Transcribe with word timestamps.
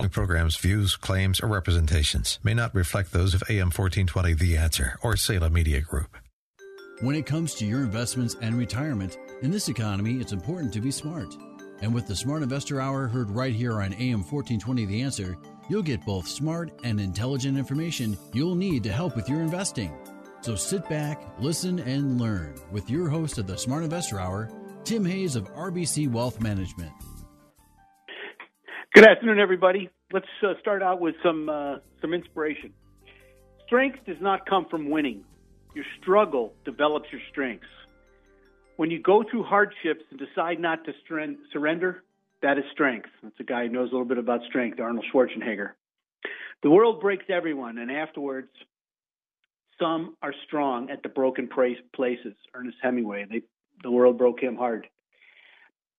The 0.00 0.08
program's 0.08 0.56
views, 0.56 0.96
claims, 0.96 1.40
or 1.40 1.46
representations 1.46 2.38
may 2.42 2.54
not 2.54 2.74
reflect 2.74 3.12
those 3.12 3.34
of 3.34 3.42
AM 3.50 3.66
1420 3.66 4.32
The 4.32 4.56
Answer 4.56 4.98
or 5.02 5.14
Salem 5.14 5.52
Media 5.52 5.82
Group. 5.82 6.16
When 7.00 7.14
it 7.14 7.26
comes 7.26 7.54
to 7.56 7.66
your 7.66 7.82
investments 7.82 8.34
and 8.40 8.56
retirement, 8.56 9.18
in 9.42 9.50
this 9.50 9.68
economy, 9.68 10.14
it's 10.14 10.32
important 10.32 10.72
to 10.72 10.80
be 10.80 10.90
smart. 10.90 11.36
And 11.82 11.92
with 11.92 12.06
the 12.06 12.16
Smart 12.16 12.42
Investor 12.42 12.80
Hour 12.80 13.08
heard 13.08 13.30
right 13.30 13.54
here 13.54 13.82
on 13.82 13.92
AM 13.92 14.22
1420 14.22 14.86
The 14.86 15.02
Answer, 15.02 15.36
you'll 15.68 15.82
get 15.82 16.06
both 16.06 16.26
smart 16.26 16.70
and 16.82 16.98
intelligent 16.98 17.58
information 17.58 18.16
you'll 18.32 18.54
need 18.54 18.82
to 18.84 18.92
help 18.92 19.16
with 19.16 19.28
your 19.28 19.42
investing. 19.42 19.92
So 20.40 20.56
sit 20.56 20.88
back, 20.88 21.22
listen, 21.38 21.78
and 21.78 22.18
learn 22.18 22.54
with 22.70 22.88
your 22.88 23.10
host 23.10 23.36
of 23.36 23.46
the 23.46 23.58
Smart 23.58 23.84
Investor 23.84 24.18
Hour, 24.18 24.50
Tim 24.84 25.04
Hayes 25.04 25.36
of 25.36 25.52
RBC 25.52 26.10
Wealth 26.10 26.40
Management. 26.40 26.92
Good 28.92 29.06
afternoon, 29.06 29.38
everybody. 29.38 29.88
Let's 30.12 30.26
uh, 30.42 30.54
start 30.60 30.82
out 30.82 31.00
with 31.00 31.14
some 31.22 31.48
uh, 31.48 31.76
some 32.00 32.12
inspiration. 32.12 32.72
Strength 33.64 34.00
does 34.04 34.16
not 34.20 34.46
come 34.46 34.66
from 34.68 34.90
winning. 34.90 35.22
Your 35.76 35.84
struggle 36.02 36.54
develops 36.64 37.06
your 37.12 37.20
strengths. 37.30 37.68
When 38.78 38.90
you 38.90 39.00
go 39.00 39.22
through 39.30 39.44
hardships 39.44 40.02
and 40.10 40.18
decide 40.18 40.58
not 40.58 40.84
to 40.86 40.92
stren- 41.06 41.36
surrender, 41.52 42.02
that 42.42 42.58
is 42.58 42.64
strength. 42.72 43.08
That's 43.22 43.38
a 43.38 43.44
guy 43.44 43.68
who 43.68 43.72
knows 43.72 43.90
a 43.90 43.92
little 43.92 44.08
bit 44.08 44.18
about 44.18 44.40
strength, 44.48 44.80
Arnold 44.80 45.04
Schwarzenegger. 45.14 45.70
The 46.64 46.70
world 46.70 47.00
breaks 47.00 47.26
everyone, 47.28 47.78
and 47.78 47.92
afterwards, 47.92 48.50
some 49.78 50.16
are 50.20 50.34
strong 50.48 50.90
at 50.90 51.04
the 51.04 51.08
broken 51.08 51.48
places. 51.48 52.34
Ernest 52.52 52.78
Hemingway, 52.82 53.24
they, 53.30 53.42
the 53.84 53.90
world 53.92 54.18
broke 54.18 54.42
him 54.42 54.56
hard. 54.56 54.88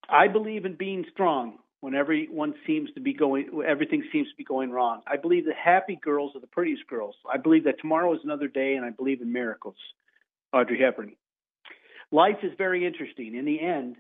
I 0.10 0.28
believe 0.28 0.66
in 0.66 0.76
being 0.76 1.06
strong 1.14 1.60
when 1.82 1.96
everyone 1.96 2.54
seems 2.66 2.92
to 2.94 3.02
be 3.02 3.14
going, 3.14 3.50
everything 3.68 4.04
seems 4.12 4.30
to 4.30 4.36
be 4.38 4.44
going 4.44 4.72
wrong. 4.72 5.02
I 5.08 5.18
believe 5.18 5.46
the 5.46 5.54
happy 5.54 6.00
girls 6.02 6.36
are 6.36 6.40
the 6.40 6.48
prettiest 6.48 6.88
girls. 6.88 7.16
I 7.32 7.38
believe 7.38 7.66
that 7.66 7.80
tomorrow 7.82 8.14
is 8.14 8.22
another 8.24 8.48
day, 8.48 8.76
and 8.76 8.86
I 8.86 8.92
believe 8.92 9.22
in 9.22 9.34
miracles. 9.34 9.76
Audrey 10.54 10.80
Hepburn. 10.80 11.14
Life 12.12 12.38
is 12.44 12.52
very 12.58 12.86
interesting. 12.86 13.36
In 13.36 13.46
the 13.46 13.60
end, 13.60 13.96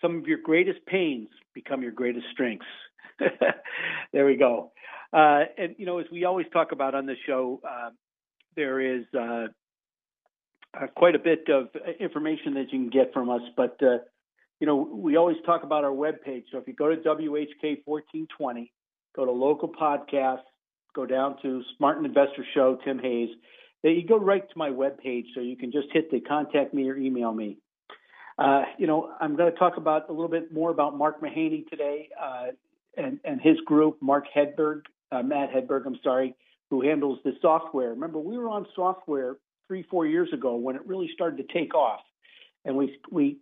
some 0.00 0.18
of 0.18 0.26
your 0.26 0.38
greatest 0.42 0.84
pains 0.84 1.28
become 1.54 1.82
your 1.82 1.92
greatest 1.92 2.26
strengths. 2.32 2.66
there 4.12 4.26
we 4.26 4.36
go. 4.36 4.72
Uh, 5.12 5.44
and 5.56 5.74
you 5.78 5.86
know, 5.86 5.98
as 5.98 6.06
we 6.10 6.24
always 6.24 6.46
talk 6.52 6.72
about 6.72 6.94
on 6.94 7.06
the 7.06 7.14
show, 7.26 7.60
uh, 7.68 7.90
there 8.56 8.80
is 8.80 9.04
uh, 9.14 9.46
uh 10.74 10.86
quite 10.96 11.14
a 11.14 11.18
bit 11.18 11.48
of 11.48 11.68
information 12.00 12.54
that 12.54 12.72
you 12.72 12.78
can 12.78 12.90
get 12.90 13.12
from 13.12 13.30
us, 13.30 13.42
but 13.56 13.80
uh, 13.82 13.98
you 14.62 14.66
know, 14.66 14.76
we 14.76 15.16
always 15.16 15.38
talk 15.44 15.64
about 15.64 15.82
our 15.82 15.92
web 15.92 16.22
page. 16.24 16.44
So 16.52 16.58
if 16.58 16.68
you 16.68 16.72
go 16.72 16.88
to 16.88 16.94
WHK 16.94 17.82
1420, 17.84 18.72
go 19.16 19.24
to 19.24 19.32
local 19.32 19.68
podcasts, 19.68 20.44
go 20.94 21.04
down 21.04 21.34
to 21.42 21.64
Smart 21.76 21.96
and 21.96 22.06
Investor 22.06 22.46
Show, 22.54 22.78
Tim 22.84 23.00
Hayes, 23.00 23.30
you 23.82 24.06
go 24.06 24.16
right 24.16 24.48
to 24.48 24.54
my 24.56 24.70
web 24.70 24.98
page 24.98 25.26
so 25.34 25.40
you 25.40 25.56
can 25.56 25.72
just 25.72 25.88
hit 25.92 26.12
the 26.12 26.20
contact 26.20 26.72
me 26.72 26.88
or 26.88 26.96
email 26.96 27.32
me. 27.32 27.58
Uh, 28.38 28.62
you 28.78 28.86
know, 28.86 29.10
I'm 29.20 29.34
going 29.34 29.52
to 29.52 29.58
talk 29.58 29.78
about 29.78 30.08
a 30.08 30.12
little 30.12 30.28
bit 30.28 30.52
more 30.52 30.70
about 30.70 30.96
Mark 30.96 31.20
Mahaney 31.20 31.68
today 31.68 32.10
uh, 32.22 32.52
and, 32.96 33.18
and 33.24 33.40
his 33.40 33.56
group, 33.66 33.98
Mark 34.00 34.26
Hedberg, 34.32 34.82
uh, 35.10 35.24
Matt 35.24 35.50
Hedberg, 35.50 35.86
I'm 35.86 35.98
sorry, 36.04 36.36
who 36.70 36.82
handles 36.82 37.18
the 37.24 37.32
software. 37.42 37.90
Remember, 37.90 38.20
we 38.20 38.38
were 38.38 38.48
on 38.48 38.68
software 38.76 39.38
three, 39.66 39.82
four 39.90 40.06
years 40.06 40.28
ago 40.32 40.54
when 40.54 40.76
it 40.76 40.86
really 40.86 41.10
started 41.12 41.44
to 41.48 41.52
take 41.52 41.74
off. 41.74 42.02
And 42.64 42.76
we, 42.76 42.96
we 43.10 43.38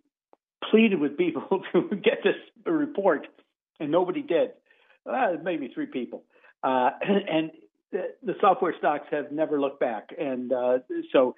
pleaded 0.69 0.99
with 0.99 1.17
people 1.17 1.61
to 1.73 1.95
get 1.95 2.19
this 2.23 2.35
report, 2.65 3.27
and 3.79 3.91
nobody 3.91 4.21
did. 4.21 4.51
Uh, 5.09 5.33
maybe 5.43 5.69
three 5.73 5.87
people. 5.87 6.23
Uh, 6.63 6.91
and 7.01 7.51
the, 7.91 8.13
the, 8.23 8.33
software 8.39 8.73
stocks 8.77 9.07
have 9.11 9.31
never 9.31 9.59
looked 9.59 9.79
back. 9.79 10.09
And 10.17 10.53
uh, 10.53 10.79
so 11.11 11.35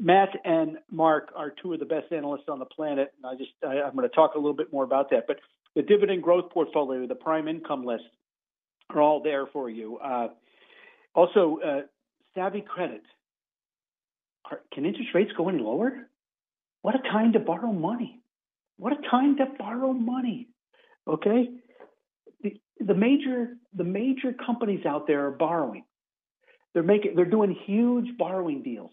Matt 0.00 0.30
and 0.44 0.78
Mark 0.90 1.30
are 1.36 1.54
two 1.62 1.72
of 1.72 1.78
the 1.78 1.86
best 1.86 2.12
analysts 2.12 2.48
on 2.48 2.58
the 2.58 2.64
planet. 2.64 3.14
And 3.16 3.26
I 3.26 3.36
just, 3.36 3.52
I, 3.64 3.86
I'm 3.86 3.94
going 3.94 4.08
to 4.08 4.14
talk 4.14 4.34
a 4.34 4.38
little 4.38 4.56
bit 4.56 4.72
more 4.72 4.84
about 4.84 5.10
that. 5.10 5.24
But 5.26 5.36
the 5.76 5.82
dividend 5.82 6.22
growth 6.22 6.50
portfolio, 6.50 7.06
the 7.06 7.14
prime 7.14 7.48
income 7.48 7.84
list 7.84 8.04
are 8.90 9.00
all 9.00 9.22
there 9.22 9.46
for 9.46 9.70
you. 9.70 9.98
Uh, 9.98 10.28
also, 11.14 11.60
uh, 11.64 11.80
Savvy 12.34 12.60
Credit. 12.60 13.02
Are, 14.50 14.60
can 14.72 14.84
interest 14.84 15.10
rates 15.14 15.30
go 15.36 15.48
any 15.48 15.62
lower? 15.62 16.08
What 16.82 16.94
a 16.94 17.02
time 17.08 17.34
to 17.34 17.38
borrow 17.38 17.72
money. 17.72 18.20
What 18.80 18.94
a 18.94 19.10
time 19.10 19.36
to 19.36 19.44
borrow 19.58 19.92
money. 19.92 20.48
Okay? 21.06 21.50
The, 22.42 22.58
the 22.78 22.94
major 22.94 23.58
the 23.74 23.84
major 23.84 24.32
companies 24.32 24.86
out 24.86 25.06
there 25.06 25.26
are 25.26 25.30
borrowing. 25.30 25.84
They're 26.72 26.82
making 26.82 27.14
they're 27.14 27.26
doing 27.26 27.54
huge 27.66 28.16
borrowing 28.16 28.62
deals. 28.62 28.92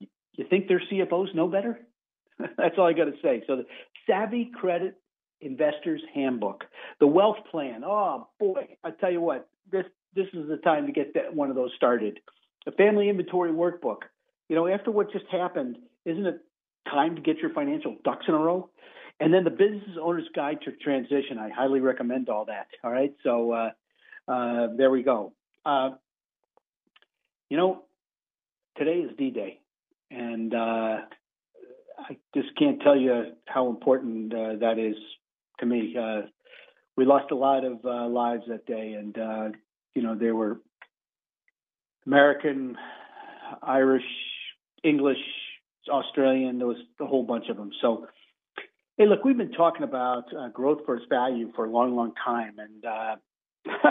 You 0.00 0.46
think 0.48 0.68
their 0.68 0.80
CFOs 0.90 1.34
know 1.34 1.48
better? 1.48 1.80
That's 2.38 2.76
all 2.78 2.86
I 2.86 2.94
got 2.94 3.04
to 3.04 3.14
say. 3.22 3.42
So 3.46 3.56
the 3.56 3.66
Savvy 4.06 4.50
Credit 4.58 4.94
Investors 5.42 6.00
Handbook, 6.14 6.64
the 6.98 7.06
Wealth 7.06 7.36
Plan. 7.50 7.82
Oh 7.84 8.28
boy, 8.38 8.68
I 8.82 8.90
tell 8.92 9.12
you 9.12 9.20
what, 9.20 9.50
this 9.70 9.84
this 10.14 10.28
is 10.32 10.48
the 10.48 10.56
time 10.56 10.86
to 10.86 10.92
get 10.92 11.12
that 11.12 11.34
one 11.34 11.50
of 11.50 11.56
those 11.56 11.72
started. 11.76 12.20
The 12.64 12.72
Family 12.72 13.10
Inventory 13.10 13.52
Workbook. 13.52 13.98
You 14.48 14.56
know, 14.56 14.66
after 14.66 14.90
what 14.90 15.12
just 15.12 15.26
happened, 15.30 15.76
isn't 16.06 16.24
it 16.24 16.40
time 16.90 17.16
to 17.16 17.22
get 17.22 17.38
your 17.38 17.50
financial 17.50 17.96
ducks 18.04 18.26
in 18.28 18.34
a 18.34 18.38
row. 18.38 18.68
And 19.20 19.34
then 19.34 19.44
the 19.44 19.50
Business 19.50 19.82
Owner's 20.00 20.28
Guide 20.34 20.58
to 20.64 20.72
Transition. 20.72 21.38
I 21.38 21.50
highly 21.50 21.80
recommend 21.80 22.28
all 22.28 22.46
that. 22.46 22.68
All 22.82 22.90
right. 22.90 23.12
So 23.22 23.52
uh, 23.52 23.70
uh, 24.26 24.68
there 24.76 24.90
we 24.90 25.02
go. 25.02 25.32
Uh, 25.64 25.90
you 27.50 27.56
know, 27.56 27.82
today 28.78 29.00
is 29.00 29.10
D 29.18 29.30
Day. 29.30 29.60
And 30.10 30.54
uh, 30.54 30.98
I 31.98 32.16
just 32.34 32.48
can't 32.58 32.80
tell 32.80 32.96
you 32.96 33.32
how 33.46 33.68
important 33.68 34.34
uh, 34.34 34.56
that 34.60 34.78
is 34.78 34.96
to 35.58 35.66
me. 35.66 35.94
Uh, 35.96 36.22
we 36.96 37.04
lost 37.04 37.30
a 37.30 37.36
lot 37.36 37.64
of 37.64 37.84
lives 38.10 38.44
that 38.48 38.66
day. 38.66 38.94
And, 38.94 39.54
you 39.94 40.02
know, 40.02 40.14
there 40.14 40.34
were 40.34 40.60
American, 42.06 42.76
Irish, 43.62 44.02
English, 44.82 45.18
Australian. 45.88 46.58
There 46.58 46.66
was 46.66 46.78
a 47.00 47.06
whole 47.06 47.24
bunch 47.24 47.48
of 47.48 47.56
them. 47.56 47.70
So, 47.80 48.06
hey, 48.96 49.06
look, 49.06 49.24
we've 49.24 49.36
been 49.36 49.52
talking 49.52 49.82
about 49.82 50.24
uh, 50.36 50.48
growth 50.48 50.80
versus 50.86 51.06
value 51.08 51.52
for 51.54 51.64
a 51.64 51.70
long, 51.70 51.96
long 51.96 52.12
time, 52.24 52.56
and 52.58 52.84
uh, 52.84 53.16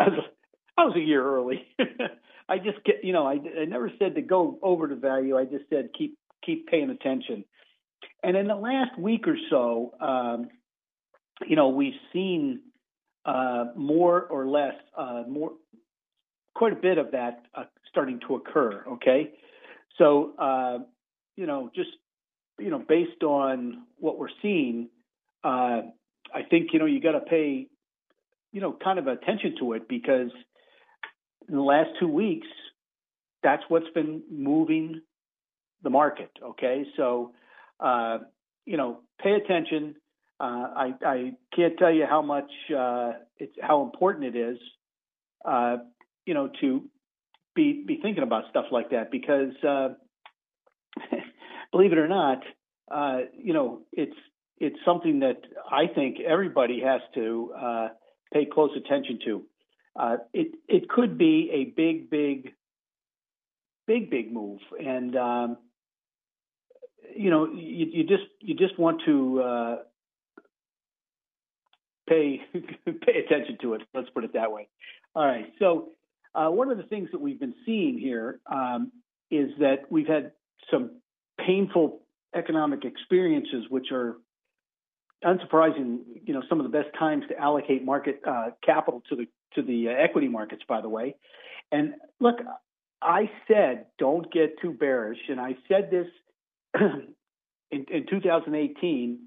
I 0.77 0.85
was 0.85 0.95
a 0.95 0.99
year 0.99 1.23
early. 1.23 1.67
I 2.49 2.57
just 2.57 2.83
get, 2.83 3.03
you 3.03 3.13
know, 3.13 3.27
I, 3.27 3.33
I 3.61 3.65
never 3.65 3.91
said 3.99 4.15
to 4.15 4.21
go 4.21 4.57
over 4.63 4.87
to 4.87 4.95
value. 4.95 5.37
I 5.37 5.45
just 5.45 5.65
said 5.69 5.89
keep 5.97 6.17
keep 6.43 6.67
paying 6.67 6.89
attention. 6.89 7.45
And 8.23 8.35
in 8.35 8.47
the 8.47 8.55
last 8.55 8.97
week 8.97 9.27
or 9.27 9.37
so, 9.49 9.93
um, 9.99 10.49
you 11.47 11.55
know, 11.55 11.69
we've 11.69 11.99
seen 12.11 12.61
uh, 13.25 13.65
more 13.75 14.23
or 14.23 14.47
less, 14.47 14.73
uh, 14.97 15.23
more, 15.27 15.51
quite 16.55 16.73
a 16.73 16.77
bit 16.77 16.97
of 16.97 17.11
that 17.11 17.43
uh, 17.53 17.65
starting 17.89 18.19
to 18.27 18.35
occur. 18.35 18.83
Okay, 18.93 19.31
so 19.97 20.33
uh, 20.39 20.79
you 21.39 21.45
know, 21.45 21.71
just 21.73 21.91
you 22.59 22.69
know, 22.69 22.79
based 22.79 23.23
on 23.23 23.83
what 23.97 24.19
we're 24.19 24.35
seeing, 24.41 24.89
uh, 25.41 25.83
I 26.35 26.43
think 26.49 26.73
you 26.73 26.79
know 26.79 26.85
you 26.85 26.99
got 26.99 27.13
to 27.13 27.21
pay, 27.21 27.67
you 28.51 28.59
know, 28.59 28.75
kind 28.83 28.99
of 28.99 29.07
attention 29.07 29.55
to 29.59 29.71
it 29.73 29.87
because 29.87 30.31
in 31.47 31.55
the 31.55 31.61
last 31.61 31.91
two 31.97 32.09
weeks, 32.09 32.47
that's 33.41 33.63
what's 33.69 33.89
been 33.95 34.21
moving 34.29 35.01
the 35.81 35.89
market. 35.89 36.29
Okay, 36.43 36.83
so 36.97 37.31
uh, 37.79 38.17
you 38.65 38.75
know, 38.75 38.99
pay 39.23 39.31
attention. 39.31 39.95
Uh, 40.41 40.67
I, 40.75 40.93
I 41.05 41.31
can't 41.55 41.77
tell 41.77 41.91
you 41.91 42.05
how 42.05 42.21
much 42.21 42.51
uh, 42.77 43.13
it's 43.37 43.55
how 43.61 43.83
important 43.83 44.35
it 44.35 44.37
is, 44.37 44.57
uh, 45.45 45.77
you 46.25 46.33
know, 46.33 46.49
to 46.59 46.83
be 47.55 47.85
be 47.87 47.97
thinking 48.01 48.23
about 48.23 48.43
stuff 48.49 48.65
like 48.71 48.89
that 48.89 49.09
because 49.09 49.53
uh, 49.65 49.89
believe 51.71 51.91
it 51.91 51.97
or 51.97 52.07
not, 52.07 52.39
uh, 52.91 53.19
you 53.37 53.53
know, 53.53 53.81
it's 53.91 54.15
it's 54.57 54.77
something 54.85 55.19
that 55.19 55.41
I 55.71 55.87
think 55.87 56.17
everybody 56.19 56.81
has 56.81 57.01
to 57.15 57.53
uh, 57.57 57.87
pay 58.33 58.45
close 58.45 58.71
attention 58.75 59.19
to. 59.25 59.45
uh, 59.95 60.17
it 60.33 60.55
it 60.67 60.89
could 60.89 61.17
be 61.17 61.49
a 61.53 61.65
big, 61.65 62.09
big, 62.09 62.53
big, 63.87 64.09
big 64.09 64.31
move, 64.31 64.59
and 64.79 65.15
um, 65.15 65.57
you 67.15 67.29
know, 67.29 67.45
you, 67.51 67.87
you, 67.91 68.03
just 68.03 68.23
you 68.39 68.55
just 68.55 68.77
want 68.79 69.01
to 69.05 69.41
uh, 69.41 69.75
pay 72.07 72.41
pay 72.85 73.19
attention 73.25 73.57
to 73.61 73.73
it. 73.73 73.81
Let's 73.93 74.09
put 74.11 74.23
it 74.23 74.33
that 74.33 74.51
way. 74.51 74.67
All 75.15 75.25
right. 75.25 75.51
So 75.59 75.89
uh, 76.35 76.49
one 76.49 76.71
of 76.71 76.77
the 76.77 76.83
things 76.83 77.09
that 77.11 77.19
we've 77.21 77.39
been 77.39 77.55
seeing 77.65 77.97
here 77.97 78.39
um, 78.51 78.91
is 79.31 79.49
that 79.59 79.91
we've 79.91 80.07
had 80.07 80.31
some 80.71 81.01
painful 81.45 82.01
economic 82.35 82.85
experiences, 82.85 83.65
which 83.69 83.91
are 83.91 84.17
unsurprising. 85.23 85.99
You 86.23 86.33
know, 86.33 86.43
some 86.49 86.59
of 86.59 86.69
the 86.69 86.77
best 86.77 86.93
times 86.97 87.23
to 87.29 87.37
allocate 87.37 87.83
market 87.83 88.21
uh, 88.27 88.49
capital 88.65 89.03
to 89.09 89.15
the 89.15 89.27
to 89.55 89.61
the 89.61 89.89
uh, 89.89 89.91
equity 89.91 90.27
markets, 90.27 90.63
by 90.67 90.81
the 90.81 90.89
way. 90.89 91.15
And 91.71 91.93
look, 92.19 92.37
I 93.01 93.29
said 93.47 93.87
don't 93.97 94.31
get 94.31 94.59
too 94.61 94.71
bearish, 94.71 95.19
and 95.29 95.39
I 95.39 95.57
said 95.67 95.89
this 95.91 96.07
in, 97.71 97.85
in 97.91 98.05
2018 98.09 99.19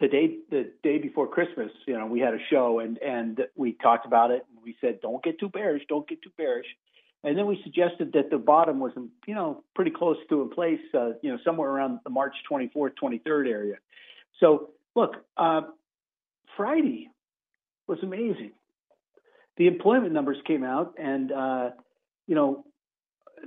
the 0.00 0.08
day 0.08 0.38
the 0.50 0.72
day 0.82 0.98
before 0.98 1.28
Christmas, 1.28 1.70
you 1.86 1.96
know, 1.96 2.06
we 2.06 2.20
had 2.20 2.34
a 2.34 2.38
show 2.50 2.80
and 2.80 2.98
and 2.98 3.42
we 3.54 3.74
talked 3.82 4.06
about 4.06 4.30
it 4.30 4.46
and 4.48 4.58
we 4.64 4.74
said 4.80 5.00
don't 5.02 5.22
get 5.22 5.38
too 5.38 5.50
bearish, 5.50 5.82
don't 5.88 6.08
get 6.08 6.22
too 6.22 6.32
bearish. 6.36 6.66
And 7.22 7.36
then 7.36 7.46
we 7.46 7.60
suggested 7.62 8.12
that 8.14 8.30
the 8.30 8.38
bottom 8.38 8.80
was, 8.80 8.92
you 9.26 9.34
know, 9.34 9.62
pretty 9.74 9.90
close 9.90 10.16
to 10.30 10.42
in 10.42 10.48
place, 10.48 10.80
uh, 10.94 11.10
you 11.22 11.30
know, 11.30 11.38
somewhere 11.44 11.70
around 11.70 12.00
the 12.04 12.10
March 12.10 12.34
24th, 12.50 12.92
23rd 13.02 13.48
area. 13.48 13.76
So 14.38 14.70
look, 14.96 15.16
uh, 15.36 15.62
Friday 16.56 17.10
was 17.86 17.98
amazing. 18.02 18.52
The 19.56 19.66
employment 19.66 20.12
numbers 20.12 20.38
came 20.46 20.64
out, 20.64 20.94
and 20.98 21.30
uh, 21.32 21.70
you 22.26 22.34
know, 22.34 22.64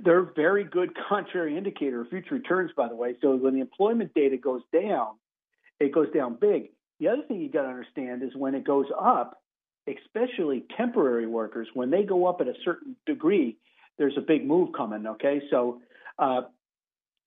they're 0.02 0.20
a 0.20 0.32
very 0.34 0.64
good 0.64 0.90
contrary 1.08 1.56
indicator 1.56 2.02
of 2.02 2.08
future 2.08 2.34
returns. 2.34 2.70
By 2.76 2.88
the 2.88 2.94
way, 2.94 3.16
so 3.20 3.34
when 3.36 3.54
the 3.54 3.60
employment 3.60 4.14
data 4.14 4.36
goes 4.36 4.62
down, 4.72 5.14
it 5.80 5.92
goes 5.92 6.08
down 6.14 6.36
big. 6.40 6.70
The 7.00 7.08
other 7.08 7.22
thing 7.22 7.40
you 7.40 7.50
got 7.50 7.62
to 7.62 7.68
understand 7.68 8.22
is 8.22 8.30
when 8.36 8.54
it 8.54 8.64
goes 8.64 8.86
up, 8.98 9.42
especially 9.88 10.64
temporary 10.76 11.26
workers, 11.26 11.68
when 11.74 11.90
they 11.90 12.04
go 12.04 12.26
up 12.26 12.40
at 12.40 12.46
a 12.46 12.54
certain 12.64 12.94
degree, 13.06 13.56
there's 13.98 14.16
a 14.16 14.20
big 14.20 14.46
move 14.46 14.70
coming. 14.76 15.06
Okay, 15.06 15.42
so 15.50 15.80
uh, 16.18 16.42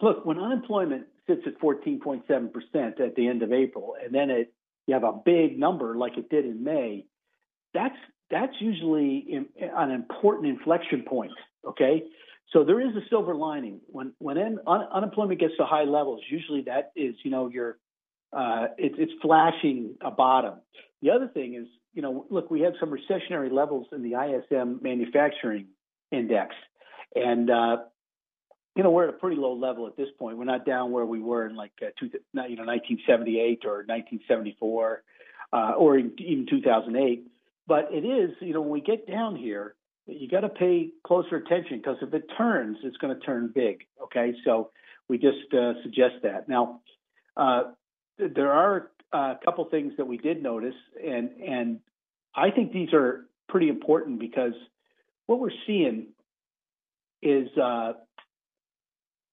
look, 0.02 0.26
when 0.26 0.40
unemployment 0.40 1.08
sits 1.28 1.42
at 1.46 1.60
14.7% 1.60 3.00
at 3.00 3.16
the 3.16 3.28
end 3.28 3.44
of 3.44 3.52
April, 3.52 3.96
and 4.04 4.14
then 4.14 4.30
it 4.30 4.54
you 4.86 4.94
have 4.94 5.04
a 5.04 5.14
big 5.26 5.60
number 5.60 5.98
like 5.98 6.18
it 6.18 6.30
did 6.30 6.46
in 6.46 6.64
May, 6.64 7.06
that's 7.74 7.98
that's 8.30 8.54
usually 8.60 9.18
in, 9.18 9.48
an 9.60 9.92
important 9.92 10.48
inflection 10.48 11.04
point. 11.04 11.32
Okay, 11.66 12.04
so 12.54 12.64
there 12.64 12.80
is 12.80 12.96
a 12.96 13.02
silver 13.10 13.36
lining 13.36 13.82
when 13.88 14.14
when 14.20 14.38
un, 14.38 14.60
unemployment 14.66 15.40
gets 15.40 15.56
to 15.58 15.66
high 15.66 15.84
levels. 15.84 16.22
Usually 16.30 16.62
that 16.64 16.92
is 16.96 17.16
you 17.24 17.32
know 17.32 17.50
your 17.50 17.78
uh, 18.34 18.68
it, 18.78 18.94
it's 18.98 19.12
flashing 19.22 19.96
a 20.02 20.12
bottom. 20.12 20.56
The 21.02 21.12
other 21.12 21.28
thing 21.28 21.56
is, 21.56 21.68
you 21.94 22.02
know, 22.02 22.26
look, 22.30 22.50
we 22.52 22.62
have 22.62 22.74
some 22.80 22.92
recessionary 22.92 23.52
levels 23.52 23.88
in 23.92 24.02
the 24.04 24.16
ISM 24.16 24.80
manufacturing 24.82 25.68
index, 26.12 26.56
and 27.16 27.50
uh, 27.50 27.78
you 28.76 28.84
know 28.84 28.92
we're 28.92 29.08
at 29.08 29.14
a 29.14 29.18
pretty 29.18 29.38
low 29.38 29.54
level 29.54 29.88
at 29.88 29.98
this 29.98 30.10
point. 30.20 30.38
We're 30.38 30.46
not 30.46 30.66
down 30.66 30.92
where 30.92 31.06
we 31.06 31.20
were 31.20 31.48
in 31.48 31.56
like 31.56 31.72
uh, 31.82 31.88
two, 32.00 32.06
you 32.06 32.56
know 32.56 32.66
1978 32.66 33.66
or 33.66 33.84
1974 33.86 35.04
uh, 35.54 35.72
or 35.78 35.98
even 35.98 36.46
2008. 36.50 37.28
But 37.68 37.90
it 37.92 38.06
is, 38.06 38.32
you 38.40 38.54
know, 38.54 38.62
when 38.62 38.70
we 38.70 38.82
get 38.82 39.08
down 39.08 39.36
here, 39.36 39.76
you 40.06 40.30
got 40.30 40.42
to 40.42 40.50
pay 40.50 40.92
closer 41.06 41.36
attention 41.36 41.78
because 41.78 41.98
if 42.02 42.14
it 42.14 42.24
turns, 42.38 42.78
it's 42.84 42.96
going 42.98 43.14
to 43.14 43.26
turn 43.26 43.52
big. 43.54 43.86
Okay, 44.04 44.34
so 44.46 44.72
we 45.10 45.18
just 45.18 45.54
uh, 45.54 45.74
suggest 45.84 46.16
that 46.24 46.48
now. 46.48 46.82
Uh, 47.36 47.64
there 48.18 48.52
are 48.52 48.92
a 49.12 49.36
couple 49.44 49.66
things 49.66 49.94
that 49.98 50.08
we 50.08 50.18
did 50.18 50.42
notice, 50.42 50.76
and 51.06 51.30
and 51.42 51.80
I 52.36 52.52
think 52.52 52.72
these 52.72 52.94
are 52.94 53.26
pretty 53.50 53.68
important 53.70 54.20
because 54.20 54.54
what 55.28 55.40
we're 55.40 55.50
seeing 55.66 56.08
is 57.22 57.48
uh, 57.58 57.94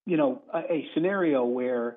you 0.06 0.16
know 0.16 0.42
a, 0.52 0.58
a 0.58 0.86
scenario 0.94 1.44
where 1.44 1.96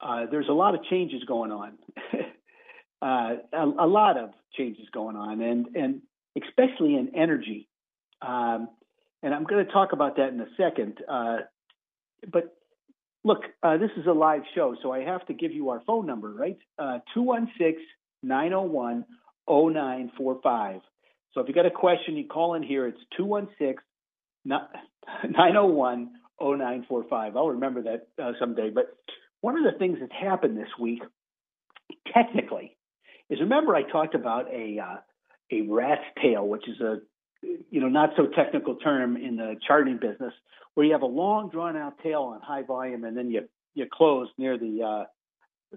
uh, 0.00 0.26
there's 0.30 0.48
a 0.48 0.52
lot 0.52 0.74
of 0.74 0.84
changes 0.90 1.22
going 1.24 1.52
on, 1.52 1.78
uh, 3.02 3.36
a, 3.52 3.64
a, 3.78 3.86
lot 3.86 4.18
of 4.18 4.30
changes 4.56 4.86
going 4.92 5.16
on, 5.16 5.40
and 5.40 5.66
and 5.76 6.02
especially 6.42 6.96
in 6.96 7.12
energy. 7.14 7.68
Um, 8.20 8.68
and 9.22 9.32
I'm 9.32 9.44
going 9.44 9.64
to 9.64 9.72
talk 9.72 9.92
about 9.92 10.16
that 10.16 10.28
in 10.30 10.40
a 10.40 10.48
second. 10.56 10.98
Uh, 11.08 11.38
but 12.32 12.56
Look, 13.24 13.42
uh, 13.62 13.76
this 13.78 13.90
is 13.96 14.06
a 14.06 14.12
live 14.12 14.42
show, 14.54 14.74
so 14.82 14.90
I 14.92 15.00
have 15.04 15.24
to 15.26 15.34
give 15.34 15.52
you 15.52 15.70
our 15.70 15.80
phone 15.86 16.06
number, 16.06 16.32
right? 16.32 16.58
Uh, 16.78 16.98
216 17.14 17.76
901 18.22 19.04
0945. 19.48 20.80
So 21.34 21.40
if 21.40 21.48
you 21.48 21.54
got 21.54 21.66
a 21.66 21.70
question, 21.70 22.16
you 22.16 22.26
call 22.26 22.54
in 22.54 22.62
here. 22.62 22.86
It's 22.86 22.98
216 23.16 23.76
901 24.44 26.10
0945. 26.40 27.36
I'll 27.36 27.48
remember 27.48 27.82
that 27.82 28.08
uh, 28.22 28.32
someday. 28.38 28.70
But 28.70 28.96
one 29.40 29.56
of 29.56 29.64
the 29.64 29.78
things 29.78 29.98
that's 30.00 30.12
happened 30.12 30.56
this 30.56 30.68
week, 30.80 31.02
technically, 32.12 32.76
is 33.30 33.40
remember 33.40 33.74
I 33.74 33.82
talked 33.82 34.14
about 34.14 34.52
a 34.52 34.78
uh, 34.78 34.96
a 35.50 35.62
rat's 35.62 36.02
tail, 36.20 36.46
which 36.46 36.68
is 36.68 36.80
a 36.80 37.00
you 37.70 37.80
know 37.80 37.88
not 37.88 38.10
so 38.16 38.26
technical 38.26 38.76
term 38.76 39.16
in 39.16 39.36
the 39.36 39.56
charting 39.66 39.98
business, 39.98 40.32
where 40.74 40.86
you 40.86 40.92
have 40.92 41.02
a 41.02 41.06
long 41.06 41.50
drawn 41.50 41.76
out 41.76 41.94
tail 42.02 42.22
on 42.34 42.40
high 42.40 42.62
volume 42.62 43.04
and 43.04 43.16
then 43.16 43.30
you 43.30 43.48
you 43.74 43.86
close 43.90 44.28
near 44.38 44.58
the 44.58 44.82
uh, 44.82 45.04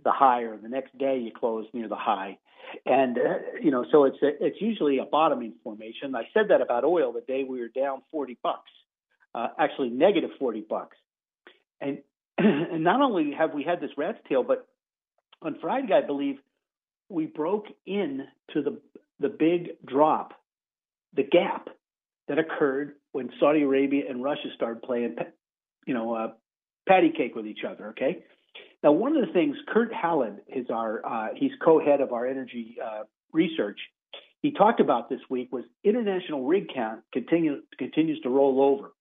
the 0.03 0.11
high 0.11 0.41
or 0.41 0.57
the 0.57 0.69
next 0.69 0.97
day 0.97 1.19
you 1.19 1.31
close 1.31 1.65
near 1.73 1.87
the 1.87 1.95
high 1.95 2.37
and 2.85 3.17
uh, 3.17 3.21
you 3.61 3.71
know 3.71 3.85
so 3.91 4.05
it's 4.05 4.17
a, 4.21 4.45
it's 4.45 4.59
usually 4.59 4.97
a 4.97 5.05
bottoming 5.05 5.53
formation 5.63 6.15
i 6.15 6.23
said 6.33 6.49
that 6.49 6.61
about 6.61 6.83
oil 6.83 7.13
the 7.13 7.21
day 7.21 7.43
we 7.43 7.59
were 7.59 7.69
down 7.69 8.01
40 8.11 8.37
bucks 8.43 8.71
uh, 9.33 9.47
actually 9.59 9.89
negative 9.89 10.31
40 10.39 10.65
bucks 10.69 10.97
and 11.79 11.99
and 12.37 12.83
not 12.83 13.01
only 13.01 13.31
have 13.37 13.53
we 13.53 13.63
had 13.63 13.79
this 13.79 13.91
rat's 13.97 14.19
tail 14.27 14.43
but 14.43 14.67
on 15.41 15.57
friday 15.61 15.93
i 15.93 16.05
believe 16.05 16.37
we 17.09 17.25
broke 17.25 17.67
in 17.85 18.25
to 18.53 18.61
the 18.61 18.79
the 19.19 19.29
big 19.29 19.77
drop 19.85 20.33
the 21.15 21.23
gap 21.23 21.69
that 22.27 22.39
occurred 22.39 22.93
when 23.11 23.29
Saudi 23.39 23.61
Arabia 23.61 24.03
and 24.09 24.23
Russia 24.23 24.49
started 24.55 24.81
playing, 24.83 25.15
you 25.85 25.93
know, 25.93 26.13
uh, 26.13 26.27
patty 26.87 27.11
cake 27.15 27.35
with 27.35 27.47
each 27.47 27.63
other. 27.67 27.89
Okay. 27.89 28.23
Now, 28.85 28.91
one 28.91 29.17
of 29.17 29.25
the 29.25 29.33
things 29.33 29.57
Kurt 29.67 29.91
Hallead 29.91 30.41
is 30.47 30.67
our 30.69 31.03
uh, 31.03 31.27
he's 31.35 31.51
co-head 31.59 32.01
of 32.01 32.13
our 32.13 32.27
energy 32.27 32.77
uh, 32.81 33.01
research. 33.33 33.79
He 34.43 34.51
talked 34.51 34.79
about 34.79 35.09
this 35.09 35.21
week 35.27 35.51
was 35.51 35.63
international 35.83 36.45
rig 36.45 36.67
count 36.71 37.01
continue, 37.11 37.63
continues 37.79 38.21
to 38.21 38.29
roll 38.29 38.61
over, 38.61 38.93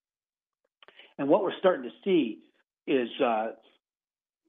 and 1.19 1.29
what 1.29 1.43
we're 1.43 1.57
starting 1.59 1.83
to 1.83 1.91
see 2.03 2.39
is 2.87 3.09
uh, 3.23 3.49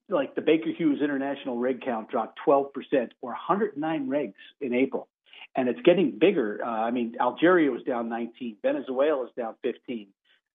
like 0.09 0.35
the 0.35 0.41
Baker 0.41 0.71
Hughes 0.75 1.03
international 1.03 1.59
rig 1.59 1.83
count 1.85 2.09
dropped 2.11 2.39
12 2.43 2.73
percent 2.73 3.13
or 3.21 3.33
109 3.33 4.09
rigs 4.09 4.41
in 4.63 4.73
April 4.73 5.07
and 5.55 5.69
it's 5.69 5.81
getting 5.83 6.19
bigger. 6.19 6.61
Uh, 6.65 6.69
I 6.69 6.91
mean, 6.91 7.17
Algeria 7.21 7.71
was 7.71 7.83
down 7.83 8.09
19, 8.09 8.57
Venezuela 8.63 9.25
is 9.25 9.31
down 9.37 9.55
15, 9.63 10.09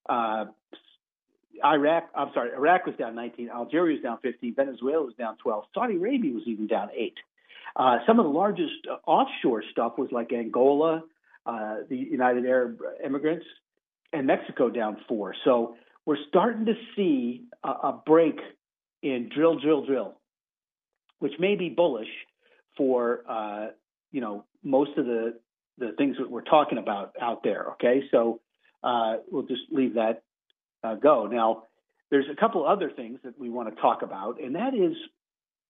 uh, 0.09 0.45
Iraq. 1.63 2.09
I'm 2.15 2.31
sorry, 2.33 2.51
Iraq 2.53 2.85
was 2.85 2.95
down 2.95 3.15
19, 3.15 3.49
Algeria 3.49 3.95
was 3.95 4.03
down 4.03 4.17
15, 4.21 4.55
Venezuela 4.55 5.03
was 5.03 5.15
down 5.15 5.37
12, 5.37 5.65
Saudi 5.73 5.95
Arabia 5.95 6.33
was 6.33 6.43
even 6.45 6.67
down 6.67 6.89
eight. 6.95 7.15
Uh, 7.75 7.99
some 8.05 8.19
of 8.19 8.25
the 8.25 8.31
largest 8.31 8.73
uh, 8.89 8.97
offshore 9.09 9.63
stuff 9.71 9.93
was 9.97 10.09
like 10.11 10.33
Angola, 10.33 11.03
uh, 11.45 11.77
the 11.89 11.97
United 11.97 12.45
Arab 12.45 12.79
Emirates, 13.05 13.45
and 14.13 14.27
Mexico 14.27 14.69
down 14.69 14.97
four. 15.07 15.33
So 15.45 15.75
we're 16.05 16.17
starting 16.27 16.65
to 16.65 16.73
see 16.95 17.43
a, 17.63 17.69
a 17.69 18.01
break 18.05 18.39
in 19.01 19.29
drill, 19.33 19.59
drill, 19.59 19.85
drill, 19.85 20.15
which 21.19 21.33
may 21.39 21.55
be 21.55 21.69
bullish 21.69 22.09
for 22.77 23.23
uh, 23.29 23.67
you 24.11 24.21
know 24.21 24.45
most 24.63 24.97
of 24.97 25.05
the 25.05 25.39
the 25.77 25.93
things 25.97 26.17
that 26.19 26.29
we're 26.29 26.41
talking 26.41 26.77
about 26.77 27.13
out 27.21 27.43
there. 27.43 27.71
Okay, 27.73 28.03
so 28.11 28.41
uh, 28.83 29.17
we'll 29.29 29.43
just 29.43 29.61
leave 29.71 29.95
that 29.95 30.23
uh, 30.83 30.95
go. 30.95 31.27
Now, 31.27 31.63
there's 32.09 32.27
a 32.31 32.35
couple 32.35 32.65
other 32.65 32.89
things 32.89 33.19
that 33.23 33.39
we 33.39 33.49
want 33.49 33.73
to 33.73 33.81
talk 33.81 34.01
about, 34.01 34.41
and 34.41 34.55
that 34.55 34.73
is, 34.73 34.95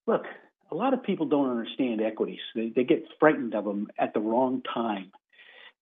look, 0.06 0.24
a 0.70 0.74
lot 0.74 0.94
of 0.94 1.02
people 1.02 1.26
don't 1.26 1.50
understand 1.50 2.00
equities. 2.00 2.40
They, 2.54 2.72
they 2.74 2.84
get 2.84 3.04
frightened 3.20 3.54
of 3.54 3.64
them 3.64 3.88
at 3.98 4.14
the 4.14 4.20
wrong 4.20 4.62
time. 4.74 5.12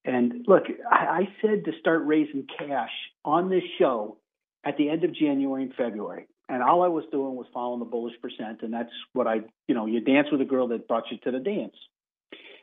And 0.04 0.44
look, 0.48 0.64
I, 0.90 0.96
I 0.96 1.28
said 1.40 1.64
to 1.66 1.72
start 1.78 2.02
raising 2.04 2.46
cash 2.58 2.90
on 3.24 3.50
this 3.50 3.62
show 3.78 4.18
at 4.64 4.76
the 4.76 4.90
end 4.90 5.04
of 5.04 5.14
January 5.14 5.62
and 5.62 5.74
February. 5.74 6.26
And 6.48 6.62
all 6.62 6.82
I 6.82 6.88
was 6.88 7.04
doing 7.12 7.36
was 7.36 7.46
following 7.54 7.78
the 7.78 7.84
bullish 7.84 8.20
percent. 8.20 8.62
And 8.62 8.72
that's 8.72 8.90
what 9.12 9.28
I, 9.28 9.42
you 9.68 9.74
know, 9.74 9.86
you 9.86 10.00
dance 10.00 10.28
with 10.32 10.40
a 10.40 10.44
girl 10.44 10.68
that 10.68 10.88
brought 10.88 11.04
you 11.10 11.18
to 11.18 11.30
the 11.30 11.38
dance. 11.38 11.76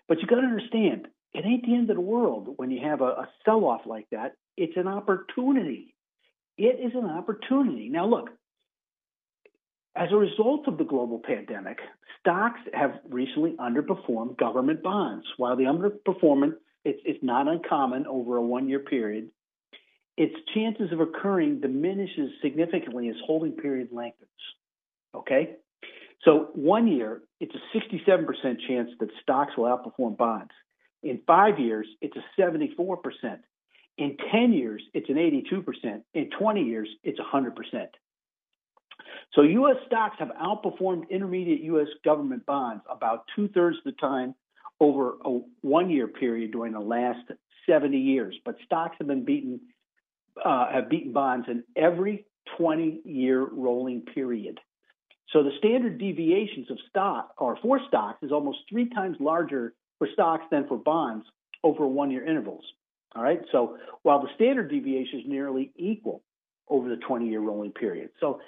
But 0.08 0.20
you 0.20 0.28
got 0.28 0.42
to 0.42 0.48
understand, 0.48 1.08
it 1.34 1.46
ain't 1.46 1.66
the 1.66 1.76
end 1.76 1.90
of 1.90 1.96
the 1.96 2.02
world 2.02 2.54
when 2.58 2.72
you 2.72 2.82
have 2.84 3.02
a, 3.02 3.06
a 3.06 3.30
sell 3.46 3.64
off 3.64 3.82
like 3.86 4.08
that. 4.12 4.34
It's 4.58 4.76
an 4.76 4.88
opportunity. 4.88 5.94
It 6.58 6.80
is 6.84 6.94
an 6.96 7.06
opportunity. 7.06 7.90
Now, 7.90 8.08
look, 8.08 8.30
as 9.96 10.10
a 10.12 10.16
result 10.16 10.68
of 10.68 10.78
the 10.78 10.84
global 10.84 11.20
pandemic, 11.20 11.80
stocks 12.20 12.60
have 12.74 13.00
recently 13.10 13.56
underperformed 13.60 14.38
government 14.38 14.84
bonds. 14.84 15.26
While 15.38 15.56
the 15.56 15.64
underperformance 15.64 16.56
it's, 16.88 17.02
it's 17.04 17.24
not 17.24 17.48
uncommon 17.48 18.08
over 18.08 18.38
a 18.38 18.42
one 18.42 18.70
year 18.70 18.80
period, 18.80 19.30
its 20.16 20.34
chances 20.56 20.92
of 20.94 21.02
occurring 21.02 21.60
diminishes 21.60 22.32
significantly 22.42 23.10
as 23.10 23.16
holding 23.26 23.52
period 23.52 23.90
lengthens. 23.92 24.30
Okay? 25.14 25.56
So, 26.24 26.50
one 26.54 26.88
year, 26.88 27.22
it's 27.40 27.54
a 27.54 27.78
67% 27.78 28.26
chance 28.68 28.90
that 29.00 29.10
stocks 29.22 29.52
will 29.58 29.66
outperform 29.66 30.18
bonds. 30.18 30.52
In 31.04 31.22
five 31.28 31.60
years, 31.60 31.88
it's 32.02 32.18
a 32.18 32.42
74%. 32.42 32.98
In 33.98 34.16
10 34.32 34.54
years, 34.54 34.82
it's 34.94 35.10
an 35.10 35.16
82%. 35.16 36.02
In 36.14 36.30
20 36.30 36.62
years, 36.62 36.88
it's 37.04 37.20
100%. 37.20 37.54
So, 39.34 39.42
U.S. 39.42 39.78
stocks 39.86 40.16
have 40.20 40.30
outperformed 40.42 41.10
intermediate 41.10 41.62
U.S. 41.62 41.88
government 42.06 42.46
bonds 42.46 42.84
about 42.90 43.26
two 43.36 43.48
thirds 43.50 43.78
of 43.78 43.84
the 43.84 43.92
time 43.94 44.36
over 44.80 45.16
a 45.26 45.40
one 45.62 45.90
year 45.90 46.08
period 46.08 46.52
during 46.52 46.74
the 46.74 46.80
last 46.80 47.20
70 47.68 47.98
years. 47.98 48.36
But 48.46 48.56
stocks 48.66 48.96
have 49.00 49.08
been 49.08 49.26
beaten, 49.26 49.60
uh, 50.44 50.72
have 50.72 50.90
beaten 50.90 51.14
bonds 51.14 51.48
in 51.50 51.64
every 51.76 52.26
20 52.58 53.02
year 53.04 53.44
rolling 53.44 54.02
period. 54.02 54.60
So 55.34 55.44
the 55.44 55.52
standard 55.58 55.98
deviations 55.98 56.72
of 56.72 56.78
stock 56.90 57.34
or 57.38 57.58
for 57.62 57.80
stocks 57.88 58.24
is 58.24 58.32
almost 58.32 58.60
three 58.70 58.90
times 58.90 59.18
larger 59.20 59.74
for 59.98 60.08
stocks 60.14 60.46
than 60.52 60.68
for 60.68 60.78
bonds 60.78 61.26
over 61.64 61.86
one 61.86 62.12
year 62.12 62.26
intervals. 62.26 62.64
All 63.18 63.24
right. 63.24 63.42
So 63.52 63.78
while 64.04 64.22
the 64.22 64.30
standard 64.36 64.70
deviation 64.70 65.22
is 65.22 65.26
nearly 65.28 65.72
equal 65.76 66.22
over 66.70 66.88
the 66.88 66.98
20 66.98 67.28
year 67.28 67.40
rolling 67.40 67.72
period. 67.72 68.10
So, 68.20 68.40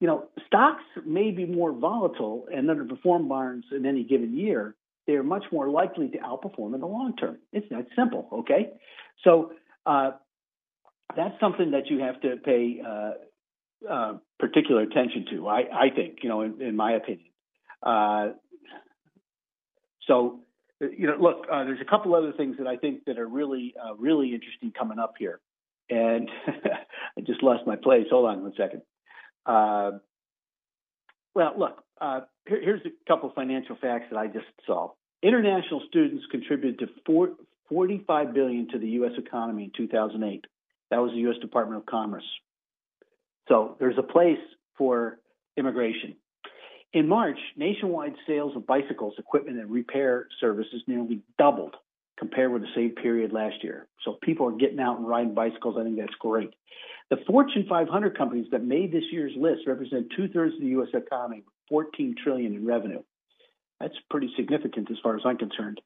you 0.00 0.06
know, 0.06 0.28
stocks 0.46 0.82
may 1.04 1.30
be 1.30 1.44
more 1.44 1.72
volatile 1.72 2.46
and 2.52 2.68
underperform 2.68 3.28
bonds 3.28 3.66
in 3.70 3.84
any 3.84 4.04
given 4.04 4.36
year. 4.36 4.74
They're 5.06 5.22
much 5.22 5.44
more 5.52 5.68
likely 5.68 6.08
to 6.08 6.18
outperform 6.18 6.74
in 6.74 6.80
the 6.80 6.86
long 6.86 7.14
term. 7.16 7.38
It's 7.52 7.66
that 7.70 7.86
simple. 7.94 8.28
Okay. 8.32 8.70
So, 9.22 9.52
uh, 9.84 10.12
that's 11.16 11.38
something 11.38 11.72
that 11.72 11.88
you 11.88 12.00
have 12.00 12.20
to 12.22 12.36
pay 12.42 12.80
uh, 12.84 13.12
uh, 13.88 14.14
particular 14.40 14.82
attention 14.82 15.26
to. 15.30 15.46
I, 15.46 15.58
I 15.58 15.90
think, 15.94 16.18
you 16.22 16.28
know, 16.28 16.40
in, 16.40 16.60
in 16.62 16.76
my 16.76 16.92
opinion. 16.92 17.28
Uh, 17.82 18.28
so, 20.06 20.40
you 20.96 21.06
know, 21.06 21.16
look, 21.20 21.46
uh, 21.50 21.64
there's 21.64 21.80
a 21.80 21.84
couple 21.84 22.14
other 22.14 22.32
things 22.32 22.56
that 22.58 22.66
I 22.66 22.76
think 22.76 23.04
that 23.06 23.18
are 23.18 23.26
really, 23.26 23.74
uh, 23.82 23.94
really 23.94 24.34
interesting 24.34 24.72
coming 24.76 24.98
up 24.98 25.14
here. 25.18 25.40
And 25.90 26.30
I 26.46 27.20
just 27.20 27.42
lost 27.42 27.66
my 27.66 27.76
place. 27.76 28.06
Hold 28.10 28.26
on 28.26 28.42
one 28.42 28.52
second. 28.56 28.82
Uh, 29.46 29.98
well, 31.34 31.52
look, 31.58 31.84
here, 32.46 32.60
here's 32.62 32.80
a 32.86 32.90
couple 33.08 33.30
financial 33.34 33.76
facts 33.80 34.06
that 34.10 34.18
I 34.18 34.26
just 34.26 34.46
saw. 34.66 34.90
International 35.22 35.82
students 35.88 36.24
contributed 36.30 36.78
to 36.80 36.86
four, 37.06 37.30
45 37.68 38.34
billion 38.34 38.68
to 38.70 38.78
the 38.78 38.88
U.S. 38.88 39.12
economy 39.18 39.64
in 39.64 39.70
2008. 39.76 40.44
That 40.90 40.98
was 40.98 41.12
the 41.12 41.18
U.S. 41.20 41.36
Department 41.40 41.80
of 41.80 41.86
Commerce. 41.86 42.24
So 43.48 43.76
there's 43.78 43.98
a 43.98 44.02
place 44.02 44.38
for 44.76 45.18
immigration. 45.56 46.16
In 46.94 47.08
March, 47.08 47.38
nationwide 47.56 48.14
sales 48.24 48.56
of 48.56 48.66
bicycles, 48.66 49.14
equipment, 49.18 49.58
and 49.58 49.70
repair 49.70 50.28
services 50.40 50.80
nearly 50.86 51.20
doubled 51.38 51.74
compared 52.16 52.52
with 52.52 52.62
the 52.62 52.68
same 52.76 52.90
period 52.90 53.32
last 53.32 53.56
year. 53.64 53.88
So 54.04 54.16
people 54.22 54.46
are 54.46 54.56
getting 54.56 54.78
out 54.78 54.98
and 54.98 55.06
riding 55.06 55.34
bicycles. 55.34 55.76
I 55.76 55.82
think 55.82 55.98
that's 55.98 56.14
great. 56.20 56.50
The 57.10 57.16
Fortune 57.26 57.66
500 57.68 58.16
companies 58.16 58.46
that 58.52 58.64
made 58.64 58.92
this 58.92 59.02
year's 59.10 59.32
list 59.36 59.62
represent 59.66 60.12
two 60.16 60.28
thirds 60.28 60.54
of 60.54 60.60
the 60.60 60.68
U.S. 60.68 60.88
economy, 60.94 61.42
14 61.68 62.14
trillion 62.22 62.54
in 62.54 62.64
revenue. 62.64 63.02
That's 63.80 63.94
pretty 64.08 64.30
significant 64.36 64.88
as 64.90 64.96
far 65.02 65.16
as 65.16 65.22
I'm 65.24 65.36
concerned. 65.36 65.80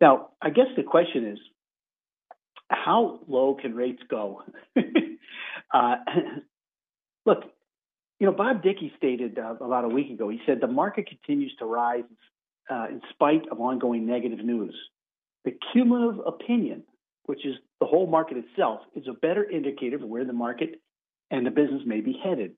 Now, 0.00 0.28
I 0.40 0.50
guess 0.50 0.68
the 0.76 0.84
question 0.84 1.26
is, 1.26 1.38
how 2.68 3.20
low 3.26 3.56
can 3.60 3.74
rates 3.74 4.02
go? 4.08 4.42
uh, 5.74 5.96
Look, 7.24 7.44
you 8.22 8.28
know, 8.30 8.34
Bob 8.34 8.62
Dickey 8.62 8.92
stated 8.96 9.36
uh, 9.36 9.56
about 9.60 9.84
a 9.84 9.88
week 9.88 10.08
ago, 10.08 10.28
he 10.28 10.38
said 10.46 10.60
the 10.60 10.68
market 10.68 11.08
continues 11.08 11.52
to 11.58 11.64
rise 11.64 12.04
uh, 12.70 12.86
in 12.88 13.00
spite 13.10 13.48
of 13.50 13.58
ongoing 13.58 14.06
negative 14.06 14.38
news. 14.44 14.76
The 15.44 15.58
cumulative 15.72 16.24
opinion, 16.24 16.84
which 17.24 17.44
is 17.44 17.56
the 17.80 17.86
whole 17.86 18.06
market 18.06 18.36
itself, 18.36 18.82
is 18.94 19.08
a 19.08 19.12
better 19.12 19.42
indicator 19.42 19.96
of 19.96 20.02
where 20.02 20.24
the 20.24 20.32
market 20.32 20.80
and 21.32 21.44
the 21.44 21.50
business 21.50 21.82
may 21.84 22.00
be 22.00 22.16
headed. 22.22 22.52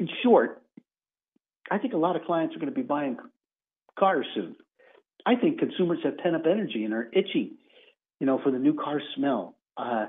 In 0.00 0.08
short, 0.24 0.64
I 1.70 1.78
think 1.78 1.94
a 1.94 1.98
lot 1.98 2.16
of 2.16 2.22
clients 2.22 2.56
are 2.56 2.58
going 2.58 2.72
to 2.72 2.74
be 2.74 2.82
buying 2.82 3.16
cars 3.96 4.26
soon. 4.34 4.56
I 5.24 5.36
think 5.36 5.60
consumers 5.60 6.00
have 6.02 6.18
pent 6.18 6.34
up 6.34 6.42
energy 6.44 6.82
and 6.82 6.92
are 6.92 7.08
itching, 7.12 7.52
you 8.18 8.26
know, 8.26 8.40
for 8.42 8.50
the 8.50 8.58
new 8.58 8.74
car 8.74 9.00
smell. 9.14 9.54
Uh, 9.76 10.06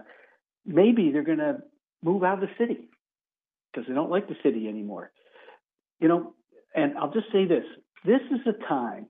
maybe 0.65 1.11
they're 1.11 1.21
going 1.21 1.37
to 1.37 1.59
move 2.01 2.23
out 2.23 2.41
of 2.41 2.49
the 2.49 2.55
city 2.57 2.89
because 3.75 3.87
they 3.87 3.93
don't 3.93 4.09
like 4.09 4.27
the 4.27 4.35
city 4.43 4.67
anymore. 4.67 5.11
You 5.99 6.07
know, 6.07 6.33
and 6.73 6.97
I'll 6.97 7.11
just 7.11 7.27
say 7.31 7.45
this 7.45 7.65
this 8.05 8.21
is 8.31 8.39
a 8.47 8.67
time 8.67 9.07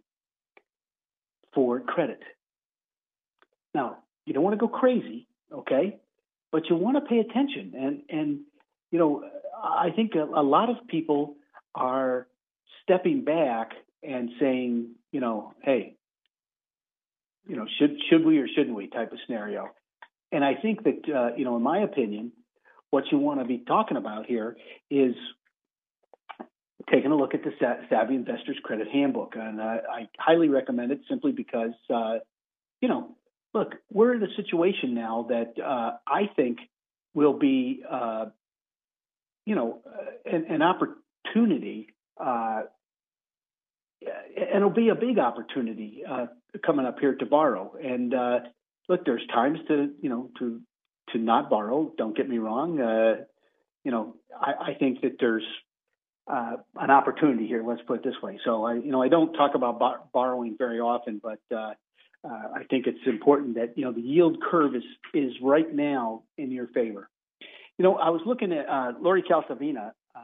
for 1.54 1.80
credit. 1.82 2.22
Now, 3.74 3.98
you 4.26 4.34
don't 4.34 4.44
want 4.44 4.54
to 4.54 4.58
go 4.58 4.68
crazy, 4.68 5.28
okay? 5.52 5.98
But 6.52 6.70
you 6.70 6.76
want 6.76 6.98
to 6.98 7.02
pay 7.02 7.20
attention. 7.20 7.74
And, 7.76 8.02
and 8.10 8.40
you 8.92 9.00
know, 9.00 9.24
I 9.62 9.90
think 9.96 10.16
a, 10.16 10.24
a 10.24 10.44
lot 10.44 10.70
of 10.70 10.88
people 10.88 11.36
are 11.74 12.28
stepping 12.84 13.26
back 13.26 13.72
and 14.02 14.30
saying, 14.40 14.92
you 15.12 15.20
know, 15.20 15.54
hey, 15.64 15.96
you 17.48 17.56
know, 17.56 17.66
should 17.78 17.98
should 18.10 18.26
we 18.26 18.40
or 18.40 18.48
shouldn't 18.48 18.76
we 18.76 18.88
type 18.88 19.12
of 19.12 19.20
scenario. 19.26 19.70
And 20.32 20.44
I 20.44 20.56
think 20.56 20.84
that, 20.84 21.02
uh, 21.14 21.36
you 21.36 21.46
know, 21.46 21.56
in 21.58 21.62
my 21.62 21.80
opinion, 21.80 22.32
what 22.92 23.06
you 23.12 23.18
want 23.18 23.40
to 23.40 23.46
be 23.46 23.60
talking 23.60 23.98
about 23.98 24.26
here 24.26 24.56
is 24.90 25.16
taking 26.92 27.12
a 27.12 27.16
look 27.16 27.34
at 27.34 27.44
the 27.44 27.52
Savvy 27.90 28.16
Investors 28.16 28.58
Credit 28.64 28.88
Handbook. 28.88 29.34
And 29.36 29.60
uh, 29.60 29.78
I 29.92 30.08
highly 30.18 30.50
recommend 30.50 30.92
it 30.92 31.02
simply 31.10 31.32
because, 31.32 31.74
uh, 31.94 32.20
you 32.82 32.88
know, 32.88 33.16
look, 33.54 33.74
we're 33.92 34.14
in 34.14 34.24
a 34.24 34.34
situation 34.36 34.94
now 34.94 35.28
that 35.30 35.54
uh, 35.62 35.98
I 36.08 36.30
think 36.36 36.60
will 37.14 37.38
be, 37.38 37.84
uh, 37.90 38.26
you 39.46 39.56
know, 39.56 39.82
an, 40.26 40.46
an 40.50 40.62
opportunity, 40.62 41.88
uh, 42.24 42.64
and 44.38 44.58
it'll 44.58 44.70
be 44.70 44.90
a 44.90 44.96
big 44.96 45.18
opportunity 45.18 46.04
uh, 46.08 46.28
coming 46.64 46.86
up 46.86 47.00
here 47.00 47.16
to 47.16 47.26
borrow. 47.26 47.76
And 47.82 48.14
look, 48.88 49.06
there's 49.06 49.26
times 49.34 49.60
to, 49.68 49.92
you 50.02 50.10
know, 50.10 50.30
to 50.40 50.62
to 51.12 51.18
not 51.18 51.50
borrow. 51.50 51.92
Don't 51.98 52.16
get 52.16 52.28
me 52.30 52.38
wrong. 52.38 52.80
Uh, 52.80 53.24
you 53.84 53.92
know, 53.92 54.16
I, 54.40 54.72
I, 54.72 54.74
think 54.74 55.02
that 55.02 55.18
there's 55.20 55.46
uh, 56.32 56.58
an 56.76 56.90
opportunity 56.90 57.48
here. 57.48 57.64
Let's 57.66 57.82
put 57.86 58.00
it 58.00 58.04
this 58.04 58.22
way. 58.22 58.40
So 58.44 58.66
I, 58.66 58.76
you 58.76 58.92
know, 58.92 59.02
I 59.02 59.10
don't 59.10 59.34
talk 59.34 59.56
about 59.56 59.80
bar- 59.80 60.02
borrowing 60.14 60.56
very 60.58 60.80
often, 60.80 61.22
but 61.22 61.40
uh, 61.56 61.74
uh, 62.24 62.48
I 62.56 62.64
think 62.70 62.88
it's 62.88 63.06
important 63.06 63.56
that 63.56 63.78
you 63.78 63.86
know 63.86 63.92
the 63.92 64.02
yield 64.02 64.38
curve 64.42 64.76
is 64.76 64.84
is 65.14 65.32
right 65.42 65.72
now 65.74 66.24
in 66.38 66.52
your 66.52 66.68
favor. 66.68 67.10
You 67.78 67.84
know, 67.84 67.96
I 67.96 68.10
was 68.10 68.22
looking 68.26 68.52
at 68.54 68.68
uh, 68.68 68.94
Lori 69.00 69.24
Calzavina. 69.24 69.92
Uh, 70.16 70.20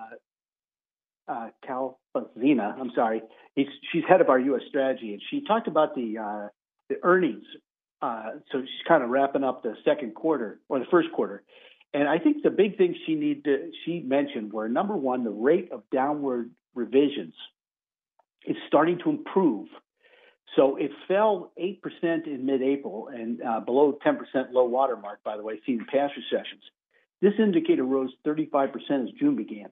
uh, 1.27 1.49
Calvasina, 1.65 2.75
I'm 2.77 2.91
sorry. 2.95 3.21
He's, 3.55 3.67
she's 3.93 4.03
head 4.09 4.19
of 4.19 4.29
our 4.29 4.39
U.S. 4.39 4.63
strategy, 4.67 5.13
and 5.13 5.21
she 5.29 5.45
talked 5.45 5.67
about 5.67 5.95
the 5.95 6.49
the 6.89 6.95
earnings 7.03 7.45
uh, 8.01 8.31
so 8.51 8.61
she's 8.61 8.87
kind 8.87 9.03
of 9.03 9.09
wrapping 9.09 9.43
up 9.43 9.63
the 9.63 9.75
second 9.85 10.15
quarter 10.15 10.59
or 10.69 10.79
the 10.79 10.85
first 10.89 11.11
quarter. 11.11 11.43
And 11.93 12.07
I 12.07 12.19
think 12.19 12.43
the 12.43 12.49
big 12.49 12.77
things 12.77 12.95
she 13.05 13.15
need 13.15 13.43
to, 13.43 13.71
she 13.85 13.99
mentioned 13.99 14.53
were 14.53 14.69
number 14.69 14.95
one, 14.95 15.23
the 15.23 15.29
rate 15.29 15.71
of 15.71 15.83
downward 15.91 16.51
revisions 16.73 17.33
is 18.45 18.55
starting 18.67 18.97
to 19.03 19.09
improve. 19.09 19.67
So 20.55 20.77
it 20.77 20.91
fell 21.07 21.51
8% 21.61 22.27
in 22.27 22.45
mid-April 22.45 23.09
and 23.13 23.41
uh, 23.41 23.59
below 23.59 23.97
10% 24.05 24.17
low 24.51 24.65
water 24.65 24.95
mark, 24.95 25.23
by 25.23 25.37
the 25.37 25.43
way, 25.43 25.59
seen 25.65 25.79
in 25.79 25.85
past 25.85 26.13
recessions. 26.17 26.63
This 27.21 27.33
indicator 27.39 27.83
rose 27.83 28.11
35% 28.25 28.73
as 29.03 29.09
June 29.19 29.35
began. 29.35 29.69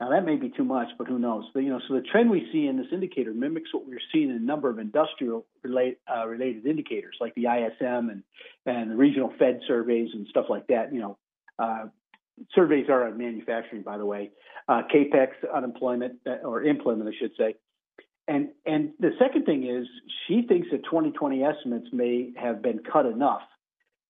Now 0.00 0.08
that 0.10 0.24
may 0.24 0.36
be 0.36 0.48
too 0.48 0.64
much, 0.64 0.88
but 0.96 1.06
who 1.06 1.18
knows? 1.18 1.44
But 1.52 1.60
you 1.60 1.68
know, 1.68 1.80
so 1.86 1.94
the 1.94 2.00
trend 2.00 2.30
we 2.30 2.48
see 2.52 2.66
in 2.66 2.78
this 2.78 2.86
indicator 2.90 3.34
mimics 3.34 3.72
what 3.74 3.86
we're 3.86 4.00
seeing 4.12 4.30
in 4.30 4.36
a 4.36 4.40
number 4.40 4.70
of 4.70 4.78
industrial 4.78 5.44
relate, 5.62 5.98
uh, 6.10 6.26
related 6.26 6.64
indicators, 6.64 7.16
like 7.20 7.34
the 7.34 7.44
ISM 7.44 8.08
and 8.08 8.22
and 8.64 8.90
the 8.90 8.96
regional 8.96 9.32
Fed 9.38 9.60
surveys 9.68 10.08
and 10.14 10.26
stuff 10.28 10.46
like 10.48 10.66
that. 10.68 10.94
You 10.94 11.00
know, 11.00 11.18
uh, 11.58 11.86
surveys 12.54 12.88
are 12.88 13.08
on 13.08 13.18
manufacturing, 13.18 13.82
by 13.82 13.98
the 13.98 14.06
way. 14.06 14.30
Uh, 14.66 14.82
Capex 14.92 15.32
unemployment 15.54 16.14
uh, 16.26 16.46
or 16.46 16.62
employment, 16.62 17.08
I 17.08 17.18
should 17.18 17.32
say. 17.36 17.56
And 18.26 18.50
and 18.64 18.92
the 19.00 19.10
second 19.18 19.44
thing 19.44 19.68
is 19.68 19.86
she 20.26 20.46
thinks 20.48 20.68
that 20.70 20.84
2020 20.84 21.44
estimates 21.44 21.88
may 21.92 22.32
have 22.40 22.62
been 22.62 22.80
cut 22.90 23.04
enough, 23.04 23.42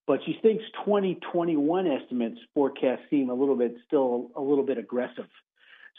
but 0.07 0.21
she 0.25 0.39
thinks 0.41 0.63
2021 0.85 1.89
estimates 1.89 2.39
forecasts 2.55 3.03
seem 3.11 3.29
a 3.29 3.35
little 3.35 3.57
bit 3.57 3.75
still 3.89 4.31
a 4.37 4.41
little 4.41 4.65
bit 4.65 4.79
aggressive. 4.79 5.27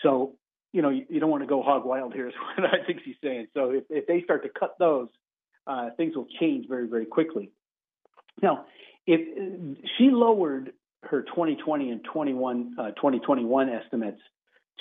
So 0.03 0.35
you 0.71 0.81
know 0.81 0.89
you, 0.89 1.05
you 1.09 1.19
don't 1.19 1.29
want 1.29 1.43
to 1.43 1.47
go 1.47 1.61
hog 1.61 1.85
wild 1.85 2.13
here 2.13 2.27
is 2.29 2.33
what 2.57 2.67
I 2.67 2.85
think 2.85 3.01
she's 3.03 3.15
saying. 3.23 3.47
So 3.53 3.71
if, 3.71 3.83
if 3.89 4.07
they 4.07 4.21
start 4.23 4.43
to 4.43 4.49
cut 4.49 4.75
those, 4.79 5.09
uh, 5.67 5.89
things 5.97 6.15
will 6.15 6.27
change 6.39 6.67
very 6.67 6.87
very 6.87 7.05
quickly. 7.05 7.51
Now, 8.41 8.65
if 9.05 9.21
she 9.97 10.09
lowered 10.09 10.73
her 11.03 11.23
2020 11.23 11.89
and 11.89 12.03
21 12.03 12.75
uh, 12.77 12.91
2021 12.91 13.69
estimates 13.69 14.21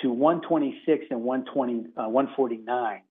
to 0.01 0.11
126 0.11 1.05
and 1.11 1.23
120 1.23 1.91
uh, 1.97 2.09
149 2.09 3.01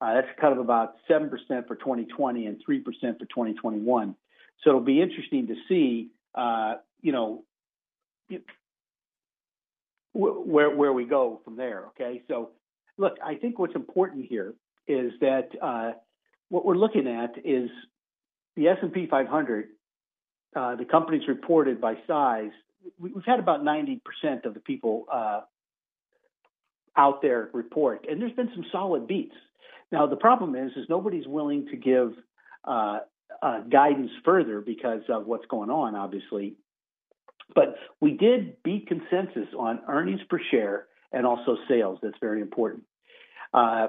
uh, 0.00 0.14
that's 0.14 0.28
kind 0.40 0.52
of 0.52 0.58
about 0.58 0.96
7% 1.10 1.30
for 1.66 1.74
2020 1.74 2.46
and 2.46 2.56
3% 2.56 2.84
for 2.84 3.24
2021. 3.24 4.14
So 4.62 4.70
it'll 4.70 4.80
be 4.80 5.00
interesting 5.00 5.46
to 5.46 5.54
see, 5.68 6.10
uh, 6.34 6.74
you 7.00 7.12
know, 7.12 7.44
where 10.16 10.74
where 10.74 10.92
we 10.92 11.04
go 11.04 11.40
from 11.44 11.56
there. 11.56 11.86
Okay, 11.88 12.22
so 12.28 12.50
look, 12.98 13.16
I 13.24 13.34
think 13.34 13.58
what's 13.58 13.74
important 13.74 14.26
here 14.26 14.54
is 14.88 15.12
that 15.20 15.48
uh, 15.60 15.92
what 16.48 16.64
we're 16.64 16.76
looking 16.76 17.06
at 17.06 17.34
is 17.44 17.70
the 18.56 18.68
S&P 18.68 19.06
500. 19.10 19.68
Uh, 20.54 20.76
the 20.76 20.84
companies 20.84 21.22
reported 21.28 21.80
by 21.80 21.94
size. 22.06 22.52
We've 22.98 23.24
had 23.26 23.40
about 23.40 23.62
90% 23.62 24.00
of 24.44 24.54
the 24.54 24.60
people 24.60 25.04
uh, 25.12 25.40
out 26.96 27.20
there 27.20 27.50
report, 27.52 28.06
and 28.08 28.22
there's 28.22 28.32
been 28.32 28.50
some 28.54 28.64
solid 28.72 29.06
beats. 29.06 29.34
Now 29.92 30.06
the 30.06 30.16
problem 30.16 30.54
is, 30.54 30.70
is 30.76 30.86
nobody's 30.88 31.26
willing 31.26 31.66
to 31.66 31.76
give 31.76 32.14
uh, 32.64 33.00
uh, 33.42 33.60
guidance 33.60 34.10
further 34.24 34.60
because 34.60 35.02
of 35.08 35.26
what's 35.26 35.46
going 35.46 35.70
on, 35.70 35.94
obviously. 35.94 36.56
But 37.54 37.76
we 38.00 38.12
did 38.12 38.62
beat 38.62 38.86
consensus 38.86 39.48
on 39.58 39.80
earnings 39.88 40.20
per 40.28 40.40
share 40.50 40.86
and 41.12 41.26
also 41.26 41.56
sales. 41.68 41.98
That's 42.02 42.18
very 42.20 42.40
important. 42.40 42.84
Uh, 43.54 43.88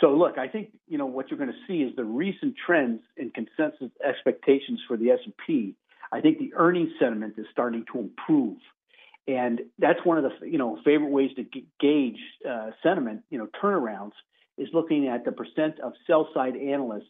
so 0.00 0.14
look, 0.14 0.38
I 0.38 0.48
think 0.48 0.70
you 0.86 0.98
know 0.98 1.06
what 1.06 1.30
you're 1.30 1.38
going 1.38 1.52
to 1.52 1.66
see 1.66 1.82
is 1.82 1.94
the 1.96 2.04
recent 2.04 2.54
trends 2.64 3.00
in 3.16 3.30
consensus 3.30 3.90
expectations 4.06 4.80
for 4.88 4.96
the 4.96 5.10
S&P. 5.10 5.74
I 6.10 6.20
think 6.20 6.38
the 6.38 6.52
earnings 6.54 6.90
sentiment 6.98 7.34
is 7.36 7.46
starting 7.52 7.84
to 7.92 7.98
improve, 8.00 8.58
and 9.26 9.60
that's 9.78 10.00
one 10.04 10.18
of 10.18 10.24
the 10.24 10.48
you 10.48 10.58
know 10.58 10.78
favorite 10.84 11.10
ways 11.10 11.30
to 11.36 11.44
gauge 11.80 12.20
uh, 12.48 12.70
sentiment. 12.82 13.22
You 13.30 13.38
know 13.38 13.48
turnarounds 13.62 14.12
is 14.58 14.68
looking 14.74 15.08
at 15.08 15.24
the 15.24 15.32
percent 15.32 15.78
of 15.80 15.92
sell 16.06 16.28
side 16.34 16.56
analysts, 16.56 17.06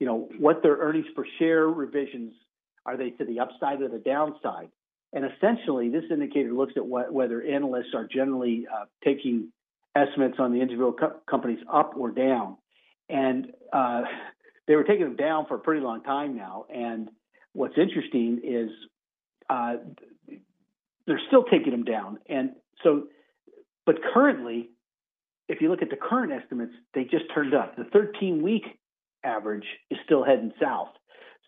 you 0.00 0.06
know, 0.06 0.28
what 0.38 0.62
their 0.62 0.76
earnings 0.76 1.06
per 1.14 1.24
share 1.38 1.66
revisions 1.66 2.32
are 2.86 2.96
they 2.96 3.10
to 3.10 3.24
the 3.24 3.40
upside 3.40 3.82
or 3.82 3.88
the 3.88 3.98
downside. 3.98 4.70
And 5.16 5.24
essentially, 5.24 5.88
this 5.88 6.04
indicator 6.10 6.52
looks 6.52 6.74
at 6.76 6.86
whether 6.86 7.42
analysts 7.42 7.94
are 7.94 8.06
generally 8.06 8.66
uh, 8.70 8.84
taking 9.02 9.50
estimates 9.96 10.34
on 10.38 10.52
the 10.52 10.60
individual 10.60 10.92
co- 10.92 11.16
companies 11.28 11.58
up 11.72 11.94
or 11.96 12.10
down. 12.10 12.58
And 13.08 13.46
uh, 13.72 14.02
they 14.68 14.76
were 14.76 14.84
taking 14.84 15.04
them 15.04 15.16
down 15.16 15.46
for 15.46 15.54
a 15.54 15.58
pretty 15.58 15.80
long 15.80 16.02
time 16.02 16.36
now. 16.36 16.66
And 16.68 17.08
what's 17.54 17.78
interesting 17.78 18.42
is 18.44 18.68
uh, 19.48 19.76
they're 21.06 21.22
still 21.28 21.44
taking 21.44 21.70
them 21.70 21.84
down. 21.84 22.18
And 22.28 22.50
so, 22.84 23.04
but 23.86 23.96
currently, 24.12 24.68
if 25.48 25.62
you 25.62 25.70
look 25.70 25.80
at 25.80 25.88
the 25.88 25.96
current 25.96 26.30
estimates, 26.30 26.74
they 26.92 27.04
just 27.04 27.24
turned 27.34 27.54
up. 27.54 27.74
The 27.74 27.84
13 27.84 28.42
week 28.42 28.64
average 29.24 29.64
is 29.90 29.96
still 30.04 30.24
heading 30.24 30.52
south. 30.60 30.90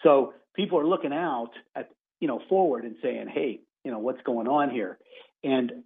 So 0.02 0.32
people 0.56 0.78
are 0.78 0.86
looking 0.86 1.12
out 1.12 1.50
at, 1.76 1.90
you 2.20 2.28
know, 2.28 2.40
forward 2.48 2.84
and 2.84 2.96
saying, 3.02 3.28
hey, 3.32 3.60
you 3.84 3.90
know, 3.90 3.98
what's 3.98 4.22
going 4.22 4.48
on 4.48 4.70
here? 4.70 4.98
And 5.44 5.84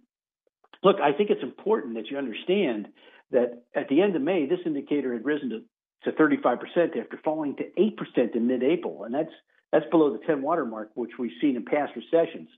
look, 0.83 0.97
I 1.01 1.11
think 1.13 1.29
it's 1.29 1.43
important 1.43 1.95
that 1.95 2.09
you 2.09 2.17
understand 2.17 2.87
that 3.31 3.63
at 3.75 3.89
the 3.89 4.01
end 4.01 4.15
of 4.15 4.21
May, 4.21 4.45
this 4.45 4.59
indicator 4.65 5.13
had 5.13 5.25
risen 5.25 5.49
to, 5.49 6.11
to 6.11 6.17
35% 6.17 6.57
after 6.99 7.19
falling 7.23 7.55
to 7.57 7.63
8% 7.79 8.35
in 8.35 8.47
mid 8.47 8.63
April. 8.63 9.03
And 9.03 9.13
that's, 9.13 9.31
that's 9.71 9.85
below 9.89 10.11
the 10.11 10.19
10 10.25 10.41
water 10.41 10.65
mark, 10.65 10.91
which 10.95 11.11
we've 11.17 11.31
seen 11.41 11.55
in 11.55 11.65
past 11.65 11.93
recessions. 11.95 12.49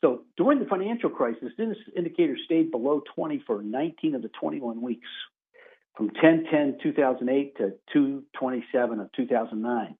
So 0.00 0.22
during 0.36 0.58
the 0.58 0.64
financial 0.66 1.10
crisis, 1.10 1.52
this 1.56 1.76
indicator 1.96 2.36
stayed 2.44 2.70
below 2.70 3.02
20 3.14 3.44
for 3.46 3.62
19 3.62 4.16
of 4.16 4.22
the 4.22 4.30
21 4.40 4.82
weeks, 4.82 5.08
from 5.96 6.10
10-10 6.10 6.82
2008 6.82 7.56
to 7.58 7.72
227 7.92 9.00
of 9.00 9.12
2009. 9.12 9.96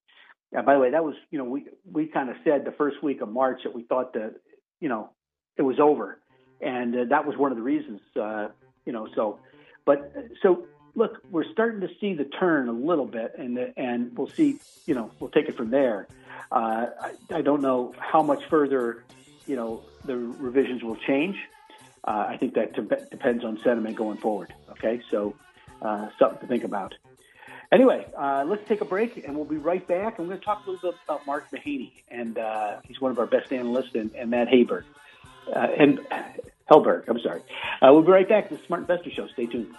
And 0.52 0.66
by 0.66 0.74
the 0.74 0.80
way, 0.80 0.90
that 0.90 1.04
was, 1.04 1.14
you 1.30 1.38
know, 1.38 1.44
we, 1.44 1.64
we 1.90 2.06
kind 2.06 2.28
of 2.28 2.36
said 2.44 2.64
the 2.64 2.72
first 2.72 3.02
week 3.02 3.20
of 3.20 3.28
March 3.28 3.62
that 3.64 3.74
we 3.74 3.82
thought 3.84 4.12
that, 4.14 4.34
you 4.80 4.88
know, 4.88 5.10
it 5.56 5.62
was 5.62 5.80
over. 5.80 6.18
And 6.60 6.94
uh, 6.94 7.04
that 7.10 7.26
was 7.26 7.36
one 7.36 7.50
of 7.52 7.56
the 7.56 7.62
reasons, 7.62 8.00
uh, 8.20 8.48
you 8.84 8.92
know, 8.92 9.08
so, 9.14 9.38
but 9.84 10.14
so 10.42 10.66
look, 10.94 11.18
we're 11.30 11.50
starting 11.52 11.80
to 11.80 11.88
see 12.00 12.14
the 12.14 12.24
turn 12.24 12.68
a 12.68 12.72
little 12.72 13.06
bit 13.06 13.34
and, 13.38 13.58
and 13.76 14.16
we'll 14.16 14.28
see, 14.28 14.58
you 14.86 14.94
know, 14.94 15.10
we'll 15.18 15.30
take 15.30 15.48
it 15.48 15.56
from 15.56 15.70
there. 15.70 16.06
Uh, 16.50 16.86
I, 17.00 17.36
I 17.36 17.40
don't 17.40 17.62
know 17.62 17.94
how 17.98 18.22
much 18.22 18.44
further 18.50 19.04
you 19.46 19.56
know, 19.56 19.82
the 20.04 20.16
revisions 20.16 20.82
will 20.82 20.96
change. 20.96 21.36
Uh, 22.04 22.26
I 22.28 22.36
think 22.36 22.54
that 22.54 22.74
de- 22.74 23.06
depends 23.10 23.44
on 23.44 23.58
sentiment 23.62 23.96
going 23.96 24.18
forward. 24.18 24.52
Okay, 24.70 25.00
so 25.10 25.34
uh, 25.80 26.08
something 26.18 26.40
to 26.40 26.46
think 26.46 26.64
about. 26.64 26.94
Anyway, 27.72 28.06
uh, 28.16 28.44
let's 28.46 28.68
take 28.68 28.82
a 28.82 28.84
break 28.84 29.26
and 29.26 29.34
we'll 29.34 29.46
be 29.46 29.56
right 29.56 29.86
back. 29.88 30.18
I'm 30.18 30.26
going 30.26 30.38
to 30.38 30.44
talk 30.44 30.66
a 30.66 30.70
little 30.70 30.90
bit 30.90 31.00
about 31.04 31.26
Mark 31.26 31.50
Mahaney, 31.50 31.90
and 32.10 32.36
uh, 32.36 32.76
he's 32.84 33.00
one 33.00 33.10
of 33.10 33.18
our 33.18 33.26
best 33.26 33.50
analysts, 33.50 33.94
and, 33.94 34.14
and 34.14 34.30
Matt 34.30 34.48
Haberg. 34.48 34.84
Uh, 35.48 35.68
and 35.78 35.98
Helberg, 36.70 37.08
I'm 37.08 37.18
sorry. 37.20 37.40
Uh, 37.80 37.88
we'll 37.92 38.02
be 38.02 38.12
right 38.12 38.28
back 38.28 38.50
to 38.50 38.56
the 38.56 38.62
Smart 38.66 38.82
Investor 38.82 39.10
Show. 39.10 39.26
Stay 39.28 39.46
tuned. 39.46 39.74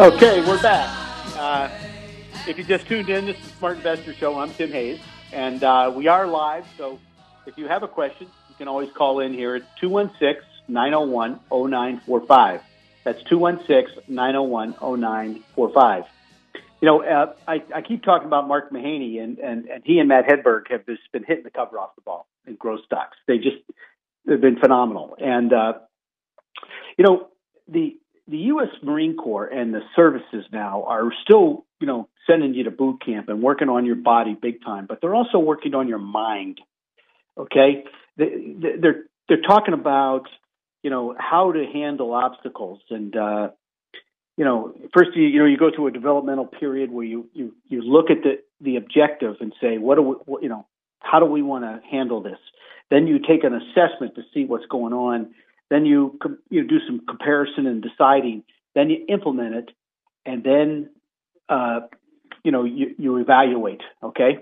Okay, 0.00 0.40
we're 0.46 0.62
back. 0.62 0.88
Uh, 1.36 1.68
if 2.48 2.56
you 2.56 2.64
just 2.64 2.86
tuned 2.86 3.10
in, 3.10 3.26
this 3.26 3.36
is 3.36 3.52
Smart 3.58 3.76
Investor 3.76 4.14
Show. 4.14 4.38
I'm 4.38 4.50
Tim 4.54 4.72
Hayes, 4.72 4.98
and 5.30 5.62
uh, 5.62 5.92
we 5.94 6.06
are 6.06 6.26
live. 6.26 6.64
So 6.78 6.98
if 7.44 7.58
you 7.58 7.68
have 7.68 7.82
a 7.82 7.88
question, 7.88 8.26
you 8.48 8.54
can 8.54 8.66
always 8.66 8.90
call 8.92 9.20
in 9.20 9.34
here 9.34 9.56
at 9.56 9.76
216 9.76 10.42
901 10.68 11.40
0945. 11.50 12.62
That's 13.04 13.22
216 13.24 14.04
901 14.08 14.70
0945. 14.80 16.04
You 16.80 16.86
know, 16.86 17.02
uh, 17.02 17.34
I, 17.46 17.62
I 17.74 17.82
keep 17.82 18.02
talking 18.02 18.26
about 18.26 18.48
Mark 18.48 18.72
Mahaney, 18.72 19.22
and, 19.22 19.38
and, 19.38 19.66
and 19.66 19.82
he 19.84 19.98
and 19.98 20.08
Matt 20.08 20.24
Hedberg 20.24 20.70
have 20.70 20.86
just 20.86 21.12
been 21.12 21.24
hitting 21.24 21.44
the 21.44 21.50
cover 21.50 21.78
off 21.78 21.94
the 21.94 22.00
ball 22.00 22.26
in 22.46 22.54
growth 22.54 22.86
stocks. 22.86 23.18
They 23.26 23.36
just, 23.36 23.58
they've 24.24 24.40
been 24.40 24.60
phenomenal. 24.60 25.18
And, 25.20 25.52
uh, 25.52 25.74
you 26.96 27.04
know, 27.04 27.28
the 27.68 27.99
the 28.30 28.38
U.S. 28.52 28.68
Marine 28.82 29.16
Corps 29.16 29.46
and 29.46 29.74
the 29.74 29.80
services 29.96 30.44
now 30.52 30.84
are 30.84 31.10
still, 31.24 31.66
you 31.80 31.86
know, 31.86 32.08
sending 32.26 32.54
you 32.54 32.64
to 32.64 32.70
boot 32.70 33.02
camp 33.04 33.28
and 33.28 33.42
working 33.42 33.68
on 33.68 33.84
your 33.84 33.96
body 33.96 34.36
big 34.40 34.62
time, 34.64 34.86
but 34.88 35.00
they're 35.00 35.14
also 35.14 35.38
working 35.38 35.74
on 35.74 35.88
your 35.88 35.98
mind. 35.98 36.60
Okay, 37.36 37.84
they, 38.16 38.54
they're 38.80 39.04
they're 39.28 39.42
talking 39.42 39.74
about, 39.74 40.24
you 40.82 40.90
know, 40.90 41.14
how 41.18 41.52
to 41.52 41.64
handle 41.72 42.12
obstacles 42.12 42.80
and. 42.90 43.16
uh 43.16 43.48
you 44.36 44.46
know, 44.46 44.72
first 44.96 45.10
you, 45.14 45.24
you 45.24 45.38
know 45.40 45.44
you 45.44 45.58
go 45.58 45.70
through 45.74 45.88
a 45.88 45.90
developmental 45.90 46.46
period 46.46 46.90
where 46.90 47.04
you 47.04 47.28
you 47.34 47.54
you 47.68 47.82
look 47.82 48.10
at 48.10 48.22
the 48.22 48.38
the 48.62 48.76
objective 48.76 49.34
and 49.40 49.52
say 49.60 49.76
what 49.76 49.96
do 49.96 50.02
we 50.02 50.14
what, 50.24 50.42
you 50.42 50.48
know 50.48 50.66
how 51.00 51.18
do 51.18 51.26
we 51.26 51.42
want 51.42 51.64
to 51.64 51.80
handle 51.90 52.22
this? 52.22 52.38
Then 52.90 53.06
you 53.06 53.18
take 53.18 53.44
an 53.44 53.54
assessment 53.54 54.14
to 54.14 54.22
see 54.32 54.46
what's 54.46 54.64
going 54.66 54.94
on 54.94 55.34
then 55.70 55.86
you 55.86 56.18
you 56.50 56.66
do 56.66 56.80
some 56.86 57.00
comparison 57.06 57.66
and 57.66 57.82
deciding. 57.82 58.44
Then 58.74 58.90
you 58.90 59.06
implement 59.08 59.54
it, 59.54 59.70
and 60.26 60.44
then 60.44 60.90
uh, 61.48 61.80
you 62.44 62.52
know 62.52 62.64
you, 62.64 62.94
you 62.98 63.16
evaluate. 63.16 63.80
Okay, 64.02 64.40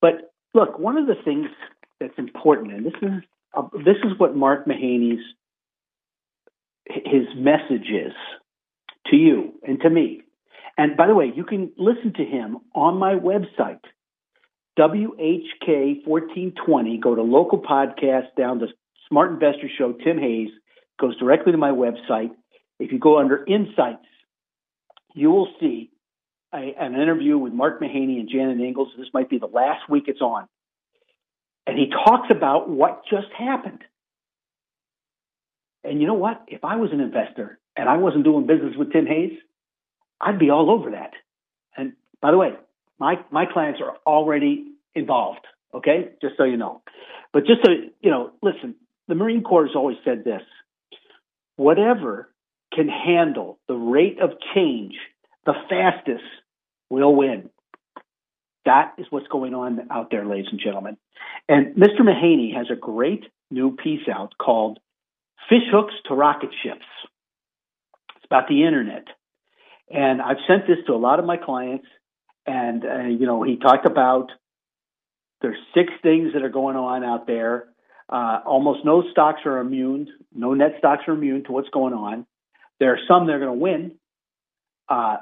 but 0.00 0.32
look, 0.54 0.78
one 0.78 0.96
of 0.96 1.06
the 1.06 1.16
things 1.24 1.46
that's 2.00 2.18
important, 2.18 2.72
and 2.72 2.84
this 2.84 2.94
is 3.02 3.22
uh, 3.54 3.68
this 3.72 3.96
is 4.04 4.18
what 4.18 4.36
Mark 4.36 4.66
Mahaney's 4.66 5.22
his 6.86 7.26
message 7.36 7.90
is 7.90 8.12
to 9.06 9.16
you 9.16 9.54
and 9.66 9.80
to 9.80 9.90
me. 9.90 10.22
And 10.76 10.96
by 10.96 11.06
the 11.06 11.14
way, 11.14 11.32
you 11.34 11.44
can 11.44 11.72
listen 11.76 12.12
to 12.14 12.24
him 12.24 12.58
on 12.74 12.98
my 12.98 13.14
website, 13.14 13.80
WHK1420. 14.78 17.00
Go 17.00 17.14
to 17.14 17.22
local 17.22 17.60
podcast 17.60 18.34
down 18.36 18.58
to 18.60 18.68
Smart 19.08 19.32
Investor 19.32 19.68
Show, 19.76 19.92
Tim 19.92 20.18
Hayes, 20.18 20.50
goes 21.00 21.16
directly 21.18 21.52
to 21.52 21.58
my 21.58 21.70
website. 21.70 22.30
if 22.78 22.92
you 22.92 22.98
go 22.98 23.18
under 23.18 23.44
insights, 23.44 24.06
you 25.14 25.30
will 25.30 25.48
see 25.60 25.90
a, 26.54 26.74
an 26.78 26.94
interview 26.94 27.38
with 27.38 27.52
Mark 27.52 27.80
Mahaney 27.80 28.20
and 28.20 28.28
Janet 28.30 28.60
Ingalls. 28.60 28.88
This 28.96 29.08
might 29.12 29.28
be 29.28 29.38
the 29.38 29.46
last 29.46 29.88
week 29.88 30.04
it's 30.06 30.20
on. 30.20 30.46
And 31.66 31.78
he 31.78 31.90
talks 31.90 32.28
about 32.30 32.68
what 32.68 33.02
just 33.10 33.28
happened. 33.36 33.82
And 35.84 36.00
you 36.00 36.06
know 36.06 36.14
what? 36.14 36.42
If 36.48 36.64
I 36.64 36.76
was 36.76 36.90
an 36.92 37.00
investor 37.00 37.58
and 37.76 37.88
I 37.88 37.96
wasn't 37.98 38.24
doing 38.24 38.46
business 38.46 38.74
with 38.76 38.92
Tim 38.92 39.06
Hayes, 39.06 39.38
I'd 40.20 40.38
be 40.38 40.50
all 40.50 40.70
over 40.70 40.90
that. 40.92 41.12
And 41.76 41.92
by 42.20 42.30
the 42.30 42.38
way, 42.38 42.50
my 42.98 43.16
my 43.30 43.44
clients 43.46 43.80
are 43.80 43.96
already 44.06 44.72
involved. 44.94 45.46
Okay, 45.74 46.10
just 46.20 46.36
so 46.36 46.44
you 46.44 46.56
know. 46.56 46.82
But 47.32 47.40
just 47.46 47.60
so 47.64 47.70
you 48.00 48.10
know, 48.10 48.32
listen, 48.42 48.74
the 49.08 49.14
Marine 49.14 49.42
Corps 49.42 49.66
has 49.66 49.74
always 49.74 49.96
said 50.04 50.24
this: 50.24 50.42
whatever 51.56 52.28
can 52.72 52.88
handle 52.88 53.58
the 53.66 53.74
rate 53.74 54.20
of 54.20 54.30
change 54.54 54.94
the 55.48 55.54
fastest 55.70 56.24
will 56.90 57.14
win. 57.14 57.48
That 58.66 58.92
is 58.98 59.06
what's 59.08 59.28
going 59.28 59.54
on 59.54 59.88
out 59.90 60.10
there, 60.10 60.26
ladies 60.26 60.48
and 60.50 60.60
gentlemen. 60.60 60.98
And 61.48 61.74
Mr. 61.74 62.00
Mahaney 62.00 62.54
has 62.54 62.66
a 62.70 62.76
great 62.76 63.24
new 63.50 63.74
piece 63.74 64.06
out 64.14 64.34
called 64.38 64.78
Fish 65.48 65.62
Hooks 65.72 65.94
to 66.06 66.14
Rocket 66.14 66.50
Ships. 66.62 66.84
It's 68.16 68.26
about 68.26 68.48
the 68.48 68.64
internet. 68.64 69.06
And 69.90 70.20
I've 70.20 70.36
sent 70.46 70.66
this 70.66 70.84
to 70.86 70.92
a 70.92 71.00
lot 71.00 71.18
of 71.18 71.24
my 71.24 71.38
clients. 71.38 71.86
And, 72.46 72.84
uh, 72.84 73.04
you 73.04 73.24
know, 73.24 73.42
he 73.42 73.56
talked 73.56 73.86
about 73.86 74.30
there's 75.40 75.56
six 75.74 75.90
things 76.02 76.34
that 76.34 76.42
are 76.42 76.50
going 76.50 76.76
on 76.76 77.04
out 77.04 77.26
there. 77.26 77.68
Uh, 78.08 78.40
almost 78.46 78.84
no 78.84 79.02
stocks 79.10 79.40
are 79.44 79.58
immune. 79.58 80.08
No 80.34 80.54
net 80.54 80.76
stocks 80.78 81.02
are 81.08 81.12
immune 81.14 81.44
to 81.44 81.52
what's 81.52 81.68
going 81.68 81.92
on. 81.92 82.26
There 82.80 82.92
are 82.92 82.98
some 83.06 83.26
that 83.26 83.34
are 83.34 83.38
going 83.38 83.58
to 83.58 83.62
win. 83.62 83.94
Uh, 84.88 85.18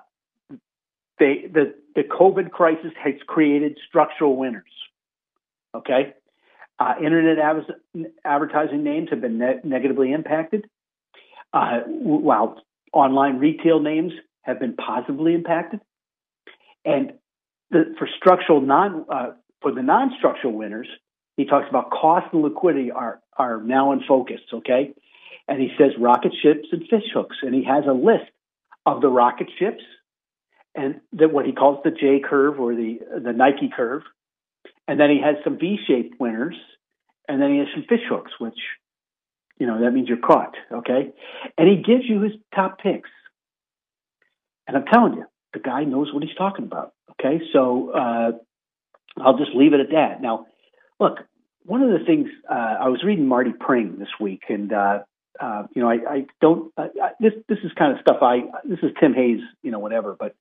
they, 1.18 1.46
the, 1.52 1.74
the 1.94 2.02
COVID 2.02 2.50
crisis 2.50 2.92
has 3.02 3.14
created 3.26 3.78
structural 3.88 4.36
winners. 4.36 4.70
Okay? 5.74 6.14
Uh, 6.78 6.94
internet 7.02 7.38
advertising 8.24 8.84
names 8.84 9.08
have 9.10 9.20
been 9.20 9.38
ne- 9.38 9.60
negatively 9.64 10.12
impacted, 10.12 10.68
uh, 11.54 11.80
while 11.86 12.60
online 12.92 13.38
retail 13.38 13.80
names 13.80 14.12
have 14.42 14.60
been 14.60 14.74
positively 14.76 15.34
impacted. 15.34 15.80
And 16.84 17.14
the, 17.70 17.94
for 17.98 18.08
structural 18.16 18.60
non 18.60 19.06
uh, 19.08 19.30
for 19.62 19.72
the 19.72 19.82
non-structural 19.82 20.52
winners, 20.52 20.86
he 21.36 21.44
talks 21.44 21.66
about 21.68 21.90
cost 21.90 22.26
and 22.32 22.42
liquidity 22.42 22.90
are 22.90 23.20
are 23.36 23.62
now 23.62 23.92
in 23.92 24.02
focus. 24.06 24.40
Okay, 24.52 24.94
and 25.48 25.60
he 25.60 25.68
says 25.78 25.92
rocket 25.98 26.32
ships 26.42 26.68
and 26.72 26.82
fish 26.88 27.04
hooks, 27.14 27.36
and 27.42 27.54
he 27.54 27.64
has 27.64 27.84
a 27.88 27.92
list 27.92 28.30
of 28.84 29.00
the 29.00 29.08
rocket 29.08 29.48
ships 29.58 29.82
and 30.76 31.00
that 31.14 31.32
what 31.32 31.46
he 31.46 31.52
calls 31.52 31.80
the 31.82 31.90
J 31.90 32.20
curve 32.20 32.60
or 32.60 32.74
the 32.74 32.98
the 33.24 33.32
Nike 33.32 33.70
curve, 33.74 34.02
and 34.86 35.00
then 35.00 35.10
he 35.10 35.20
has 35.20 35.36
some 35.42 35.58
V-shaped 35.58 36.20
winners, 36.20 36.54
and 37.26 37.40
then 37.40 37.52
he 37.52 37.58
has 37.58 37.68
some 37.74 37.84
fish 37.88 38.04
hooks, 38.08 38.32
which 38.38 38.58
you 39.58 39.66
know 39.66 39.80
that 39.80 39.90
means 39.90 40.08
you're 40.08 40.18
caught. 40.18 40.54
Okay, 40.70 41.12
and 41.56 41.68
he 41.68 41.76
gives 41.76 42.04
you 42.06 42.20
his 42.20 42.32
top 42.54 42.78
picks, 42.78 43.10
and 44.68 44.76
I'm 44.76 44.84
telling 44.84 45.14
you, 45.14 45.24
the 45.54 45.60
guy 45.60 45.84
knows 45.84 46.12
what 46.12 46.22
he's 46.22 46.36
talking 46.36 46.66
about. 46.66 46.92
Okay, 47.12 47.42
so 47.52 47.90
uh, 47.90 48.32
I'll 49.18 49.38
just 49.38 49.54
leave 49.54 49.72
it 49.72 49.80
at 49.80 49.90
that. 49.92 50.20
Now, 50.20 50.46
look, 51.00 51.18
one 51.64 51.82
of 51.82 51.90
the 51.90 52.04
things 52.04 52.28
uh, 52.50 52.76
I 52.80 52.88
was 52.88 53.02
reading 53.04 53.26
Marty 53.26 53.52
Pring 53.58 53.96
this 53.98 54.08
week, 54.20 54.42
and 54.48 54.72
uh, 54.72 55.00
uh, 55.40 55.64
you 55.74 55.82
know, 55.82 55.90
I, 55.90 55.98
I 56.08 56.26
don't. 56.40 56.72
Uh, 56.76 56.88
this 57.20 57.32
this 57.48 57.58
is 57.64 57.72
kind 57.78 57.92
of 57.92 58.00
stuff 58.00 58.18
I. 58.22 58.42
This 58.64 58.78
is 58.82 58.92
Tim 59.00 59.14
Hayes, 59.14 59.40
you 59.62 59.70
know, 59.70 59.78
whatever. 59.78 60.16
But 60.18 60.34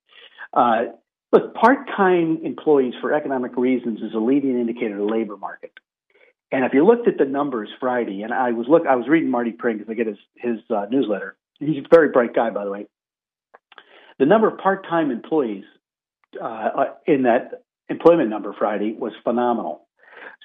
uh, 0.53 0.93
look, 1.31 1.53
part-time 1.55 2.39
employees 2.43 2.93
for 3.01 3.13
economic 3.13 3.57
reasons 3.57 4.01
is 4.01 4.13
a 4.13 4.19
leading 4.19 4.59
indicator 4.59 4.99
of 4.99 5.07
the 5.07 5.13
labor 5.13 5.37
market. 5.37 5.71
And 6.51 6.63
if 6.63 6.73
you 6.73 6.85
looked 6.85 7.07
at 7.07 7.17
the 7.17 7.25
numbers 7.25 7.69
Friday, 7.79 8.21
and 8.21 8.33
I 8.33 8.51
was 8.51 8.67
look, 8.69 8.83
I 8.87 8.95
was 8.95 9.07
reading 9.07 9.29
Marty 9.29 9.51
Pring 9.51 9.77
because 9.77 9.91
I 9.91 9.95
get 9.95 10.07
his 10.07 10.17
his 10.35 10.59
uh, 10.69 10.85
newsletter. 10.89 11.35
He's 11.59 11.83
a 11.83 11.87
very 11.89 12.09
bright 12.09 12.35
guy, 12.35 12.49
by 12.49 12.65
the 12.65 12.71
way. 12.71 12.85
The 14.19 14.25
number 14.25 14.47
of 14.47 14.57
part-time 14.59 15.11
employees 15.11 15.65
uh, 16.41 16.85
in 17.05 17.23
that 17.23 17.63
employment 17.89 18.29
number 18.29 18.53
Friday 18.57 18.93
was 18.97 19.11
phenomenal. 19.23 19.84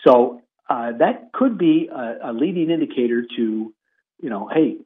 So 0.05 0.40
uh, 0.69 0.93
that 0.99 1.33
could 1.33 1.59
be 1.59 1.88
a, 1.93 2.31
a, 2.31 2.33
leading 2.33 2.71
indicator 2.71 3.25
to, 3.37 3.75
you 4.23 4.31
know, 4.31 4.49
hey, 4.53 4.77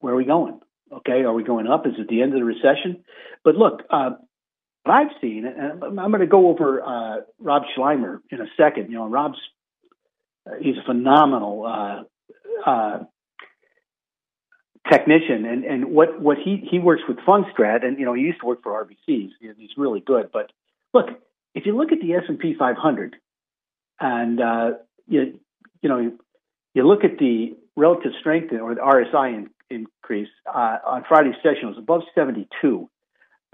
where 0.00 0.14
are 0.14 0.16
we 0.16 0.24
going? 0.24 0.60
Okay, 0.92 1.22
are 1.22 1.32
we 1.32 1.44
going 1.44 1.66
up? 1.66 1.86
Is 1.86 1.94
it 1.98 2.08
the 2.08 2.22
end 2.22 2.32
of 2.32 2.38
the 2.38 2.44
recession? 2.44 3.04
But 3.42 3.56
look, 3.56 3.82
uh, 3.90 4.10
what 4.84 4.94
I've 4.94 5.20
seen, 5.20 5.44
and 5.46 5.82
I'm 5.82 6.10
going 6.10 6.20
to 6.20 6.26
go 6.26 6.48
over 6.48 6.82
uh, 6.82 7.16
Rob 7.38 7.62
Sluymer 7.76 8.18
in 8.30 8.40
a 8.40 8.46
second. 8.56 8.90
You 8.90 8.98
know, 8.98 9.08
Rob's 9.08 9.38
uh, 10.46 10.54
he's 10.60 10.76
a 10.76 10.86
phenomenal 10.86 11.64
uh, 11.66 12.70
uh, 12.70 12.98
technician, 14.90 15.46
and 15.46 15.64
and 15.64 15.84
what 15.86 16.20
what 16.20 16.36
he 16.42 16.66
he 16.70 16.78
works 16.78 17.02
with 17.08 17.18
Fundstrat, 17.26 17.84
and 17.84 17.98
you 17.98 18.04
know 18.04 18.12
he 18.12 18.22
used 18.22 18.40
to 18.40 18.46
work 18.46 18.62
for 18.62 18.72
RBCs. 18.84 19.30
He's 19.40 19.70
really 19.76 20.00
good. 20.00 20.30
But 20.32 20.52
look, 20.92 21.06
if 21.54 21.66
you 21.66 21.76
look 21.76 21.92
at 21.92 22.00
the 22.00 22.14
S 22.14 22.24
and 22.28 22.38
P 22.38 22.54
500, 22.58 23.16
and 24.00 24.40
uh, 24.40 24.70
you 25.06 25.38
you 25.82 25.88
know 25.88 26.12
you 26.74 26.86
look 26.86 27.04
at 27.04 27.18
the 27.18 27.56
relative 27.76 28.12
strength 28.20 28.52
or 28.52 28.74
the 28.74 28.80
RSI 28.80 29.34
in, 29.34 29.50
increase 29.70 30.28
uh, 30.46 30.78
on 30.86 31.04
Friday's 31.08 31.34
session 31.42 31.68
was 31.68 31.78
above 31.78 32.02
72 32.14 32.88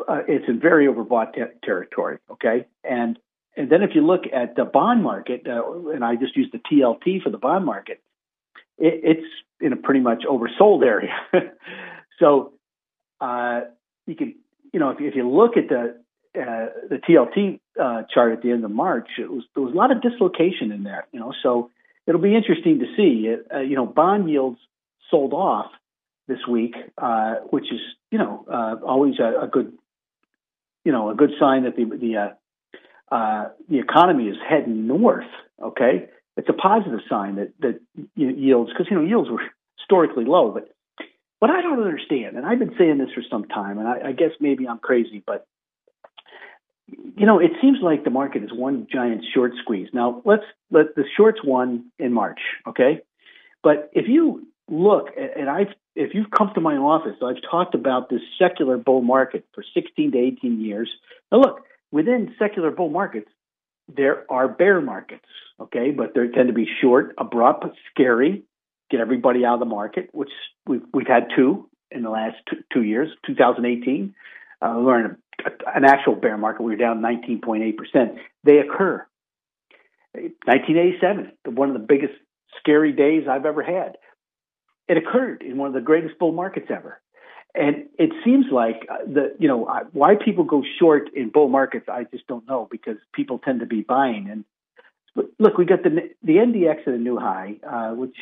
uh, 0.08 0.20
it's 0.28 0.44
in 0.48 0.60
very 0.60 0.86
overbought 0.86 1.34
te- 1.34 1.42
territory. 1.64 2.18
Okay, 2.30 2.66
and 2.84 3.18
and 3.56 3.70
then 3.70 3.82
if 3.82 3.90
you 3.94 4.06
look 4.06 4.24
at 4.32 4.56
the 4.56 4.64
bond 4.64 5.02
market, 5.02 5.46
uh, 5.46 5.88
and 5.88 6.04
I 6.04 6.16
just 6.16 6.36
use 6.36 6.50
the 6.52 6.58
TLT 6.58 7.22
for 7.22 7.30
the 7.30 7.38
bond 7.38 7.64
market, 7.64 8.00
it, 8.78 9.00
it's 9.02 9.26
in 9.60 9.72
a 9.72 9.76
pretty 9.76 10.00
much 10.00 10.22
oversold 10.28 10.84
area. 10.84 11.14
so 12.18 12.54
uh, 13.20 13.62
you 14.06 14.14
can, 14.14 14.34
you 14.72 14.80
know, 14.80 14.90
if, 14.90 15.00
if 15.00 15.14
you 15.14 15.28
look 15.28 15.56
at 15.56 15.68
the 15.68 16.00
uh, 16.36 16.66
the 16.88 17.00
TLT 17.08 17.60
uh, 17.80 18.02
chart 18.12 18.32
at 18.32 18.42
the 18.42 18.50
end 18.50 18.64
of 18.64 18.70
March, 18.70 19.08
it 19.18 19.30
was 19.30 19.44
there 19.54 19.62
was 19.62 19.72
a 19.72 19.76
lot 19.76 19.90
of 19.90 20.00
dislocation 20.00 20.70
in 20.72 20.84
there. 20.84 21.06
You 21.12 21.20
know, 21.20 21.32
so 21.42 21.70
it'll 22.06 22.20
be 22.20 22.34
interesting 22.34 22.80
to 22.80 22.86
see. 22.96 23.34
Uh, 23.52 23.60
you 23.60 23.76
know, 23.76 23.86
bond 23.86 24.30
yields 24.30 24.58
sold 25.10 25.32
off 25.32 25.70
this 26.28 26.38
week, 26.48 26.74
uh, 26.98 27.36
which 27.50 27.72
is 27.72 27.80
you 28.10 28.18
know 28.18 28.44
uh, 28.50 28.76
always 28.86 29.18
a, 29.18 29.44
a, 29.44 29.48
good 29.48 29.76
you 30.84 30.92
know, 30.92 31.10
a 31.10 31.14
good 31.14 31.32
sign 31.38 31.64
that 31.64 31.76
the 31.76 31.84
the 31.84 32.16
uh, 32.16 33.14
uh, 33.14 33.48
the 33.68 33.80
economy 33.80 34.28
is 34.28 34.36
heading 34.48 34.86
north. 34.86 35.26
Okay, 35.60 36.08
it's 36.36 36.48
a 36.48 36.54
positive 36.54 37.00
sign 37.08 37.36
that 37.36 37.52
that 37.60 37.80
yields 38.14 38.70
because 38.70 38.86
you 38.90 38.96
know 38.96 39.04
yields 39.04 39.28
were 39.28 39.42
historically 39.78 40.24
low. 40.24 40.52
But 40.52 40.70
what 41.40 41.50
I 41.50 41.60
don't 41.60 41.82
understand, 41.82 42.36
and 42.36 42.46
I've 42.46 42.58
been 42.58 42.74
saying 42.78 42.98
this 42.98 43.10
for 43.14 43.22
some 43.28 43.46
time, 43.46 43.78
and 43.78 43.88
I, 43.88 44.08
I 44.08 44.12
guess 44.12 44.30
maybe 44.40 44.68
I'm 44.68 44.78
crazy, 44.78 45.22
but 45.26 45.46
you 47.16 47.26
know, 47.26 47.38
it 47.38 47.52
seems 47.60 47.78
like 47.82 48.04
the 48.04 48.10
market 48.10 48.42
is 48.42 48.52
one 48.52 48.86
giant 48.90 49.24
short 49.34 49.52
squeeze. 49.62 49.88
Now 49.92 50.22
let's 50.24 50.44
let 50.70 50.94
the 50.94 51.04
shorts 51.16 51.40
won 51.44 51.90
in 51.98 52.12
March, 52.12 52.40
okay? 52.66 53.00
But 53.62 53.90
if 53.92 54.08
you 54.08 54.46
look, 54.68 55.08
and 55.16 55.48
I've 55.48 55.74
if 55.96 56.14
you've 56.14 56.30
come 56.30 56.52
to 56.54 56.60
my 56.60 56.76
office, 56.76 57.16
I've 57.22 57.42
talked 57.50 57.74
about 57.74 58.08
this 58.08 58.20
secular 58.38 58.78
bull 58.78 59.02
market 59.02 59.44
for 59.54 59.64
16 59.74 60.12
to 60.12 60.18
18 60.18 60.60
years. 60.60 60.88
Now, 61.30 61.40
look, 61.40 61.64
within 61.90 62.34
secular 62.38 62.70
bull 62.70 62.88
markets, 62.88 63.28
there 63.94 64.24
are 64.30 64.48
bear 64.48 64.80
markets, 64.80 65.26
okay, 65.60 65.90
but 65.90 66.14
they 66.14 66.28
tend 66.28 66.48
to 66.48 66.54
be 66.54 66.68
short, 66.80 67.14
abrupt, 67.18 67.66
scary, 67.92 68.44
get 68.90 69.00
everybody 69.00 69.44
out 69.44 69.54
of 69.54 69.60
the 69.60 69.66
market, 69.66 70.08
which 70.12 70.30
we've, 70.66 70.82
we've 70.94 71.08
had 71.08 71.28
two 71.36 71.68
in 71.90 72.02
the 72.02 72.10
last 72.10 72.36
two, 72.48 72.58
two 72.72 72.82
years. 72.82 73.08
2018, 73.26 74.14
uh, 74.62 74.74
we 74.76 74.84
were 74.84 75.00
in 75.00 75.06
a, 75.06 75.16
an 75.74 75.84
actual 75.84 76.14
bear 76.14 76.36
market, 76.36 76.62
we 76.62 76.72
were 76.72 76.76
down 76.76 77.00
19.8%. 77.00 78.18
They 78.44 78.58
occur. 78.58 79.06
1987, 80.12 81.32
one 81.54 81.68
of 81.68 81.74
the 81.74 81.86
biggest 81.86 82.14
scary 82.58 82.92
days 82.92 83.26
I've 83.28 83.46
ever 83.46 83.62
had 83.62 83.96
it 84.90 84.96
occurred 84.96 85.42
in 85.42 85.56
one 85.56 85.68
of 85.68 85.74
the 85.74 85.80
greatest 85.80 86.18
bull 86.18 86.32
markets 86.32 86.66
ever. 86.68 87.00
And 87.54 87.86
it 87.96 88.10
seems 88.24 88.46
like 88.50 88.86
uh, 88.90 89.04
the 89.06 89.36
you 89.38 89.46
know 89.48 89.68
why 89.92 90.14
people 90.16 90.44
go 90.44 90.62
short 90.80 91.10
in 91.14 91.30
bull 91.30 91.48
markets 91.48 91.86
I 91.88 92.04
just 92.04 92.26
don't 92.26 92.46
know 92.46 92.68
because 92.70 92.96
people 93.12 93.38
tend 93.38 93.60
to 93.60 93.66
be 93.66 93.82
buying 93.82 94.28
and 94.30 94.44
look 95.38 95.58
we 95.58 95.64
got 95.64 95.82
the 95.82 96.10
the 96.22 96.34
NDX 96.34 96.86
at 96.86 96.94
a 96.94 96.98
new 96.98 97.18
high 97.18 97.56
uh, 97.68 97.90
which 97.94 98.14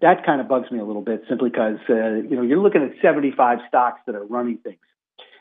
that 0.00 0.26
kind 0.26 0.42
of 0.42 0.48
bugs 0.48 0.70
me 0.70 0.78
a 0.78 0.84
little 0.84 1.02
bit 1.02 1.22
simply 1.26 1.48
because 1.48 1.78
uh, 1.88 1.94
you 1.94 2.36
know 2.36 2.42
you're 2.42 2.60
looking 2.60 2.82
at 2.82 2.92
75 3.00 3.60
stocks 3.68 4.00
that 4.06 4.14
are 4.14 4.24
running 4.24 4.58
things 4.58 4.85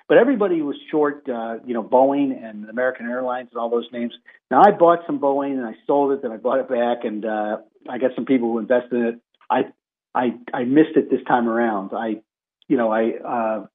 but 0.08 0.18
everybody 0.18 0.62
was 0.62 0.76
short 0.92 1.28
uh, 1.30 1.58
you 1.66 1.74
know 1.74 1.84
Boeing 1.84 2.44
and 2.44 2.70
American 2.70 3.08
Airlines 3.08 3.50
and 3.52 3.60
all 3.60 3.70
those 3.70 3.88
names 3.92 4.14
now 4.52 4.62
I 4.64 4.72
bought 4.72 5.00
some 5.06 5.20
Boeing 5.20 5.54
and 5.54 5.66
I 5.66 5.76
sold 5.88 6.12
it 6.12 6.22
then 6.22 6.32
I 6.32 6.38
bought 6.38 6.60
it 6.60 6.70
back 6.70 7.06
and 7.06 7.26
uh, 7.26 7.58
I 7.90 7.98
got 7.98 8.12
some 8.16 8.26
people 8.26 8.52
who 8.52 8.60
invested 8.60 8.94
in 8.94 9.06
it 9.06 9.20
I 9.50 9.66
I 10.14 10.34
I 10.54 10.64
missed 10.64 10.96
it 10.96 11.12
this 11.12 11.22
time 11.28 11.48
around. 11.48 11.92
I 11.94 12.22
you 12.68 12.78
know, 12.78 12.92
I, 12.92 13.12
uh, 13.24 13.66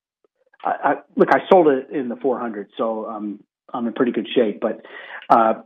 I, 0.65 0.71
I 0.71 0.95
look, 1.17 1.29
I 1.33 1.41
sold 1.49 1.69
it 1.69 1.91
in 1.91 2.09
the 2.09 2.17
400, 2.17 2.71
so 2.77 3.07
um, 3.09 3.41
I'm 3.73 3.87
in 3.87 3.93
pretty 3.93 4.13
good 4.13 4.29
shape. 4.35 4.61
But 4.61 4.85
uh, 5.29 5.63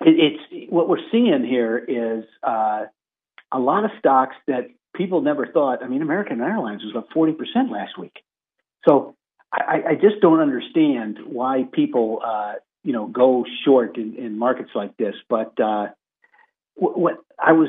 it, 0.00 0.40
it's 0.50 0.72
what 0.72 0.88
we're 0.88 1.06
seeing 1.12 1.44
here 1.44 1.78
is 1.78 2.24
uh, 2.42 2.84
a 3.52 3.58
lot 3.58 3.84
of 3.84 3.90
stocks 3.98 4.36
that 4.46 4.70
people 4.94 5.20
never 5.20 5.46
thought. 5.46 5.82
I 5.82 5.88
mean, 5.88 6.02
American 6.02 6.40
Airlines 6.40 6.82
was 6.84 6.94
up 6.96 7.08
40% 7.14 7.36
last 7.70 7.98
week. 7.98 8.16
So 8.88 9.14
I, 9.52 9.82
I 9.90 9.94
just 9.94 10.20
don't 10.20 10.40
understand 10.40 11.18
why 11.24 11.64
people, 11.72 12.20
uh, 12.24 12.54
you 12.84 12.92
know, 12.92 13.06
go 13.06 13.44
short 13.64 13.96
in, 13.96 14.14
in 14.16 14.38
markets 14.38 14.70
like 14.74 14.96
this. 14.96 15.14
But 15.28 15.58
uh, 15.60 15.88
what 16.74 17.16
I 17.38 17.52
was 17.52 17.68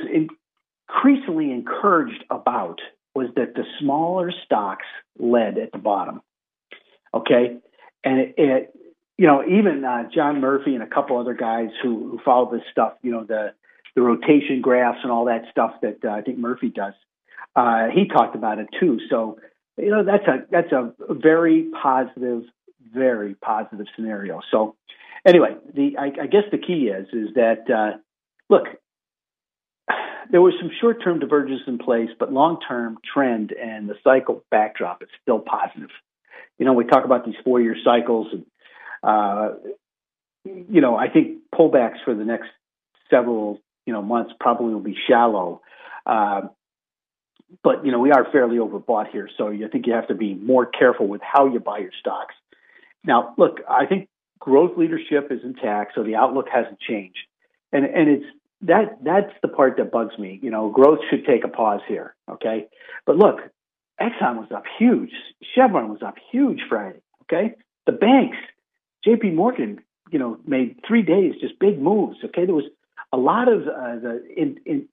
increasingly 0.89 1.51
encouraged 1.51 2.23
about 2.29 2.79
was 3.15 3.27
that 3.35 3.55
the 3.55 3.63
smaller 3.79 4.31
stocks 4.45 4.85
led 5.17 5.57
at 5.57 5.71
the 5.71 5.77
bottom. 5.77 6.21
Okay, 7.13 7.57
and 8.03 8.19
it, 8.19 8.35
it 8.37 8.73
you 9.17 9.25
know 9.25 9.43
even 9.43 9.83
uh, 9.83 10.03
John 10.13 10.41
Murphy 10.41 10.75
and 10.75 10.83
a 10.83 10.87
couple 10.87 11.17
other 11.17 11.33
guys 11.33 11.69
who 11.81 12.11
who 12.11 12.19
follow 12.23 12.51
this 12.51 12.61
stuff, 12.71 12.93
you 13.01 13.11
know 13.11 13.23
the 13.23 13.53
the 13.95 14.01
rotation 14.01 14.61
graphs 14.61 14.99
and 15.03 15.11
all 15.11 15.25
that 15.25 15.45
stuff 15.49 15.73
that 15.81 15.97
uh, 16.05 16.09
I 16.09 16.21
think 16.21 16.37
Murphy 16.37 16.69
does. 16.69 16.93
Uh, 17.55 17.87
he 17.93 18.07
talked 18.07 18.35
about 18.35 18.59
it 18.59 18.67
too. 18.79 18.99
So 19.09 19.39
you 19.79 19.89
know 19.89 20.03
that's 20.03 20.27
a 20.27 20.45
that's 20.51 20.71
a 20.71 20.93
very 21.09 21.69
positive, 21.81 22.43
very 22.93 23.35
positive 23.35 23.87
scenario. 23.95 24.41
So 24.51 24.75
anyway, 25.25 25.55
the 25.73 25.97
I, 25.97 26.23
I 26.23 26.27
guess 26.27 26.43
the 26.51 26.57
key 26.57 26.87
is 26.87 27.07
is 27.13 27.33
that 27.35 27.69
uh, 27.69 27.97
look, 28.49 28.65
there 30.31 30.41
was 30.41 30.53
some 30.59 30.69
short 30.79 31.03
term 31.03 31.19
divergence 31.19 31.61
in 31.67 31.77
place, 31.77 32.09
but 32.19 32.31
long 32.31 32.59
term 32.67 32.97
trend 33.13 33.51
and 33.51 33.89
the 33.89 33.95
cycle 34.03 34.43
backdrop 34.51 35.01
is 35.01 35.09
still 35.21 35.39
positive. 35.39 35.89
You 36.57 36.65
know, 36.65 36.73
we 36.73 36.85
talk 36.85 37.05
about 37.05 37.25
these 37.25 37.35
four 37.43 37.61
year 37.61 37.75
cycles, 37.83 38.27
and 38.31 38.45
uh, 39.03 39.53
you 40.45 40.81
know, 40.81 40.95
I 40.95 41.09
think 41.09 41.39
pullbacks 41.53 42.03
for 42.03 42.13
the 42.13 42.25
next 42.25 42.49
several 43.09 43.61
you 43.85 43.93
know 43.93 44.01
months 44.01 44.33
probably 44.39 44.73
will 44.73 44.81
be 44.81 44.97
shallow. 45.07 45.61
Uh, 46.05 46.41
but 47.63 47.85
you 47.85 47.91
know, 47.91 47.99
we 47.99 48.11
are 48.11 48.27
fairly 48.31 48.57
overbought 48.57 49.09
here, 49.11 49.29
so 49.37 49.49
I 49.49 49.67
think 49.71 49.87
you 49.87 49.93
have 49.93 50.07
to 50.07 50.15
be 50.15 50.35
more 50.35 50.65
careful 50.65 51.07
with 51.07 51.21
how 51.21 51.47
you 51.47 51.59
buy 51.59 51.79
your 51.79 51.91
stocks. 51.99 52.35
Now, 53.03 53.33
look, 53.37 53.59
I 53.69 53.85
think 53.85 54.07
growth 54.39 54.77
leadership 54.77 55.31
is 55.31 55.39
intact, 55.43 55.93
so 55.95 56.03
the 56.03 56.15
outlook 56.15 56.47
hasn't 56.51 56.79
changed, 56.79 57.19
and 57.71 57.85
and 57.85 58.09
it's 58.09 58.25
that 58.61 59.03
that's 59.03 59.33
the 59.41 59.47
part 59.47 59.77
that 59.77 59.91
bugs 59.91 60.17
me. 60.17 60.39
You 60.41 60.51
know, 60.51 60.69
growth 60.69 60.99
should 61.09 61.25
take 61.25 61.43
a 61.43 61.47
pause 61.47 61.81
here, 61.87 62.15
okay? 62.29 62.67
But 63.05 63.17
look, 63.17 63.39
Exxon 63.99 64.37
was 64.37 64.51
up 64.53 64.63
huge, 64.77 65.11
Chevron 65.55 65.89
was 65.89 66.01
up 66.01 66.15
huge 66.31 66.61
Friday, 66.67 67.01
okay? 67.23 67.55
The 67.85 67.93
banks, 67.93 68.37
J.P. 69.03 69.31
Morgan, 69.31 69.79
you 70.11 70.19
know, 70.19 70.37
made 70.45 70.79
three 70.87 71.01
days 71.01 71.33
just 71.39 71.57
big 71.59 71.79
moves, 71.79 72.17
okay? 72.25 72.45
There 72.45 72.55
was 72.55 72.69
a 73.11 73.17
lot 73.17 73.51
of 73.51 73.61
uh, 73.61 73.95
the 73.99 74.23
in 74.35 74.59
in 74.65 74.87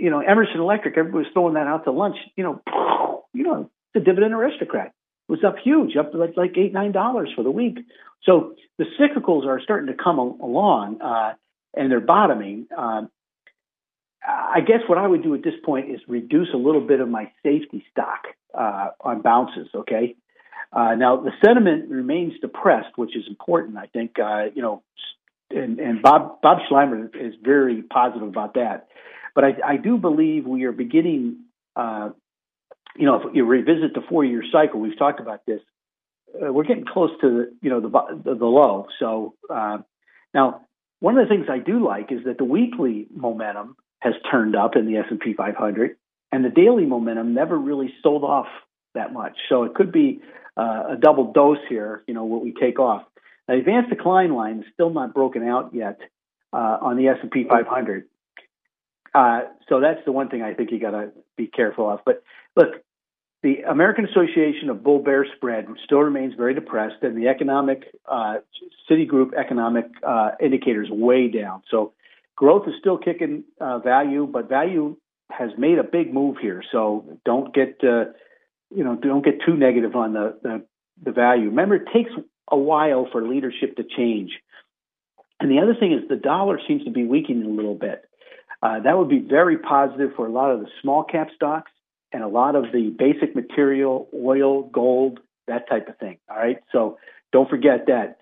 you 0.00 0.10
know 0.10 0.20
Emerson 0.20 0.60
Electric, 0.60 0.96
everybody 0.96 1.24
was 1.24 1.32
throwing 1.32 1.54
that 1.54 1.66
out 1.66 1.84
to 1.84 1.92
lunch. 1.92 2.16
You 2.36 2.44
know, 2.44 3.24
you 3.32 3.44
know, 3.44 3.70
the 3.94 4.00
dividend 4.00 4.34
aristocrat 4.34 4.92
was 5.28 5.42
up 5.44 5.56
huge, 5.62 5.96
up 5.96 6.12
to 6.12 6.18
like, 6.18 6.36
like 6.36 6.56
eight 6.56 6.72
nine 6.72 6.92
dollars 6.92 7.30
for 7.34 7.42
the 7.42 7.50
week. 7.50 7.78
So 8.24 8.54
the 8.78 8.84
cyclicals 8.98 9.46
are 9.46 9.60
starting 9.60 9.88
to 9.88 10.02
come 10.02 10.18
along. 10.18 11.00
Uh, 11.00 11.34
and 11.76 11.90
they're 11.90 12.00
bottoming, 12.00 12.66
um, 12.76 13.10
I 14.26 14.60
guess 14.66 14.80
what 14.88 14.98
I 14.98 15.06
would 15.06 15.22
do 15.22 15.34
at 15.34 15.44
this 15.44 15.54
point 15.64 15.90
is 15.90 16.00
reduce 16.08 16.48
a 16.52 16.56
little 16.56 16.80
bit 16.80 17.00
of 17.00 17.08
my 17.08 17.30
safety 17.44 17.84
stock 17.92 18.24
uh, 18.58 18.88
on 19.00 19.22
bounces. 19.22 19.68
Okay. 19.72 20.16
Uh, 20.72 20.94
now 20.96 21.18
the 21.18 21.30
sentiment 21.44 21.90
remains 21.90 22.32
depressed, 22.40 22.96
which 22.96 23.14
is 23.14 23.24
important. 23.28 23.76
I 23.76 23.86
think 23.86 24.18
uh, 24.18 24.46
you 24.52 24.62
know, 24.62 24.82
and, 25.50 25.78
and 25.78 26.02
Bob 26.02 26.40
Bob 26.42 26.58
Sluymer 26.68 27.08
is 27.14 27.34
very 27.40 27.82
positive 27.82 28.26
about 28.26 28.54
that. 28.54 28.88
But 29.36 29.44
I, 29.44 29.54
I 29.64 29.76
do 29.76 29.98
believe 29.98 30.46
we 30.46 30.64
are 30.64 30.72
beginning. 30.72 31.44
Uh, 31.76 32.10
you 32.96 33.04
know, 33.04 33.16
if 33.16 33.34
you 33.34 33.44
revisit 33.44 33.94
the 33.94 34.00
four-year 34.08 34.42
cycle, 34.50 34.80
we've 34.80 34.98
talked 34.98 35.20
about 35.20 35.46
this. 35.46 35.60
Uh, 36.34 36.52
we're 36.52 36.64
getting 36.64 36.86
close 36.86 37.10
to 37.20 37.28
the 37.28 37.56
you 37.62 37.70
know 37.70 37.80
the 37.80 37.90
the, 38.24 38.34
the 38.34 38.46
low. 38.46 38.86
So 38.98 39.34
uh, 39.48 39.78
now 40.34 40.62
one 41.00 41.18
of 41.18 41.28
the 41.28 41.32
things 41.32 41.46
I 41.50 41.58
do 41.58 41.84
like 41.84 42.10
is 42.10 42.24
that 42.24 42.38
the 42.38 42.44
weekly 42.44 43.06
momentum 43.14 43.76
has 44.00 44.14
turned 44.30 44.56
up 44.56 44.76
in 44.76 44.86
the 44.86 44.98
S&P 44.98 45.34
500 45.34 45.96
and 46.32 46.44
the 46.44 46.48
daily 46.50 46.86
momentum 46.86 47.34
never 47.34 47.58
really 47.58 47.92
sold 48.02 48.24
off 48.24 48.46
that 48.94 49.12
much. 49.12 49.36
So 49.48 49.64
it 49.64 49.74
could 49.74 49.92
be 49.92 50.20
uh, 50.56 50.84
a 50.92 50.96
double 51.00 51.32
dose 51.32 51.58
here, 51.68 52.02
you 52.06 52.14
know, 52.14 52.24
what 52.24 52.42
we 52.42 52.52
take 52.52 52.78
off. 52.78 53.02
The 53.46 53.54
advanced 53.54 53.90
decline 53.90 54.34
line 54.34 54.60
is 54.60 54.64
still 54.72 54.90
not 54.90 55.14
broken 55.14 55.46
out 55.46 55.70
yet 55.74 56.00
uh, 56.52 56.78
on 56.80 56.96
the 56.96 57.08
S&P 57.08 57.44
500. 57.48 58.04
Uh, 59.16 59.40
so 59.70 59.80
that's 59.80 60.04
the 60.04 60.12
one 60.12 60.28
thing 60.28 60.42
I 60.42 60.52
think 60.52 60.70
you 60.70 60.78
got 60.78 60.90
to 60.90 61.10
be 61.38 61.46
careful 61.46 61.90
of. 61.90 62.00
But 62.04 62.22
look, 62.54 62.84
the 63.42 63.62
American 63.62 64.04
Association 64.04 64.68
of 64.68 64.84
Bull 64.84 64.98
Bear 64.98 65.26
Spread 65.36 65.66
still 65.84 66.00
remains 66.00 66.34
very 66.36 66.52
depressed, 66.52 66.96
and 67.00 67.16
the 67.16 67.28
economic 67.28 67.84
uh, 68.06 68.36
Citigroup 68.90 69.32
economic 69.32 69.86
uh, 70.06 70.32
indicators 70.38 70.88
way 70.90 71.28
down. 71.28 71.62
So 71.70 71.94
growth 72.36 72.68
is 72.68 72.74
still 72.78 72.98
kicking 72.98 73.44
uh, 73.58 73.78
value, 73.78 74.28
but 74.30 74.50
value 74.50 74.96
has 75.30 75.48
made 75.56 75.78
a 75.78 75.84
big 75.84 76.12
move 76.12 76.36
here. 76.38 76.62
So 76.70 77.18
don't 77.24 77.54
get 77.54 77.78
uh, 77.82 78.12
you 78.70 78.84
know 78.84 78.96
don't 78.96 79.24
get 79.24 79.40
too 79.46 79.56
negative 79.56 79.96
on 79.96 80.12
the, 80.12 80.38
the 80.42 80.66
the 81.02 81.12
value. 81.12 81.46
Remember, 81.46 81.76
it 81.76 81.88
takes 81.90 82.10
a 82.50 82.58
while 82.58 83.08
for 83.10 83.26
leadership 83.26 83.76
to 83.76 83.82
change. 83.96 84.32
And 85.40 85.50
the 85.50 85.60
other 85.60 85.74
thing 85.74 85.92
is 85.92 86.06
the 86.06 86.16
dollar 86.16 86.60
seems 86.68 86.84
to 86.84 86.90
be 86.90 87.04
weakening 87.04 87.44
a 87.46 87.54
little 87.54 87.74
bit. 87.74 88.04
Uh, 88.62 88.80
that 88.80 88.96
would 88.96 89.08
be 89.08 89.18
very 89.18 89.58
positive 89.58 90.10
for 90.16 90.26
a 90.26 90.30
lot 90.30 90.50
of 90.50 90.60
the 90.60 90.68
small 90.82 91.04
cap 91.04 91.28
stocks 91.34 91.70
and 92.12 92.22
a 92.22 92.28
lot 92.28 92.56
of 92.56 92.64
the 92.72 92.94
basic 92.96 93.34
material, 93.34 94.08
oil, 94.14 94.62
gold, 94.62 95.20
that 95.46 95.68
type 95.68 95.88
of 95.88 95.98
thing. 95.98 96.18
All 96.30 96.36
right. 96.36 96.58
So 96.72 96.98
don't 97.32 97.48
forget 97.48 97.86
that. 97.86 98.18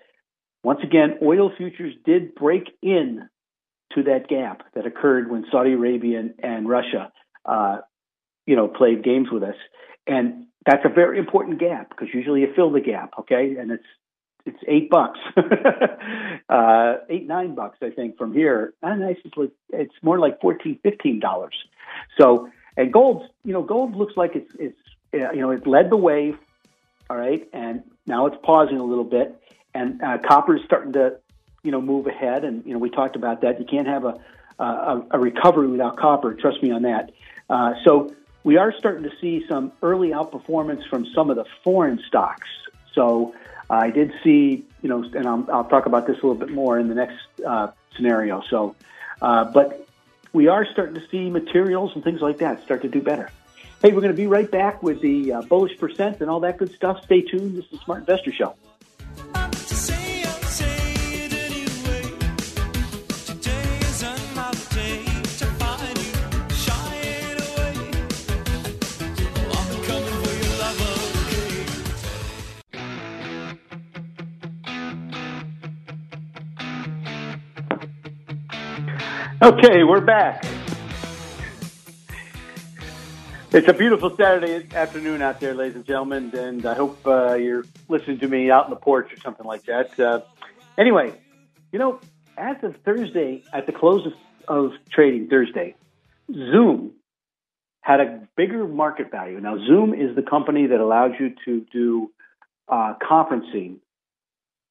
Once 0.63 0.79
again, 0.83 1.19
oil 1.23 1.51
futures 1.55 1.93
did 2.05 2.35
break 2.35 2.63
in 2.81 3.29
to 3.93 4.03
that 4.03 4.27
gap 4.27 4.63
that 4.73 4.85
occurred 4.85 5.29
when 5.29 5.45
Saudi 5.51 5.73
Arabia 5.73 6.19
and, 6.19 6.33
and 6.41 6.67
Russia, 6.67 7.11
uh, 7.45 7.77
you 8.45 8.55
know, 8.55 8.67
played 8.67 9.03
games 9.03 9.27
with 9.31 9.43
us. 9.43 9.55
And 10.07 10.47
that's 10.65 10.83
a 10.83 10.89
very 10.89 11.19
important 11.19 11.59
gap 11.59 11.89
because 11.89 12.07
usually 12.13 12.41
you 12.41 12.47
fill 12.55 12.71
the 12.71 12.81
gap, 12.81 13.13
okay? 13.19 13.55
And 13.59 13.71
it's 13.71 13.83
it's 14.45 14.59
eight 14.67 14.89
bucks, 14.89 15.19
uh, 16.49 16.93
eight 17.09 17.27
nine 17.27 17.55
bucks, 17.55 17.79
I 17.81 17.89
think, 17.89 18.17
from 18.17 18.33
here. 18.33 18.73
And 18.83 19.03
I 19.03 19.13
just 19.13 19.35
it's, 19.37 19.53
it's 19.69 19.95
more 20.01 20.19
like 20.19 20.39
fourteen, 20.41 20.79
fifteen 20.83 21.19
dollars. 21.19 21.55
So 22.19 22.49
and 22.77 22.91
gold, 22.91 23.27
you 23.43 23.53
know, 23.53 23.63
gold 23.63 23.95
looks 23.95 24.15
like 24.15 24.35
it's 24.35 24.51
it's 24.59 24.79
you 25.13 25.41
know 25.41 25.51
it 25.51 25.65
led 25.65 25.89
the 25.89 25.97
wave, 25.97 26.37
all 27.09 27.17
right, 27.17 27.47
and 27.53 27.83
now 28.05 28.27
it's 28.27 28.37
pausing 28.43 28.77
a 28.77 28.83
little 28.83 29.03
bit, 29.03 29.41
and 29.73 30.01
uh, 30.01 30.17
copper 30.19 30.57
is 30.57 30.63
starting 30.65 30.93
to 30.93 31.17
you 31.63 31.71
know 31.71 31.81
move 31.81 32.07
ahead, 32.07 32.43
and 32.43 32.65
you 32.65 32.73
know 32.73 32.79
we 32.79 32.89
talked 32.89 33.15
about 33.15 33.41
that. 33.41 33.59
You 33.59 33.65
can't 33.65 33.87
have 33.87 34.05
a 34.05 34.19
a, 34.59 35.01
a 35.11 35.19
recovery 35.19 35.67
without 35.67 35.97
copper. 35.97 36.33
Trust 36.33 36.61
me 36.63 36.71
on 36.71 36.83
that. 36.83 37.11
Uh, 37.49 37.73
so 37.83 38.13
we 38.43 38.57
are 38.57 38.73
starting 38.77 39.03
to 39.03 39.11
see 39.19 39.43
some 39.49 39.71
early 39.81 40.09
outperformance 40.09 40.87
from 40.87 41.05
some 41.13 41.29
of 41.29 41.35
the 41.35 41.45
foreign 41.63 41.99
stocks. 42.07 42.47
So 42.93 43.33
uh, 43.33 43.54
I 43.69 43.89
did 43.89 44.13
see, 44.23 44.65
you 44.81 44.89
know, 44.89 45.03
and 45.03 45.27
I'll, 45.27 45.45
I'll, 45.51 45.63
talk 45.65 45.85
about 45.85 46.05
this 46.07 46.17
a 46.21 46.27
little 46.27 46.35
bit 46.35 46.49
more 46.49 46.77
in 46.77 46.87
the 46.87 46.95
next 46.95 47.17
uh, 47.45 47.71
scenario. 47.95 48.43
So, 48.49 48.75
uh, 49.21 49.45
but 49.45 49.87
we 50.33 50.47
are 50.47 50.65
starting 50.71 50.95
to 50.95 51.07
see 51.09 51.29
materials 51.29 51.91
and 51.95 52.03
things 52.03 52.21
like 52.21 52.37
that 52.39 52.63
start 52.63 52.81
to 52.83 52.89
do 52.89 53.01
better. 53.01 53.31
Hey, 53.81 53.91
we're 53.91 54.01
going 54.01 54.13
to 54.13 54.17
be 54.17 54.27
right 54.27 54.49
back 54.49 54.83
with 54.83 55.01
the 55.01 55.33
uh, 55.33 55.41
bullish 55.43 55.77
percent 55.77 56.21
and 56.21 56.29
all 56.29 56.39
that 56.41 56.57
good 56.57 56.73
stuff. 56.73 57.03
Stay 57.03 57.21
tuned. 57.21 57.57
This 57.57 57.65
is 57.71 57.79
Smart 57.81 58.01
Investor 58.01 58.31
Show. 58.31 58.55
Okay, 79.45 79.83
we're 79.83 80.01
back. 80.01 80.43
It's 83.51 83.67
a 83.67 83.73
beautiful 83.73 84.17
Saturday 84.17 84.65
afternoon 84.75 85.21
out 85.21 85.39
there, 85.39 85.53
ladies 85.53 85.75
and 85.75 85.85
gentlemen, 85.85 86.35
and 86.35 86.65
I 86.65 86.73
hope 86.73 87.05
uh, 87.05 87.35
you're 87.35 87.63
listening 87.87 88.17
to 88.21 88.27
me 88.27 88.49
out 88.49 88.63
on 88.63 88.69
the 88.71 88.75
porch 88.75 89.13
or 89.13 89.17
something 89.17 89.45
like 89.45 89.65
that. 89.65 89.99
Uh, 89.99 90.21
anyway, 90.79 91.13
you 91.71 91.77
know, 91.77 91.99
as 92.35 92.55
of 92.63 92.77
Thursday, 92.77 93.43
at 93.53 93.67
the 93.67 93.71
close 93.71 94.07
of, 94.07 94.13
of 94.47 94.71
trading 94.89 95.27
Thursday, 95.27 95.75
Zoom 96.33 96.93
had 97.81 97.99
a 97.99 98.27
bigger 98.35 98.67
market 98.67 99.11
value. 99.11 99.39
Now, 99.39 99.59
Zoom 99.59 99.93
is 99.93 100.15
the 100.15 100.23
company 100.23 100.65
that 100.65 100.79
allows 100.79 101.11
you 101.19 101.35
to 101.45 101.63
do 101.71 102.11
uh, 102.67 102.95
conferencing, 102.99 103.75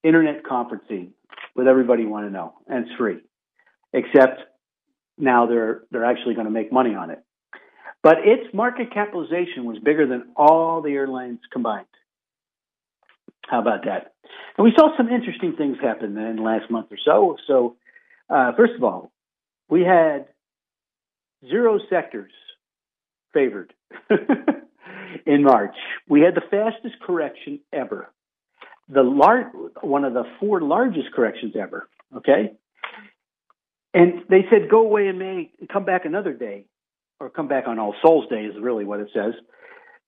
internet 0.03 0.43
conferencing 0.43 1.11
with 1.55 1.69
everybody 1.69 2.03
you 2.03 2.09
want 2.09 2.27
to 2.27 2.33
know, 2.33 2.55
and 2.67 2.89
it's 2.89 2.97
free. 2.97 3.21
Except 3.93 4.41
now 5.19 5.47
they're 5.47 5.83
they're 5.91 6.05
actually 6.05 6.35
going 6.35 6.47
to 6.47 6.53
make 6.53 6.73
money 6.73 6.95
on 6.95 7.11
it. 7.11 7.23
But 8.03 8.19
its 8.25 8.53
market 8.53 8.93
capitalization 8.93 9.65
was 9.65 9.79
bigger 9.79 10.07
than 10.07 10.33
all 10.37 10.83
the 10.83 10.91
airlines 10.91 11.41
combined. 11.51 11.87
How 13.49 13.61
about 13.61 13.85
that? 13.85 14.15
And 14.57 14.65
we 14.65 14.73
saw 14.77 14.97
some 14.97 15.09
interesting 15.09 15.55
things 15.57 15.79
happen 15.81 16.17
in 16.17 16.37
the 16.37 16.43
last 16.43 16.71
month 16.71 16.89
or 16.91 16.99
so. 17.05 17.37
So, 17.47 17.77
uh, 18.29 18.53
first 18.57 18.75
of 18.75 18.85
all, 18.85 19.11
we 19.69 19.83
had 19.83 20.27
zero 21.49 21.79
sectors 21.91 22.33
favored 23.33 23.73
in 25.27 25.43
March. 25.43 25.75
We 26.09 26.21
had 26.21 26.35
the 26.35 26.43
fastest 26.51 27.01
correction 27.01 27.61
ever, 27.73 28.11
the 28.89 29.03
lar- 29.03 29.51
one 29.81 30.05
of 30.05 30.15
the 30.15 30.25
four 30.41 30.61
largest 30.61 31.13
corrections 31.13 31.55
ever. 31.59 31.89
Okay, 32.17 32.53
and 33.95 34.25
they 34.29 34.45
said 34.51 34.69
go 34.69 34.81
away 34.81 35.07
in 35.07 35.19
May, 35.19 35.51
come 35.73 35.85
back 35.85 36.05
another 36.05 36.33
day, 36.33 36.67
or 37.21 37.31
come 37.31 37.49
back 37.49 37.69
on 37.69 37.79
All 37.79 37.95
Souls 38.03 38.27
Day 38.29 38.45
is 38.45 38.55
really 38.61 38.85
what 38.85 39.01
it 39.01 39.09
says. 39.15 39.35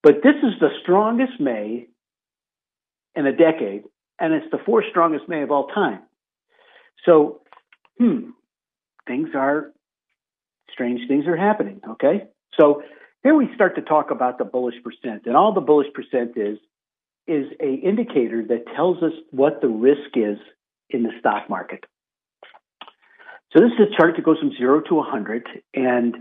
But 0.02 0.16
this 0.22 0.34
is 0.42 0.58
the 0.60 0.68
strongest 0.82 1.40
May 1.40 1.86
in 3.14 3.26
a 3.26 3.32
decade, 3.32 3.84
and 4.18 4.34
it's 4.34 4.50
the 4.50 4.58
fourth 4.66 4.84
strongest 4.90 5.28
May 5.28 5.42
of 5.42 5.50
all 5.50 5.68
time. 5.68 6.00
So, 7.04 7.40
hmm, 7.98 8.30
things 9.06 9.30
are 9.34 9.72
strange. 10.72 11.00
Things 11.08 11.26
are 11.26 11.36
happening. 11.36 11.80
Okay, 11.92 12.24
so 12.58 12.82
here 13.22 13.34
we 13.34 13.48
start 13.54 13.76
to 13.76 13.82
talk 13.82 14.10
about 14.10 14.38
the 14.38 14.44
bullish 14.44 14.76
percent, 14.82 15.22
and 15.26 15.36
all 15.36 15.52
the 15.52 15.60
bullish 15.60 15.92
percent 15.94 16.32
is 16.36 16.58
is 17.28 17.46
a 17.60 17.74
indicator 17.74 18.44
that 18.48 18.64
tells 18.74 19.02
us 19.02 19.12
what 19.30 19.60
the 19.60 19.68
risk 19.68 20.10
is 20.14 20.38
in 20.90 21.02
the 21.02 21.10
stock 21.18 21.48
market. 21.50 21.84
So 23.56 23.62
this 23.62 23.72
is 23.72 23.86
a 23.90 23.96
chart 23.96 24.16
that 24.16 24.22
goes 24.22 24.38
from 24.38 24.52
zero 24.54 24.82
to 24.82 24.94
100, 24.96 25.48
and 25.72 26.14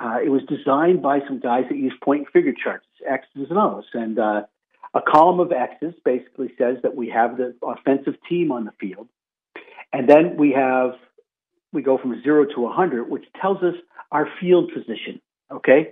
uh, 0.00 0.18
it 0.24 0.30
was 0.30 0.42
designed 0.48 1.00
by 1.00 1.20
some 1.28 1.38
guys 1.38 1.62
that 1.70 1.76
use 1.76 1.92
point 2.02 2.22
and 2.22 2.28
figure 2.30 2.52
charts, 2.52 2.86
X's 3.08 3.50
and 3.50 3.58
O's. 3.58 3.84
And 3.94 4.18
uh, 4.18 4.42
a 4.92 5.00
column 5.00 5.38
of 5.38 5.52
X's 5.52 5.94
basically 6.04 6.48
says 6.58 6.78
that 6.82 6.96
we 6.96 7.08
have 7.10 7.36
the 7.36 7.54
offensive 7.62 8.14
team 8.28 8.50
on 8.50 8.64
the 8.64 8.72
field, 8.80 9.06
and 9.92 10.08
then 10.08 10.36
we 10.36 10.50
have 10.56 10.94
we 11.72 11.82
go 11.82 11.98
from 11.98 12.20
zero 12.24 12.46
to 12.46 12.60
100, 12.60 13.08
which 13.08 13.26
tells 13.40 13.58
us 13.58 13.74
our 14.10 14.26
field 14.40 14.72
position. 14.74 15.20
Okay, 15.52 15.90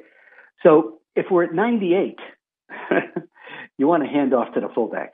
so 0.65 0.99
if 1.15 1.27
we're 1.31 1.45
at 1.45 1.55
98, 1.55 2.19
you 3.79 3.87
want 3.87 4.03
to 4.03 4.09
hand 4.09 4.35
off 4.35 4.55
to 4.55 4.61
the 4.61 4.69
fullback 4.75 5.13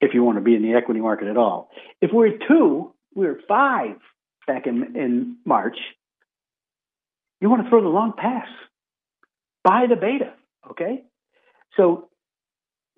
if 0.00 0.14
you 0.14 0.24
want 0.24 0.38
to 0.38 0.42
be 0.42 0.54
in 0.54 0.62
the 0.62 0.72
equity 0.72 1.00
market 1.00 1.28
at 1.28 1.36
all. 1.36 1.68
If 2.00 2.12
we're 2.14 2.28
at 2.28 2.40
two, 2.48 2.94
we're 3.14 3.32
at 3.32 3.46
five 3.46 3.96
back 4.48 4.66
in, 4.66 4.96
in 4.96 5.36
March, 5.44 5.76
you 7.40 7.48
want 7.48 7.62
to 7.62 7.68
throw 7.68 7.80
the 7.80 7.88
long 7.88 8.12
pass. 8.16 8.48
Buy 9.62 9.86
the 9.88 9.94
beta, 9.94 10.32
okay? 10.70 11.04
So 11.76 12.08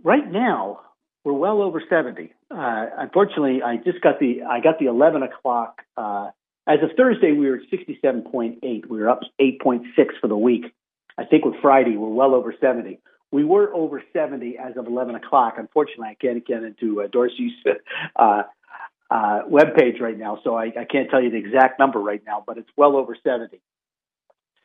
right 0.03 0.31
now, 0.31 0.81
we're 1.25 1.35
well 1.35 1.61
over 1.61 1.83
70. 1.87 2.33
Uh, 2.51 2.87
unfortunately, 2.97 3.63
I 3.63 3.77
just 3.77 4.01
got 4.01 4.19
the 4.19 4.43
I 4.49 4.61
got 4.61 4.79
the 4.79 4.87
11 4.87 5.23
o'clock. 5.23 5.83
Uh, 5.97 6.31
as 6.67 6.79
of 6.83 6.91
Thursday, 6.97 7.33
we 7.33 7.49
were 7.51 7.57
at 7.57 7.71
67.8. 7.71 8.61
We 8.63 9.01
were 9.01 9.11
up 9.11 9.21
8.6 9.41 9.85
for 10.21 10.29
the 10.29 10.37
week. 10.37 10.73
I 11.19 11.25
think 11.25 11.45
with 11.45 11.57
Friday, 11.61 11.97
we're 11.97 12.09
well 12.09 12.35
over 12.35 12.55
70. 12.59 12.99
We 13.33 13.45
were 13.45 13.73
over 13.75 14.03
70 14.13 14.57
as 14.59 14.77
of 14.77 14.87
11 14.87 15.15
o'clock. 15.15 15.55
Unfortunately, 15.59 16.09
I 16.09 16.15
can't 16.15 16.45
get 16.47 16.63
into 16.63 17.03
uh, 17.03 17.09
Dorsey's 17.09 17.53
uh, 18.17 18.43
uh, 19.11 19.41
web 19.49 19.75
page 19.77 20.01
right 20.01 20.19
now, 20.19 20.39
so 20.45 20.55
I, 20.55 20.67
I 20.67 20.85
can't 20.91 21.11
tell 21.11 21.23
you 21.23 21.31
the 21.31 21.37
exact 21.37 21.79
number 21.79 21.99
right 21.99 22.23
now, 22.25 22.43
but 22.47 22.59
it's 22.59 22.69
well 22.77 22.97
over 22.97 23.17
70. 23.23 23.61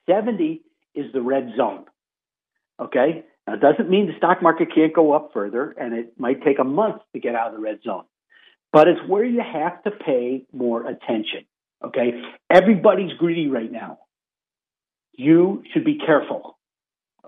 70 0.07 0.61
is 0.93 1.11
the 1.13 1.21
red 1.21 1.51
zone. 1.57 1.85
Okay? 2.79 3.23
Now, 3.47 3.55
it 3.55 3.61
doesn't 3.61 3.89
mean 3.89 4.07
the 4.07 4.17
stock 4.17 4.41
market 4.41 4.69
can't 4.73 4.93
go 4.93 5.13
up 5.13 5.31
further, 5.33 5.71
and 5.71 5.93
it 5.93 6.19
might 6.19 6.43
take 6.43 6.59
a 6.59 6.63
month 6.63 7.01
to 7.13 7.19
get 7.19 7.35
out 7.35 7.47
of 7.47 7.53
the 7.53 7.59
red 7.59 7.79
zone. 7.83 8.03
But 8.71 8.87
it's 8.87 9.01
where 9.07 9.23
you 9.23 9.41
have 9.41 9.81
to 9.83 9.91
pay 9.91 10.45
more 10.53 10.87
attention. 10.87 11.45
Okay? 11.83 12.21
Everybody's 12.49 13.13
greedy 13.17 13.47
right 13.47 13.71
now 13.71 13.99
you 15.17 15.63
should 15.73 15.85
be 15.85 15.97
careful. 15.97 16.57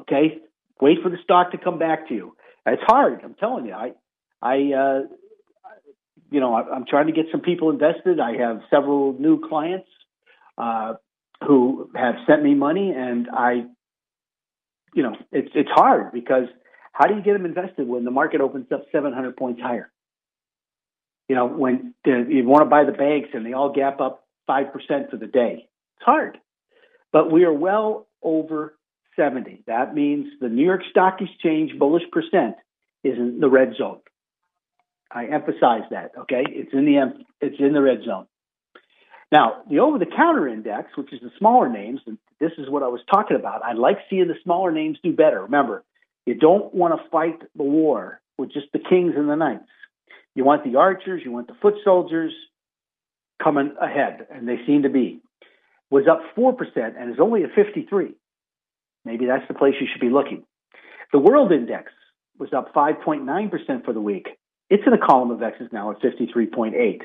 Okay, 0.02 0.40
wait 0.80 1.00
for 1.02 1.10
the 1.10 1.18
stock 1.24 1.52
to 1.52 1.58
come 1.58 1.80
back 1.80 2.08
to 2.10 2.14
you. 2.14 2.36
It's 2.66 2.84
hard. 2.86 3.22
I'm 3.24 3.34
telling 3.36 3.66
you. 3.66 3.74
I, 3.74 3.94
I, 4.42 4.74
uh, 4.74 5.02
you 6.32 6.40
know, 6.40 6.56
I'm 6.56 6.86
trying 6.86 7.08
to 7.08 7.14
get 7.14 7.26
some 7.32 7.42
people 7.42 7.70
invested. 7.70 8.20
I 8.20 8.38
have 8.38 8.62
several 8.70 9.14
new 9.14 9.48
clients 9.48 9.88
uh, 10.58 10.96
who 11.46 11.90
have 11.96 12.16
sent 12.28 12.44
me 12.44 12.54
money, 12.54 12.92
and 12.96 13.28
I, 13.32 13.66
you 14.94 15.04
know, 15.04 15.16
it's 15.32 15.52
it's 15.56 15.70
hard 15.72 16.12
because 16.12 16.48
how 16.94 17.08
do 17.08 17.16
you 17.16 17.22
get 17.22 17.34
them 17.34 17.46
invested 17.46 17.88
when 17.88 18.04
the 18.04 18.12
market 18.12 18.42
opens 18.42 18.72
up 18.72 18.84
700 18.92 19.38
points 19.38 19.62
higher? 19.62 19.92
You 21.28 21.36
know, 21.36 21.46
when 21.46 21.94
you 22.06 22.48
want 22.48 22.64
to 22.64 22.70
buy 22.70 22.86
the 22.86 22.92
banks 22.92 23.30
and 23.34 23.46
they 23.46 23.54
all 23.54 23.74
gap 23.74 24.02
up 24.02 24.26
five 24.48 24.74
percent 24.74 25.12
for 25.12 25.18
the 25.18 25.28
day, 25.28 25.68
it's 25.98 26.06
hard 26.06 26.40
but 27.12 27.32
we 27.32 27.44
are 27.44 27.54
well 27.54 28.08
over 28.22 28.78
70. 29.16 29.64
That 29.68 29.96
means 29.96 30.28
the 30.40 30.50
New 30.50 30.66
York 30.66 30.82
Stock 30.92 31.20
Exchange 31.22 31.78
bullish 31.80 32.04
percent 32.12 32.56
is 33.04 33.18
in 33.18 33.40
the 33.40 33.50
red 33.50 33.74
zone. 33.78 34.00
I 35.12 35.26
emphasize 35.26 35.84
that. 35.92 36.12
Okay, 36.22 36.44
it's 36.48 36.74
in 36.74 36.86
the 36.86 37.26
it's 37.42 37.60
in 37.60 37.74
the 37.74 37.82
red 37.82 38.04
zone. 38.06 38.28
Now, 39.32 39.64
the 39.70 39.80
over-the-counter 39.80 40.48
index, 40.48 40.96
which 40.96 41.12
is 41.12 41.20
the 41.20 41.32
smaller 41.38 41.68
names, 41.68 42.00
and 42.08 42.18
this 42.40 42.54
is 42.58 42.70
what 42.70 42.82
I 42.82 42.88
was 42.88 43.02
talking 43.12 43.36
about. 43.36 43.62
I 43.62 43.74
like 43.74 43.98
seeing 44.10 44.30
the 44.30 44.36
smaller 44.42 44.72
names 44.72 45.00
do 45.04 45.12
better. 45.12 45.42
Remember, 45.42 45.84
you 46.26 46.34
don't 46.34 46.74
want 46.74 46.98
to 46.98 47.10
fight 47.10 47.42
the 47.54 47.64
war 47.64 48.22
with 48.38 48.54
just 48.54 48.68
the 48.72 48.80
kings 48.80 49.14
and 49.18 49.30
the 49.30 49.36
knights. 49.36 49.68
You 50.34 50.46
want 50.46 50.64
the 50.64 50.78
archers, 50.78 51.24
you 51.26 51.32
want 51.32 51.48
the 51.48 51.56
foot 51.62 51.74
soldiers 51.84 52.32
coming 53.44 53.76
ahead, 53.82 54.28
and 54.32 54.48
they 54.48 54.60
seem 54.66 54.84
to 54.84 54.90
be 54.90 55.20
was 55.90 56.06
up 56.10 56.22
4% 56.36 56.56
and 57.00 57.14
is 57.14 57.20
only 57.20 57.44
at 57.44 57.54
53. 57.56 58.14
Maybe 59.06 59.26
that's 59.26 59.48
the 59.48 59.54
place 59.54 59.76
you 59.80 59.88
should 59.92 60.02
be 60.02 60.10
looking. 60.10 60.44
The 61.14 61.20
world 61.20 61.52
index 61.52 61.92
was 62.38 62.52
up 62.54 62.74
5.9% 62.74 63.86
for 63.86 63.94
the 63.94 64.02
week. 64.02 64.28
It's 64.70 64.84
in 64.86 64.94
a 64.94 64.98
column 64.98 65.32
of 65.32 65.42
X's 65.42 65.70
now 65.72 65.92
at 65.92 66.02
53.8. 66.02 67.02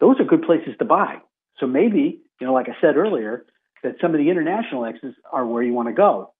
Those 0.00 0.20
are 0.20 0.24
good 0.24 0.42
places 0.42 0.74
to 0.78 0.84
buy. 0.84 1.18
So 1.58 1.66
maybe, 1.66 2.20
you 2.40 2.46
know, 2.46 2.52
like 2.52 2.68
I 2.68 2.80
said 2.80 2.96
earlier, 2.96 3.44
that 3.82 3.96
some 4.00 4.12
of 4.12 4.18
the 4.18 4.30
international 4.30 4.84
X's 4.84 5.14
are 5.32 5.46
where 5.46 5.62
you 5.62 5.72
want 5.72 5.88
to 5.88 5.94
go. 5.94 6.32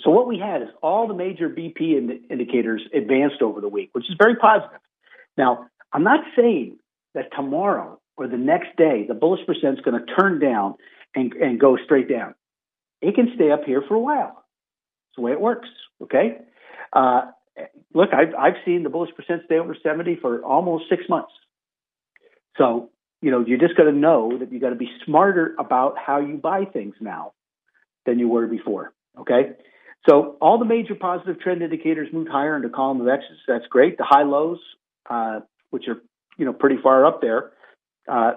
So 0.00 0.10
what 0.10 0.26
we 0.26 0.38
had 0.38 0.62
is 0.62 0.68
all 0.82 1.06
the 1.06 1.14
major 1.14 1.48
BP 1.48 1.96
ind- 1.96 2.24
indicators 2.30 2.82
advanced 2.92 3.42
over 3.42 3.60
the 3.60 3.68
week, 3.68 3.90
which 3.92 4.10
is 4.10 4.16
very 4.18 4.36
positive. 4.36 4.80
Now, 5.36 5.66
I'm 5.92 6.02
not 6.02 6.20
saying 6.36 6.78
that 7.14 7.30
tomorrow 7.34 8.00
or 8.16 8.26
the 8.26 8.36
next 8.36 8.76
day 8.76 9.04
the 9.06 9.14
bullish 9.14 9.46
percent 9.46 9.78
is 9.78 9.84
going 9.84 10.04
to 10.04 10.14
turn 10.14 10.40
down 10.40 10.74
and, 11.14 11.32
and 11.34 11.60
go 11.60 11.76
straight 11.84 12.08
down. 12.08 12.34
It 13.00 13.14
can 13.14 13.30
stay 13.34 13.50
up 13.50 13.64
here 13.64 13.82
for 13.86 13.94
a 13.94 14.00
while. 14.00 14.44
It's 15.08 15.16
the 15.16 15.22
way 15.22 15.32
it 15.32 15.40
works. 15.40 15.68
Okay. 16.02 16.38
Uh, 16.92 17.22
look, 17.94 18.10
I've, 18.12 18.34
I've 18.34 18.56
seen 18.64 18.82
the 18.82 18.90
bullish 18.90 19.14
percent 19.14 19.42
stay 19.46 19.58
over 19.58 19.76
70 19.80 20.18
for 20.20 20.42
almost 20.42 20.84
six 20.90 21.04
months. 21.08 21.32
So, 22.58 22.90
you 23.22 23.30
know, 23.30 23.44
you 23.44 23.56
just 23.56 23.76
got 23.76 23.84
to 23.84 23.92
know 23.92 24.36
that 24.38 24.52
you 24.52 24.60
got 24.60 24.70
to 24.70 24.76
be 24.76 24.90
smarter 25.04 25.54
about 25.58 25.96
how 25.96 26.20
you 26.20 26.36
buy 26.36 26.64
things 26.64 26.94
now 27.00 27.32
than 28.04 28.18
you 28.18 28.28
were 28.28 28.46
before. 28.46 28.92
Okay. 29.18 29.52
So 30.08 30.36
all 30.40 30.58
the 30.58 30.66
major 30.66 30.94
positive 30.94 31.40
trend 31.40 31.62
indicators 31.62 32.08
moved 32.12 32.28
higher 32.28 32.56
into 32.56 32.68
column 32.68 33.00
of 33.00 33.08
X's. 33.08 33.38
That's 33.48 33.66
great. 33.70 33.96
The 33.96 34.04
high 34.04 34.24
lows, 34.24 34.58
uh, 35.08 35.40
which 35.70 35.84
are, 35.88 36.02
you 36.36 36.44
know, 36.44 36.52
pretty 36.52 36.76
far 36.82 37.06
up 37.06 37.22
there, 37.22 37.52
uh, 38.06 38.32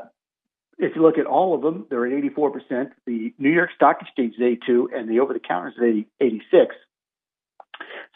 if 0.78 0.96
you 0.96 1.02
look 1.02 1.18
at 1.18 1.26
all 1.26 1.56
of 1.56 1.62
them, 1.62 1.88
they're 1.90 2.06
at 2.06 2.24
84%. 2.24 2.92
The 3.06 3.34
New 3.40 3.50
York 3.50 3.72
Stock 3.76 3.98
Exchange 4.02 4.36
is 4.36 4.42
82, 4.42 4.92
and 4.96 5.10
the 5.10 5.20
over-the-counter 5.20 5.74
is 5.82 6.06
86. 6.22 6.76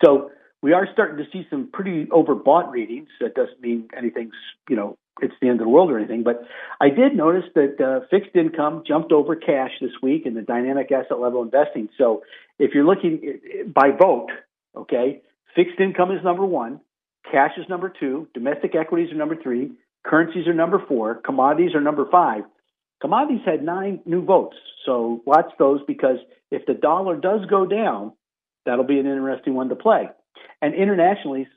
So 0.06 0.32
we 0.62 0.74
are 0.74 0.88
starting 0.94 1.18
to 1.18 1.32
see 1.32 1.48
some 1.50 1.70
pretty 1.72 2.06
overbought 2.06 2.72
readings. 2.72 3.10
That 3.20 3.36
doesn't 3.36 3.62
mean 3.62 3.90
anything's, 3.98 4.36
you 4.70 4.76
know, 4.76 4.98
it's 5.22 5.34
the 5.42 5.50
end 5.50 5.60
of 5.60 5.66
the 5.66 5.70
world 5.70 5.92
or 5.92 5.98
anything. 5.98 6.24
But 6.24 6.44
I 6.80 6.90
did 6.90 7.16
notice 7.16 7.46
that 7.56 7.82
uh, 7.82 8.06
fixed 8.10 8.36
income 8.36 8.84
jumped 8.88 9.12
over 9.12 9.36
cash 9.36 9.72
this 9.82 9.92
week 10.02 10.26
in 10.26 10.34
the 10.34 10.42
dynamic 10.42 10.92
asset 10.92 11.20
level 11.20 11.42
investing. 11.42 11.90
So 11.98 12.24
if 12.60 12.72
you're 12.74 12.86
looking 12.86 13.40
by 13.74 13.92
vote, 13.92 14.30
okay, 14.76 15.22
fixed 15.56 15.80
income 15.80 16.12
is 16.12 16.24
number 16.24 16.46
one, 16.46 16.80
cash 17.30 17.52
is 17.58 17.68
number 17.68 17.92
two, 18.00 18.28
domestic 18.34 18.76
equities 18.76 19.12
are 19.12 19.18
number 19.18 19.36
three, 19.36 19.72
Currencies 20.04 20.48
are 20.48 20.54
number 20.54 20.84
four. 20.88 21.16
Commodities 21.16 21.76
are 21.76 21.82
number 21.82 22.08
five. 22.12 22.44
Commodities 23.02 23.42
had 23.46 23.64
nine 23.64 24.02
new 24.06 24.24
votes. 24.24 24.56
So 24.86 25.22
watch 25.26 25.52
those 25.60 25.82
because 25.88 26.18
if 26.50 26.66
the 26.66 26.74
dollar 26.74 27.16
does 27.16 27.46
go 27.50 27.66
down, 27.66 28.14
that'll 28.66 28.86
be 28.86 29.00
an 29.00 29.06
interesting 29.06 29.54
one 29.54 29.70
to 29.70 29.76
play. 29.76 30.10
And 30.62 30.74
internationally, 30.74 31.48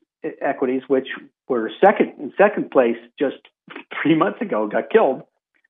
equities, 0.40 0.82
which 0.88 1.08
were 1.48 1.70
second 1.84 2.14
in 2.18 2.32
second 2.38 2.70
place 2.70 2.96
just 3.18 3.36
three 4.02 4.14
months 4.14 4.40
ago, 4.40 4.68
got 4.68 4.90
killed. 4.90 5.22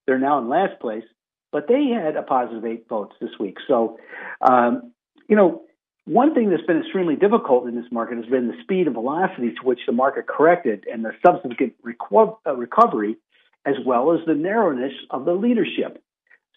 They're 0.07 0.18
now 0.18 0.38
in 0.38 0.48
last 0.48 0.80
place, 0.80 1.05
but 1.50 1.66
they 1.68 1.88
had 1.88 2.16
a 2.16 2.22
positive 2.22 2.64
eight 2.64 2.86
votes 2.88 3.14
this 3.20 3.30
week. 3.40 3.57
So, 3.66 3.98
um, 4.40 4.92
you 5.28 5.36
know, 5.36 5.62
one 6.05 6.34
thing 6.34 6.50
that's 6.50 6.66
been 6.66 6.80
extremely 6.80 7.16
difficult 7.16 7.66
in 7.66 7.74
this 7.74 7.90
market 7.90 8.18
has 8.18 8.26
been 8.26 8.48
the 8.48 8.61
speed 8.62 8.86
and 8.86 8.94
velocity 8.94 9.48
to 9.48 9.66
which 9.66 9.80
the 9.86 9.92
market 9.92 10.26
corrected 10.26 10.84
and 10.92 11.02
the 11.02 11.12
subsequent 11.24 11.74
reco- 11.82 12.36
uh, 12.46 12.55
recovery, 12.55 13.16
as 13.64 13.76
well 13.86 14.12
as 14.12 14.20
the 14.26 14.34
narrowness 14.34 14.92
of 15.11 15.24
the 15.24 15.32
leadership. 15.32 16.02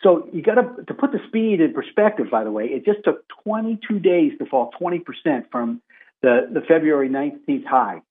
So 0.03 0.27
you 0.31 0.43
got 0.43 0.55
to 0.55 0.83
to 0.83 0.93
put 0.93 1.11
the 1.11 1.19
speed 1.27 1.61
in 1.61 1.73
perspective. 1.73 2.27
By 2.29 2.43
the 2.43 2.51
way, 2.51 2.65
it 2.65 2.85
just 2.85 3.03
took 3.03 3.25
22 3.43 3.99
days 3.99 4.33
to 4.39 4.45
fall 4.45 4.71
20 4.77 4.99
percent 4.99 5.45
from 5.51 5.81
the 6.21 6.47
the 6.51 6.61
February 6.61 7.09
19th 7.09 7.65
high. 7.65 8.01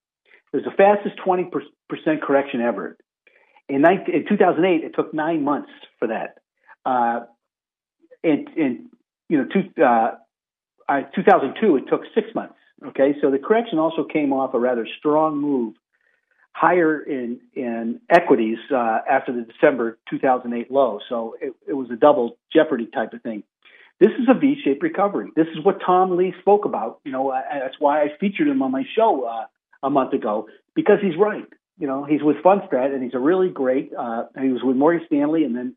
It 0.52 0.56
was 0.56 0.64
the 0.64 0.70
fastest 0.70 1.16
20 1.24 1.50
percent 1.88 2.22
correction 2.22 2.60
ever. 2.60 2.96
In, 3.68 3.82
19, 3.82 4.14
in 4.14 4.28
2008, 4.28 4.84
it 4.84 4.94
took 4.94 5.12
nine 5.12 5.42
months 5.42 5.70
for 5.98 6.08
that. 6.08 6.38
Uh, 6.84 7.26
in, 8.22 8.46
in 8.56 8.86
you 9.28 9.38
know 9.38 9.46
two, 9.52 9.82
uh, 9.82 10.14
uh, 10.88 11.02
2002, 11.14 11.76
it 11.76 11.84
took 11.90 12.02
six 12.14 12.28
months. 12.34 12.54
Okay, 12.88 13.14
so 13.20 13.30
the 13.30 13.38
correction 13.38 13.78
also 13.78 14.04
came 14.04 14.32
off 14.32 14.54
a 14.54 14.58
rather 14.58 14.86
strong 14.98 15.38
move 15.38 15.74
higher 16.52 17.00
in 17.00 17.40
in 17.54 18.00
equities 18.08 18.58
uh, 18.72 18.98
after 19.10 19.32
the 19.32 19.42
December 19.42 19.98
2008 20.10 20.70
low. 20.70 21.00
So 21.08 21.36
it, 21.40 21.54
it 21.68 21.72
was 21.74 21.90
a 21.90 21.96
double 21.96 22.38
jeopardy 22.52 22.86
type 22.86 23.12
of 23.12 23.22
thing. 23.22 23.42
This 23.98 24.10
is 24.10 24.28
a 24.28 24.38
V-shaped 24.38 24.82
recovery. 24.82 25.30
This 25.36 25.46
is 25.56 25.64
what 25.64 25.80
Tom 25.84 26.16
Lee 26.16 26.34
spoke 26.40 26.64
about. 26.64 27.00
You 27.04 27.12
know, 27.12 27.30
uh, 27.30 27.40
that's 27.50 27.76
why 27.78 28.02
I 28.02 28.08
featured 28.20 28.48
him 28.48 28.62
on 28.62 28.70
my 28.70 28.84
show 28.94 29.24
uh, 29.24 29.46
a 29.82 29.90
month 29.90 30.12
ago 30.12 30.48
because 30.74 30.98
he's 31.00 31.16
right. 31.18 31.46
You 31.78 31.86
know, 31.86 32.04
he's 32.04 32.22
with 32.22 32.36
Fundstrat 32.44 32.92
and 32.92 33.02
he's 33.02 33.14
a 33.14 33.18
really 33.18 33.48
great. 33.48 33.92
Uh, 33.98 34.24
he 34.40 34.48
was 34.48 34.62
with 34.62 34.76
Morgan 34.76 35.02
Stanley 35.06 35.44
and 35.44 35.56
then 35.56 35.76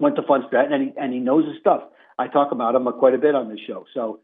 went 0.00 0.16
to 0.16 0.22
Fundstrat 0.22 0.72
and 0.72 0.82
he 0.82 0.92
and 0.96 1.12
he 1.12 1.20
knows 1.20 1.46
his 1.46 1.58
stuff. 1.60 1.82
I 2.18 2.28
talk 2.28 2.52
about 2.52 2.74
him 2.74 2.88
quite 2.98 3.14
a 3.14 3.18
bit 3.18 3.34
on 3.34 3.48
this 3.48 3.60
show. 3.66 3.84
So, 3.94 4.20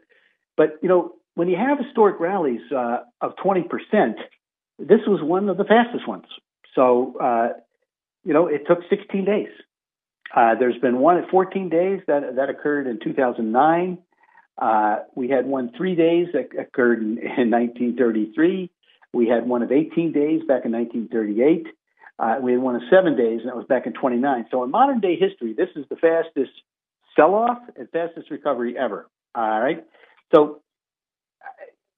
but 0.57 0.79
you 0.81 0.89
know, 0.89 1.13
when 1.35 1.47
you 1.47 1.57
have 1.57 1.77
historic 1.77 2.19
rallies 2.19 2.61
uh, 2.75 2.99
of 3.21 3.33
20 3.41 3.63
percent 3.63 4.17
this 4.79 4.99
was 5.07 5.21
one 5.21 5.49
of 5.49 5.57
the 5.57 5.63
fastest 5.63 6.07
ones. 6.07 6.25
So, 6.75 7.15
uh, 7.21 7.49
you 8.23 8.33
know, 8.33 8.47
it 8.47 8.63
took 8.67 8.79
16 8.89 9.25
days. 9.25 9.49
Uh, 10.33 10.55
there's 10.55 10.77
been 10.79 10.99
one 10.99 11.17
at 11.17 11.29
14 11.29 11.69
days 11.69 12.01
that 12.07 12.35
that 12.35 12.49
occurred 12.49 12.87
in 12.87 12.99
2009. 12.99 13.97
Uh, 14.57 14.97
we 15.15 15.29
had 15.29 15.45
one 15.45 15.71
three 15.75 15.95
days 15.95 16.27
that 16.33 16.49
occurred 16.59 16.99
in, 16.99 17.17
in 17.19 17.51
1933. 17.51 18.69
We 19.13 19.27
had 19.27 19.47
one 19.47 19.61
of 19.61 19.71
18 19.71 20.11
days 20.11 20.41
back 20.47 20.65
in 20.65 20.71
1938. 20.71 21.67
Uh, 22.17 22.37
we 22.41 22.53
had 22.53 22.61
one 22.61 22.75
of 22.75 22.81
seven 22.89 23.15
days, 23.15 23.41
and 23.41 23.49
that 23.49 23.55
was 23.55 23.65
back 23.67 23.85
in 23.85 23.93
29. 23.93 24.47
So 24.49 24.63
in 24.63 24.71
modern 24.71 24.99
day 24.99 25.15
history, 25.15 25.53
this 25.53 25.69
is 25.75 25.85
the 25.89 25.95
fastest 25.95 26.51
sell-off 27.15 27.59
and 27.75 27.87
fastest 27.91 28.31
recovery 28.31 28.75
ever. 28.77 29.07
All 29.35 29.59
right. 29.59 29.85
So 30.33 30.63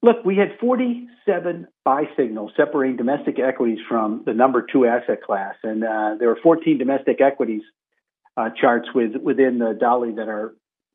Look, 0.02 0.24
we 0.24 0.36
had 0.36 0.56
47 0.60 1.66
buy 1.84 2.04
signals 2.16 2.52
separating 2.56 2.96
domestic 2.96 3.40
equities 3.40 3.78
from 3.88 4.22
the 4.24 4.34
number 4.34 4.64
two 4.70 4.86
asset 4.86 5.22
class, 5.22 5.54
and 5.64 5.82
uh, 5.82 6.14
there 6.18 6.28
were 6.28 6.38
14 6.42 6.78
domestic 6.78 7.20
equities 7.20 7.62
uh, 8.36 8.50
charts 8.60 8.88
with 8.94 9.16
within 9.16 9.58
the 9.58 9.76
DALI 9.80 10.16
that 10.16 10.28
are 10.28 10.54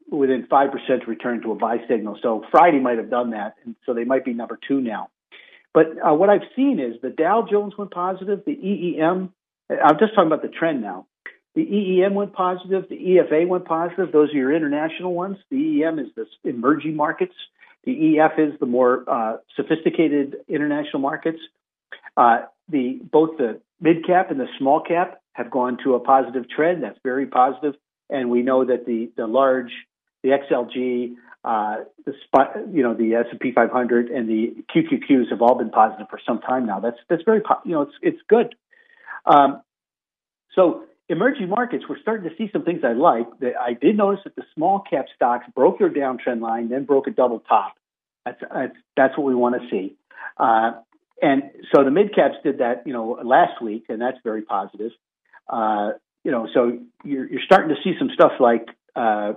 within 0.09 0.47
five 0.49 0.69
percent 0.71 1.07
return 1.07 1.41
to 1.41 1.51
a 1.51 1.55
buy 1.55 1.77
signal. 1.87 2.17
So 2.21 2.43
Friday 2.51 2.79
might 2.79 2.97
have 2.97 3.09
done 3.09 3.31
that, 3.31 3.55
and 3.65 3.75
so 3.85 3.93
they 3.93 4.03
might 4.03 4.25
be 4.25 4.33
number 4.33 4.59
two 4.67 4.81
now. 4.81 5.09
But 5.73 5.87
uh, 6.05 6.13
what 6.13 6.29
I've 6.29 6.47
seen 6.55 6.79
is 6.79 7.01
the 7.01 7.09
Dow 7.09 7.47
Jones 7.49 7.73
went 7.77 7.91
positive, 7.91 8.43
the 8.45 8.51
EEM. 8.51 9.29
I'm 9.69 9.97
just 9.99 10.13
talking 10.13 10.27
about 10.27 10.41
the 10.41 10.49
trend 10.49 10.81
now. 10.81 11.07
The 11.55 11.61
EEM 11.61 12.13
went 12.13 12.33
positive, 12.33 12.87
the 12.89 12.97
EFA 12.97 13.47
went 13.47 13.65
positive. 13.65 14.11
Those 14.11 14.29
are 14.29 14.37
your 14.37 14.53
international 14.53 15.13
ones. 15.13 15.37
The 15.49 15.57
EEM 15.57 15.99
is 15.99 16.07
the 16.15 16.25
emerging 16.49 16.95
markets. 16.95 17.33
The 17.83 18.19
EF 18.19 18.31
is 18.37 18.59
the 18.59 18.65
more 18.65 19.03
uh, 19.07 19.37
sophisticated 19.55 20.37
international 20.47 20.99
markets. 20.99 21.39
Uh, 22.15 22.43
the 22.69 22.99
both 23.11 23.37
the 23.37 23.59
mid 23.81 24.05
cap 24.05 24.31
and 24.31 24.39
the 24.39 24.47
small 24.59 24.81
cap 24.81 25.20
have 25.33 25.49
gone 25.49 25.77
to 25.83 25.95
a 25.95 25.99
positive 25.99 26.49
trend. 26.49 26.83
That's 26.83 26.99
very 27.03 27.25
positive. 27.25 27.75
and 28.09 28.29
we 28.29 28.41
know 28.41 28.65
that 28.65 28.85
the 28.85 29.11
the 29.15 29.27
large, 29.27 29.71
the 30.23 30.29
XLG, 30.29 31.15
uh, 31.43 31.85
the 32.05 32.13
spot, 32.25 32.55
you 32.71 32.83
know, 32.83 32.93
the 32.93 33.15
S 33.15 33.25
and 33.31 33.39
P 33.39 33.51
500 33.51 34.09
and 34.09 34.29
the 34.29 34.63
QQQs 34.73 35.29
have 35.29 35.41
all 35.41 35.55
been 35.55 35.71
positive 35.71 36.07
for 36.09 36.19
some 36.25 36.39
time 36.39 36.65
now. 36.65 36.79
That's 36.79 36.97
that's 37.09 37.23
very 37.23 37.41
you 37.65 37.71
know 37.71 37.83
it's 37.83 37.95
it's 38.01 38.21
good. 38.27 38.55
Um, 39.25 39.61
so 40.55 40.83
emerging 41.09 41.49
markets, 41.49 41.85
we're 41.87 41.99
starting 41.99 42.29
to 42.29 42.35
see 42.35 42.49
some 42.51 42.63
things 42.63 42.81
I 42.83 42.93
like. 42.93 43.27
I 43.59 43.73
did 43.73 43.97
notice 43.97 44.21
that 44.23 44.35
the 44.35 44.43
small 44.55 44.79
cap 44.79 45.05
stocks 45.15 45.45
broke 45.55 45.79
their 45.79 45.89
downtrend 45.89 46.41
line, 46.41 46.69
then 46.69 46.85
broke 46.85 47.07
a 47.07 47.11
double 47.11 47.39
top. 47.39 47.75
That's 48.25 48.41
that's, 48.53 48.75
that's 48.95 49.17
what 49.17 49.25
we 49.25 49.35
want 49.35 49.61
to 49.61 49.69
see. 49.69 49.95
Uh, 50.37 50.73
and 51.21 51.43
so 51.73 51.83
the 51.83 51.91
mid 51.91 52.15
caps 52.15 52.35
did 52.43 52.59
that, 52.59 52.83
you 52.85 52.93
know, 52.93 53.19
last 53.23 53.61
week, 53.61 53.85
and 53.89 54.01
that's 54.01 54.17
very 54.23 54.41
positive. 54.41 54.91
Uh, 55.49 55.91
you 56.23 56.31
know, 56.31 56.47
so 56.53 56.77
you're 57.03 57.27
you're 57.29 57.41
starting 57.43 57.69
to 57.69 57.81
see 57.83 57.97
some 57.97 58.09
stuff 58.13 58.33
like, 58.39 58.67
uh, 58.95 59.33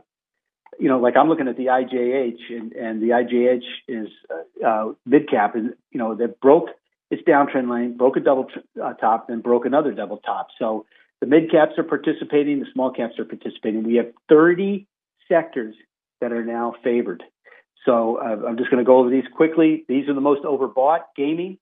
you 0.78 0.88
know, 0.88 0.98
like 0.98 1.16
I'm 1.16 1.28
looking 1.28 1.48
at 1.48 1.56
the 1.56 1.66
IJH, 1.66 2.50
and, 2.50 2.72
and 2.72 3.02
the 3.02 3.08
IJH 3.08 3.64
is 3.88 4.08
uh, 4.30 4.66
uh 4.66 4.92
mid 5.06 5.30
cap, 5.30 5.54
and 5.54 5.74
you 5.90 5.98
know, 5.98 6.14
that 6.14 6.40
broke 6.40 6.68
its 7.10 7.22
downtrend 7.22 7.68
line, 7.68 7.96
broke 7.96 8.16
a 8.16 8.20
double 8.20 8.46
uh, 8.82 8.92
top, 8.94 9.28
then 9.28 9.40
broke 9.40 9.66
another 9.66 9.92
double 9.92 10.18
top. 10.18 10.48
So 10.58 10.86
the 11.20 11.26
mid 11.26 11.50
caps 11.50 11.72
are 11.78 11.84
participating, 11.84 12.60
the 12.60 12.66
small 12.72 12.90
caps 12.90 13.18
are 13.18 13.24
participating. 13.24 13.84
We 13.84 13.96
have 13.96 14.12
30 14.28 14.86
sectors 15.28 15.74
that 16.20 16.32
are 16.32 16.44
now 16.44 16.74
favored. 16.82 17.22
So 17.84 18.16
uh, 18.16 18.46
I'm 18.46 18.56
just 18.56 18.70
going 18.70 18.82
to 18.82 18.86
go 18.86 18.98
over 18.98 19.10
these 19.10 19.24
quickly. 19.34 19.84
These 19.88 20.08
are 20.08 20.14
the 20.14 20.20
most 20.20 20.42
overbought 20.42 21.00
gaming, 21.16 21.58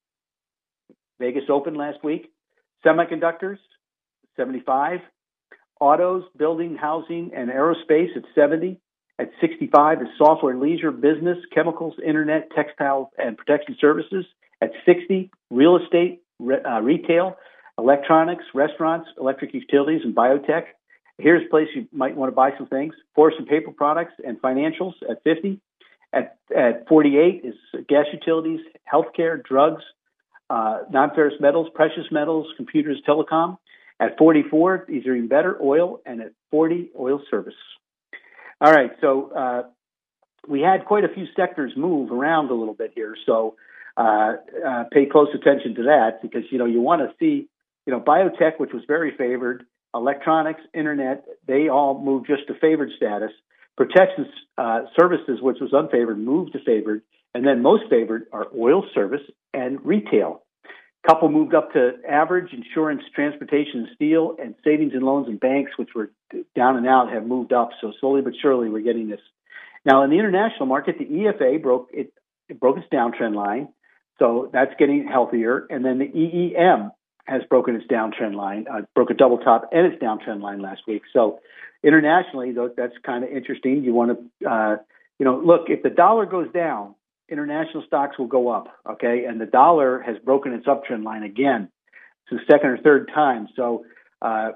Vegas 1.18 1.44
Open 1.48 1.74
last 1.74 2.02
week, 2.04 2.30
semiconductors, 2.84 3.58
75, 4.36 5.00
autos, 5.80 6.24
building, 6.36 6.76
housing, 6.76 7.30
and 7.34 7.50
aerospace 7.50 8.16
at 8.16 8.22
70. 8.34 8.78
At 9.18 9.30
65 9.40 10.02
is 10.02 10.08
software, 10.16 10.56
leisure, 10.56 10.90
business, 10.90 11.38
chemicals, 11.54 11.94
internet, 12.04 12.48
textiles, 12.54 13.08
and 13.18 13.36
protection 13.36 13.76
services. 13.80 14.24
At 14.60 14.70
60, 14.86 15.30
real 15.50 15.76
estate, 15.76 16.22
re- 16.38 16.62
uh, 16.64 16.80
retail, 16.80 17.36
electronics, 17.78 18.44
restaurants, 18.54 19.08
electric 19.18 19.54
utilities, 19.54 20.02
and 20.04 20.14
biotech. 20.14 20.64
Here's 21.18 21.44
a 21.46 21.50
place 21.50 21.68
you 21.74 21.86
might 21.92 22.16
want 22.16 22.30
to 22.30 22.34
buy 22.34 22.50
some 22.56 22.66
things. 22.66 22.94
Forest 23.14 23.38
and 23.38 23.46
paper 23.46 23.70
products 23.70 24.14
and 24.26 24.40
financials 24.40 24.94
at 25.08 25.22
50. 25.24 25.60
At, 26.12 26.36
at 26.56 26.88
48 26.88 27.42
is 27.44 27.54
gas 27.88 28.06
utilities, 28.12 28.60
healthcare, 28.92 29.42
drugs, 29.42 29.82
uh, 30.50 30.80
non-ferrous 30.90 31.34
metals, 31.40 31.68
precious 31.74 32.04
metals, 32.10 32.46
computers, 32.56 33.00
telecom. 33.08 33.56
At 34.02 34.18
44, 34.18 34.86
these 34.88 35.06
are 35.06 35.14
even 35.14 35.28
better, 35.28 35.56
oil, 35.62 36.00
and 36.04 36.20
at 36.20 36.32
40, 36.50 36.90
oil 36.98 37.22
service. 37.30 37.54
All 38.60 38.72
right, 38.72 38.90
so 39.00 39.30
uh, 39.32 39.62
we 40.48 40.60
had 40.60 40.84
quite 40.86 41.04
a 41.04 41.08
few 41.08 41.26
sectors 41.36 41.72
move 41.76 42.10
around 42.10 42.50
a 42.50 42.54
little 42.54 42.74
bit 42.74 42.92
here, 42.94 43.14
so 43.26 43.54
uh, 43.96 44.32
uh 44.66 44.84
pay 44.90 45.04
close 45.04 45.28
attention 45.34 45.74
to 45.74 45.82
that 45.82 46.22
because 46.22 46.44
you 46.50 46.56
know 46.56 46.64
you 46.64 46.80
want 46.80 47.02
to 47.02 47.14
see 47.20 47.48
you 47.86 47.92
know, 47.92 48.00
biotech, 48.00 48.58
which 48.58 48.72
was 48.72 48.82
very 48.86 49.16
favored, 49.16 49.64
electronics, 49.94 50.60
internet, 50.72 51.24
they 51.46 51.68
all 51.68 52.00
moved 52.00 52.26
just 52.26 52.46
to 52.48 52.54
favored 52.54 52.90
status. 52.96 53.32
Protection 53.76 54.26
uh, 54.58 54.82
services, 54.98 55.40
which 55.40 55.58
was 55.60 55.72
unfavored, 55.72 56.18
moved 56.18 56.52
to 56.52 56.58
favored. 56.64 57.02
And 57.34 57.46
then 57.46 57.62
most 57.62 57.84
favored 57.88 58.26
are 58.32 58.46
oil 58.56 58.84
service 58.94 59.22
and 59.54 59.84
retail. 59.84 60.42
Couple 61.06 61.28
moved 61.28 61.52
up 61.52 61.72
to 61.72 61.94
average, 62.08 62.52
insurance, 62.52 63.02
transportation, 63.12 63.88
steel, 63.94 64.36
and 64.40 64.54
savings 64.62 64.92
and 64.94 65.02
loans 65.02 65.26
and 65.26 65.40
banks, 65.40 65.72
which 65.76 65.88
were 65.96 66.12
down 66.54 66.76
and 66.76 66.86
out, 66.86 67.12
have 67.12 67.26
moved 67.26 67.52
up. 67.52 67.70
So 67.80 67.92
slowly 67.98 68.22
but 68.22 68.34
surely, 68.40 68.68
we're 68.68 68.82
getting 68.82 69.08
this. 69.08 69.20
Now, 69.84 70.04
in 70.04 70.10
the 70.10 70.18
international 70.18 70.66
market, 70.66 70.98
the 70.98 71.04
EFA 71.04 71.60
broke 71.60 71.88
it, 71.92 72.12
it 72.48 72.60
broke 72.60 72.76
its 72.76 72.86
downtrend 72.92 73.34
line, 73.34 73.68
so 74.20 74.48
that's 74.52 74.72
getting 74.78 75.06
healthier. 75.08 75.66
And 75.70 75.84
then 75.84 75.98
the 75.98 76.06
EEM 76.06 76.92
has 77.24 77.42
broken 77.50 77.74
its 77.74 77.86
downtrend 77.86 78.34
line, 78.34 78.66
uh, 78.72 78.82
broke 78.94 79.10
a 79.10 79.14
double 79.14 79.38
top 79.38 79.70
and 79.72 79.92
its 79.92 80.00
downtrend 80.00 80.40
line 80.40 80.60
last 80.60 80.82
week. 80.86 81.02
So 81.12 81.40
internationally, 81.82 82.52
though, 82.52 82.70
that's 82.76 82.94
kind 83.04 83.24
of 83.24 83.30
interesting. 83.30 83.82
You 83.82 83.92
want 83.92 84.18
to, 84.40 84.48
uh, 84.48 84.76
you 85.18 85.24
know, 85.24 85.40
look 85.44 85.62
if 85.68 85.82
the 85.82 85.90
dollar 85.90 86.26
goes 86.26 86.52
down, 86.52 86.94
international 87.28 87.84
stocks 87.86 88.18
will 88.18 88.26
go 88.26 88.48
up. 88.48 88.68
Okay, 88.88 89.24
and 89.26 89.40
the 89.40 89.46
dollar 89.46 90.00
has 90.00 90.16
broken 90.24 90.52
its 90.52 90.66
uptrend 90.66 91.04
line 91.04 91.22
again. 91.22 91.68
It's 92.30 92.42
the 92.46 92.52
second 92.52 92.70
or 92.70 92.78
third 92.78 93.10
time. 93.14 93.48
So. 93.56 93.84
Uh, 94.20 94.52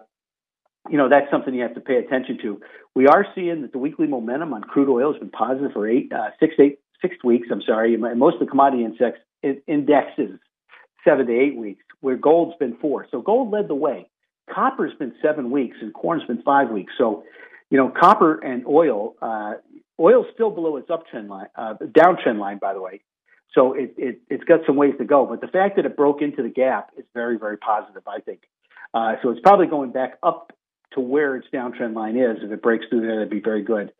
you 0.88 0.96
know 0.96 1.08
that's 1.08 1.28
something 1.32 1.52
you 1.52 1.62
have 1.62 1.74
to 1.74 1.80
pay 1.80 1.96
attention 1.96 2.38
to. 2.42 2.60
We 2.94 3.06
are 3.08 3.26
seeing 3.34 3.62
that 3.62 3.72
the 3.72 3.78
weekly 3.78 4.06
momentum 4.06 4.54
on 4.54 4.62
crude 4.62 4.88
oil 4.88 5.12
has 5.12 5.18
been 5.18 5.30
positive 5.30 5.72
for 5.72 5.88
eight, 5.88 6.12
uh, 6.12 6.30
six, 6.38 6.54
eight, 6.60 6.78
six 7.02 7.16
weeks. 7.24 7.48
I'm 7.50 7.62
sorry. 7.62 7.96
Most 7.96 8.34
of 8.34 8.40
the 8.40 8.46
commodity 8.46 8.84
index 8.84 9.18
indexes 9.66 10.38
seven 11.04 11.26
to 11.26 11.32
eight 11.32 11.56
weeks, 11.56 11.84
where 12.00 12.16
gold's 12.16 12.56
been 12.58 12.76
four. 12.80 13.06
So 13.10 13.20
gold 13.20 13.50
led 13.50 13.68
the 13.68 13.74
way. 13.74 14.08
Copper's 14.52 14.92
been 14.98 15.14
seven 15.22 15.50
weeks, 15.50 15.76
and 15.80 15.92
corn's 15.92 16.24
been 16.24 16.42
five 16.42 16.70
weeks. 16.70 16.92
So, 16.96 17.24
you 17.70 17.78
know, 17.78 17.90
copper 17.90 18.38
and 18.38 18.64
oil. 18.66 19.14
Uh, 19.20 19.54
oil's 19.98 20.26
still 20.34 20.50
below 20.50 20.76
its 20.76 20.88
uptrend 20.88 21.28
line, 21.28 21.48
uh, 21.56 21.74
downtrend 21.82 22.38
line, 22.38 22.58
by 22.58 22.74
the 22.74 22.80
way. 22.80 23.00
So 23.54 23.72
it, 23.72 23.94
it 23.96 24.20
it's 24.28 24.44
got 24.44 24.60
some 24.66 24.76
ways 24.76 24.94
to 24.98 25.04
go. 25.04 25.26
But 25.26 25.40
the 25.40 25.48
fact 25.48 25.76
that 25.76 25.86
it 25.86 25.96
broke 25.96 26.20
into 26.22 26.42
the 26.42 26.48
gap 26.48 26.90
is 26.96 27.04
very 27.14 27.38
very 27.38 27.56
positive, 27.56 28.02
I 28.06 28.20
think. 28.20 28.40
Uh, 28.92 29.14
so 29.22 29.30
it's 29.30 29.40
probably 29.40 29.66
going 29.66 29.92
back 29.92 30.18
up 30.22 30.52
to 30.92 31.00
where 31.00 31.36
its 31.36 31.46
downtrend 31.52 31.94
line 31.94 32.16
is. 32.16 32.38
If 32.42 32.50
it 32.50 32.62
breaks 32.62 32.86
through 32.88 33.02
there, 33.02 33.16
that'd 33.16 33.30
be 33.30 33.40
very 33.40 33.62
good. 33.62 33.92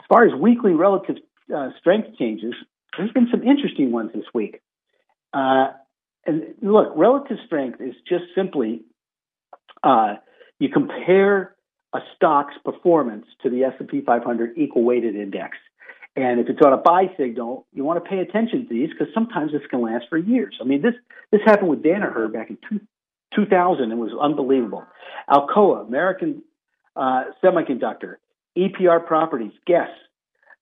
As 0.00 0.06
far 0.08 0.26
as 0.26 0.34
weekly 0.34 0.72
relative 0.72 1.16
uh, 1.54 1.70
strength 1.78 2.16
changes, 2.18 2.54
there's 2.96 3.12
been 3.12 3.28
some 3.30 3.42
interesting 3.42 3.92
ones 3.92 4.10
this 4.14 4.24
week. 4.34 4.60
Uh, 5.32 5.68
and 6.26 6.54
look, 6.60 6.92
relative 6.96 7.38
strength 7.46 7.80
is 7.80 7.94
just 8.08 8.24
simply 8.34 8.82
uh, 9.82 10.14
you 10.58 10.68
compare 10.68 11.54
a 11.92 12.00
stock's 12.14 12.54
performance 12.64 13.26
to 13.42 13.50
the 13.50 13.64
S&P 13.64 14.00
500 14.02 14.56
equal 14.56 14.84
weighted 14.84 15.16
index. 15.16 15.56
And 16.16 16.40
if 16.40 16.48
it's 16.48 16.60
on 16.64 16.72
a 16.72 16.76
buy 16.76 17.10
signal, 17.16 17.66
you 17.72 17.84
want 17.84 18.02
to 18.02 18.08
pay 18.08 18.18
attention 18.18 18.66
to 18.66 18.68
these 18.68 18.90
because 18.90 19.12
sometimes 19.14 19.52
this 19.52 19.62
can 19.70 19.80
last 19.80 20.06
for 20.08 20.18
years. 20.18 20.56
I 20.60 20.64
mean, 20.64 20.82
this 20.82 20.94
this 21.30 21.40
happened 21.44 21.70
with 21.70 21.82
Danaher 21.82 22.32
back 22.32 22.50
in 22.50 22.58
two, 22.68 22.80
2000 23.34 23.90
and 23.90 24.00
was 24.00 24.12
unbelievable. 24.20 24.84
Alcoa, 25.28 25.86
American 25.86 26.42
uh, 26.96 27.24
Semiconductor, 27.42 28.16
EPR 28.58 29.06
Properties, 29.06 29.52
Guess, 29.66 29.88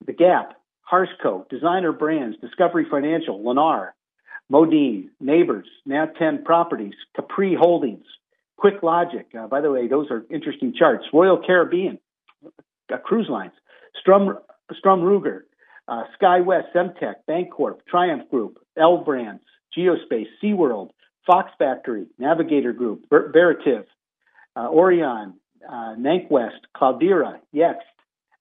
The 0.06 0.12
Gap, 0.12 0.60
Harsco, 0.90 1.48
Designer 1.48 1.92
Brands, 1.92 2.36
Discovery 2.40 2.86
Financial, 2.90 3.40
Lennar, 3.40 3.90
Modine, 4.52 5.08
Nabors, 5.20 5.66
Nat 5.86 6.16
10 6.18 6.44
Properties, 6.44 6.94
Capri 7.16 7.54
Holdings, 7.54 8.06
QuickLogic. 8.58 9.34
Uh, 9.38 9.46
by 9.46 9.60
the 9.60 9.70
way, 9.70 9.88
those 9.88 10.10
are 10.10 10.24
interesting 10.30 10.74
charts. 10.76 11.04
Royal 11.12 11.38
Caribbean, 11.44 11.98
uh, 12.92 12.96
Cruise 12.98 13.28
Lines, 13.28 13.52
Sturm, 14.00 14.38
Sturm 14.78 15.00
Ruger, 15.00 15.42
uh, 15.86 16.04
SkyWest, 16.20 16.72
Semtech, 16.74 17.14
Bancorp, 17.28 17.78
Triumph 17.88 18.28
Group, 18.30 18.58
L 18.76 18.98
Brands, 18.98 19.42
Geospace, 19.76 20.26
SeaWorld, 20.42 20.90
Fox 21.26 21.50
Factory, 21.58 22.06
Navigator 22.18 22.72
Group, 22.72 23.08
Veritiv, 23.10 23.84
uh, 24.56 24.68
Orion, 24.68 25.34
uh, 25.66 25.94
NantKwest, 25.98 26.60
Cloudera, 26.76 27.38
Yext, 27.54 27.76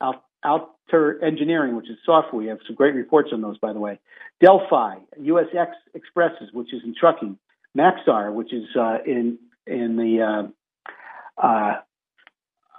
Al- 0.01 0.24
Altair 0.45 1.24
Engineering, 1.24 1.76
which 1.76 1.89
is 1.89 1.97
software. 2.05 2.41
We 2.41 2.47
have 2.47 2.59
some 2.65 2.76
great 2.76 2.95
reports 2.95 3.30
on 3.34 3.41
those, 3.41 3.57
by 3.57 3.74
the 3.74 3.80
way. 3.80 3.99
Delphi, 4.41 4.95
USX 5.20 5.72
Expresses, 5.93 6.49
which 6.53 6.74
is 6.74 6.82
in 6.84 6.95
trucking. 6.99 7.38
Maxar, 7.78 8.34
which 8.34 8.53
is 8.53 8.65
uh, 8.76 8.97
in 9.05 9.38
in 9.68 9.95
the 9.95 10.22
uh, 10.22 11.45
uh, 11.45 11.82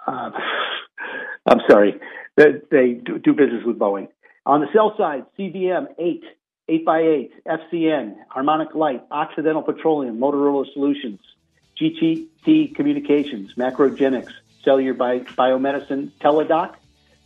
uh 0.07 0.31
I'm 1.47 1.61
sorry, 1.69 1.99
they, 2.37 2.61
they 2.71 2.93
do, 2.93 3.33
business 3.33 3.65
with 3.65 3.79
Boeing. 3.79 4.09
On 4.45 4.61
the 4.61 4.67
sell 4.73 4.95
side, 4.97 5.25
CVM 5.39 5.89
8, 5.99 6.25
8x8, 6.69 7.31
FCN, 7.47 8.17
Harmonic 8.29 8.75
Light, 8.75 9.03
Occidental 9.11 9.63
Petroleum, 9.63 10.19
Motorola 10.19 10.71
Solutions, 10.73 11.21
GTT 11.81 12.75
Communications, 12.75 13.55
Macrogenics, 13.55 14.33
Cellular 14.63 14.95
Bi- 14.95 15.21
Biomedicine, 15.21 16.11
Teladoc, 16.21 16.75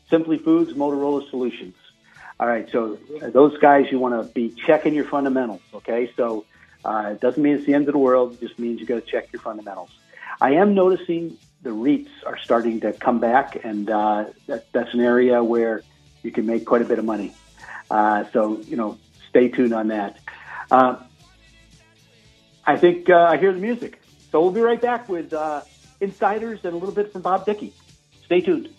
Simply 0.09 0.39
Foods, 0.39 0.73
Motorola 0.75 1.29
Solutions. 1.31 1.75
All 2.39 2.47
right, 2.47 2.69
so 2.71 2.99
those 3.21 3.57
guys 3.59 3.87
you 3.91 3.99
want 3.99 4.21
to 4.21 4.33
be 4.33 4.51
checking 4.51 4.95
your 4.95 5.05
fundamentals. 5.05 5.63
Okay, 5.75 6.11
so 6.17 6.45
uh, 6.85 7.11
it 7.13 7.21
doesn't 7.21 7.43
mean 7.43 7.55
it's 7.55 7.67
the 7.67 7.75
end 7.75 7.89
of 7.89 7.93
the 7.93 7.99
world. 7.99 8.35
It 8.35 8.41
just 8.41 8.59
means 8.59 8.81
you 8.81 8.87
got 8.87 9.05
to 9.05 9.11
check 9.11 9.33
your 9.33 9.41
fundamentals. 9.41 9.91
I 10.41 10.55
am 10.55 10.75
noticing 10.75 11.39
the 11.63 11.71
REITs 11.71 12.09
are 12.27 12.39
starting 12.39 12.81
to 12.81 12.93
come 12.93 13.21
back, 13.21 13.65
and 13.65 13.89
uh, 13.89 14.27
that, 14.47 14.71
that's 14.73 14.93
an 14.95 15.01
area 15.01 15.43
where 15.43 15.83
you 16.23 16.31
can 16.31 16.47
make 16.47 16.65
quite 16.65 16.83
a 16.83 16.85
bit 16.85 16.99
of 16.99 17.05
money. 17.05 17.35
Uh, 17.91 18.25
so 18.33 18.61
you 18.61 18.77
know, 18.77 18.99
stay 19.29 19.49
tuned 19.49 19.73
on 19.73 19.89
that. 19.89 20.19
Uh, 20.71 20.97
I 22.67 22.77
think 22.77 23.11
uh, 23.11 23.27
I 23.31 23.37
hear 23.37 23.53
the 23.53 23.61
music, 23.61 24.01
so 24.31 24.41
we'll 24.41 24.51
be 24.51 24.61
right 24.61 24.81
back 24.81 25.09
with 25.09 25.33
uh, 25.33 25.63
insiders 26.01 26.61
and 26.65 26.73
a 26.73 26.77
little 26.77 26.95
bit 26.95 27.13
from 27.13 27.23
Bob 27.23 27.45
Dickey. 27.45 27.73
Stay 28.25 28.41
tuned. 28.41 28.71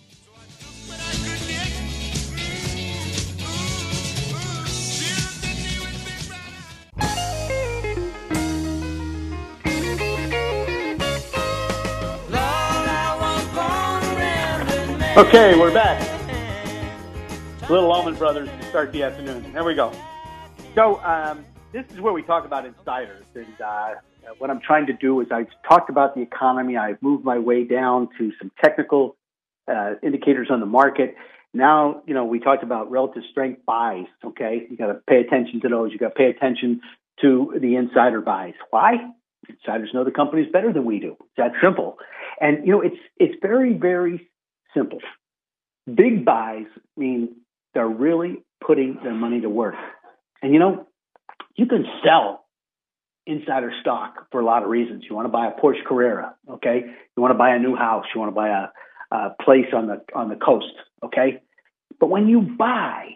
Okay, 15.16 15.55
we're 15.55 15.72
back. 15.72 16.01
Little 17.70 17.91
Allman 17.91 18.16
Brothers 18.16 18.49
to 18.49 18.64
start 18.70 18.91
the 18.91 19.03
afternoon. 19.03 19.53
There 19.53 19.64
we 19.64 19.76
go. 19.76 19.93
So, 20.74 20.99
um, 21.03 21.45
this 21.72 21.86
is 21.91 22.01
where 22.01 22.14
we 22.14 22.24
talk 22.24 22.45
about 22.45 22.66
insiders. 22.66 23.24
And 23.36 23.61
uh, 23.61 23.89
what 24.39 24.49
I'm 24.49 24.59
trying 24.59 24.88
to 24.88 24.93
do 24.93 25.22
is 25.22 25.28
I've 25.32 25.51
talked 25.70 25.91
about 25.91 26.16
the 26.16 26.22
economy. 26.22 26.78
I've 26.78 26.99
moved 27.03 27.24
my 27.24 27.38
way 27.38 27.64
down 27.64 28.09
to 28.18 28.32
some 28.41 28.51
technical 28.59 29.16
uh, 29.68 29.93
indicators 30.01 30.47
on 30.49 30.59
the 30.59 30.66
market. 30.66 31.14
Now, 31.53 32.01
you 32.07 32.16
know, 32.16 32.26
we 32.26 32.39
talked 32.39 32.64
about 32.64 32.89
relative 32.89 33.22
strength 33.30 33.64
buys. 33.68 34.07
Okay, 34.26 34.66
you 34.68 34.76
got 34.76 34.88
to 34.88 34.95
pay 35.07 35.20
attention 35.20 35.61
to 35.61 35.70
those. 35.70 35.91
You 35.91 35.99
got 35.99 36.09
to 36.09 36.16
pay 36.16 36.32
attention 36.32 36.82
to 37.22 37.53
the 37.61 37.76
insider 37.76 38.20
buys. 38.20 38.55
Why? 38.72 38.93
Insiders 39.47 39.91
know 39.93 40.05
the 40.05 40.09
companies 40.11 40.51
better 40.51 40.74
than 40.74 40.86
we 40.86 40.99
do. 40.99 41.18
It's 41.20 41.38
that 41.38 41.51
simple. 41.61 41.97
And 42.41 42.66
you 42.66 42.72
know, 42.72 42.82
it's 42.82 42.97
it's 43.18 43.36
very 43.43 43.74
very 43.74 44.28
simple. 44.74 44.99
Big 45.93 46.26
buys 46.26 46.65
mean 46.95 47.36
they're 47.74 47.88
really 47.88 48.43
putting 48.65 48.99
their 49.03 49.13
money 49.13 49.41
to 49.41 49.49
work. 49.49 49.76
And 50.41 50.53
you 50.53 50.59
know, 50.59 50.88
you 51.55 51.65
can 51.65 51.86
sell 52.03 52.45
insider 53.26 53.71
stock 53.82 54.28
for 54.32 54.41
a 54.41 54.45
lot 54.45 54.63
of 54.63 54.69
reasons. 54.69 55.03
You 55.09 55.15
want 55.15 55.26
to 55.26 55.32
buy 55.32 55.47
a 55.47 55.51
Porsche 55.51 55.84
Carrera, 55.86 56.36
okay? 56.49 56.82
You 57.15 57.21
want 57.21 57.32
to 57.32 57.38
buy 57.38 57.55
a 57.55 57.59
new 57.59 57.76
house. 57.76 58.05
You 58.13 58.19
want 58.19 58.32
to 58.32 58.36
buy 58.36 58.49
a, 58.49 59.15
a 59.15 59.36
place 59.41 59.67
on 59.74 59.88
the 59.88 60.03
on 60.15 60.30
the 60.30 60.36
coast, 60.36 60.74
okay? 61.03 61.41
But 61.99 62.09
when 62.09 62.28
you 62.28 62.41
buy, 62.41 63.09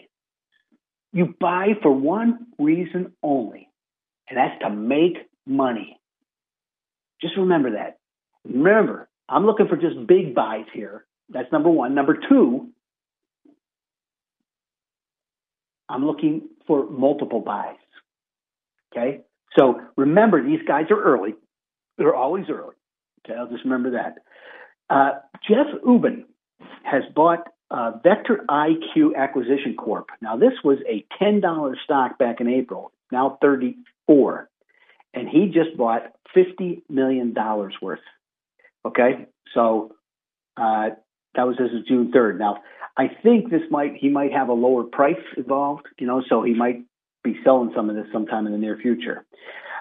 you 1.14 1.36
buy 1.40 1.70
for 1.82 1.92
one 1.92 2.48
reason 2.60 3.14
only, 3.24 3.70
and 4.30 4.38
that's 4.38 4.62
to 4.62 4.70
make 4.70 5.18
money. 5.46 6.00
Just 7.22 7.36
remember 7.38 7.72
that. 7.72 7.98
Remember, 8.46 9.10
I'm 9.28 9.46
looking 9.46 9.68
for 9.68 9.76
just 9.76 10.08
big 10.08 10.36
buys 10.36 10.66
here 10.74 11.06
that's 11.30 11.52
number 11.52 11.70
one. 11.70 11.96
Number 11.96 12.18
two, 12.30 12.70
I'm 15.90 16.06
looking 16.06 16.50
for 16.66 16.90
multiple 16.90 17.42
buys. 17.42 17.76
Okay. 18.92 19.22
So 19.58 19.82
remember, 19.96 20.44
these 20.44 20.62
guys 20.68 20.86
are 20.90 21.02
early. 21.02 21.36
They're 21.98 22.16
always 22.16 22.46
early. 22.50 22.76
Okay. 23.26 23.38
I'll 23.38 23.50
just 23.50 23.64
remember 23.64 23.92
that. 23.92 24.16
Uh, 24.90 25.20
Jeff 25.48 25.68
Ubben 25.86 26.24
has 26.84 27.04
bought 27.14 27.48
uh, 27.70 27.94
VectoIQ 28.06 29.16
Acquisition 29.18 29.76
Corp. 29.78 30.08
Now, 30.22 30.38
this 30.38 30.54
was 30.64 30.78
a 30.88 31.06
$10 31.22 31.74
stock 31.84 32.18
back 32.18 32.40
in 32.40 32.48
April, 32.48 32.94
now 33.12 33.38
34 33.42 34.50
and 35.18 35.28
he 35.28 35.48
just 35.48 35.76
bought 35.78 36.04
$50 36.36 36.84
million 36.90 37.34
worth. 37.82 38.00
Okay. 38.86 39.26
So, 39.54 39.96
uh, 40.56 40.90
that 41.38 41.48
was 41.48 41.56
as 41.60 41.74
of 41.74 41.88
June 41.88 42.12
3rd. 42.12 42.40
Now, 42.40 42.58
I 42.98 43.08
think 43.08 43.50
this 43.50 43.62
might 43.70 43.96
he 43.96 44.10
might 44.10 44.34
have 44.34 44.50
a 44.50 44.54
lower 44.54 44.84
price 44.84 45.16
involved, 45.38 45.86
you 45.98 46.08
know, 46.08 46.22
so 46.28 46.44
he 46.44 46.54
might 46.54 46.84
be 47.24 47.40
selling 47.44 47.72
some 47.76 47.90
of 47.90 47.96
this 47.96 48.08
sometime 48.12 48.46
in 48.48 48.52
the 48.52 48.58
near 48.58 48.78
future. 48.78 49.24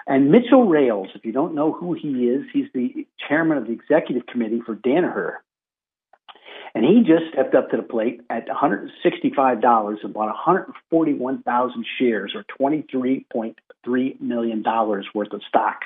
And 0.05 0.31
Mitchell 0.31 0.65
Rales, 0.65 1.09
if 1.15 1.25
you 1.25 1.33
don't 1.33 1.53
know 1.53 1.73
who 1.73 1.93
he 1.93 2.29
is, 2.29 2.45
he's 2.53 2.67
the 2.73 3.05
chairman 3.27 3.57
of 3.57 3.65
the 3.67 3.73
executive 3.73 4.25
committee 4.25 4.61
for 4.65 4.75
Danaher. 4.75 5.37
And 6.73 6.85
he 6.85 7.01
just 7.01 7.33
stepped 7.33 7.55
up 7.55 7.71
to 7.71 7.77
the 7.77 7.83
plate 7.83 8.21
at 8.29 8.47
$165 8.47 10.03
and 10.03 10.13
bought 10.13 10.27
141,000 10.27 11.85
shares 11.97 12.33
or 12.35 12.45
$23.3 12.59 14.21
million 14.21 14.63
worth 14.63 15.33
of 15.33 15.41
stock. 15.47 15.81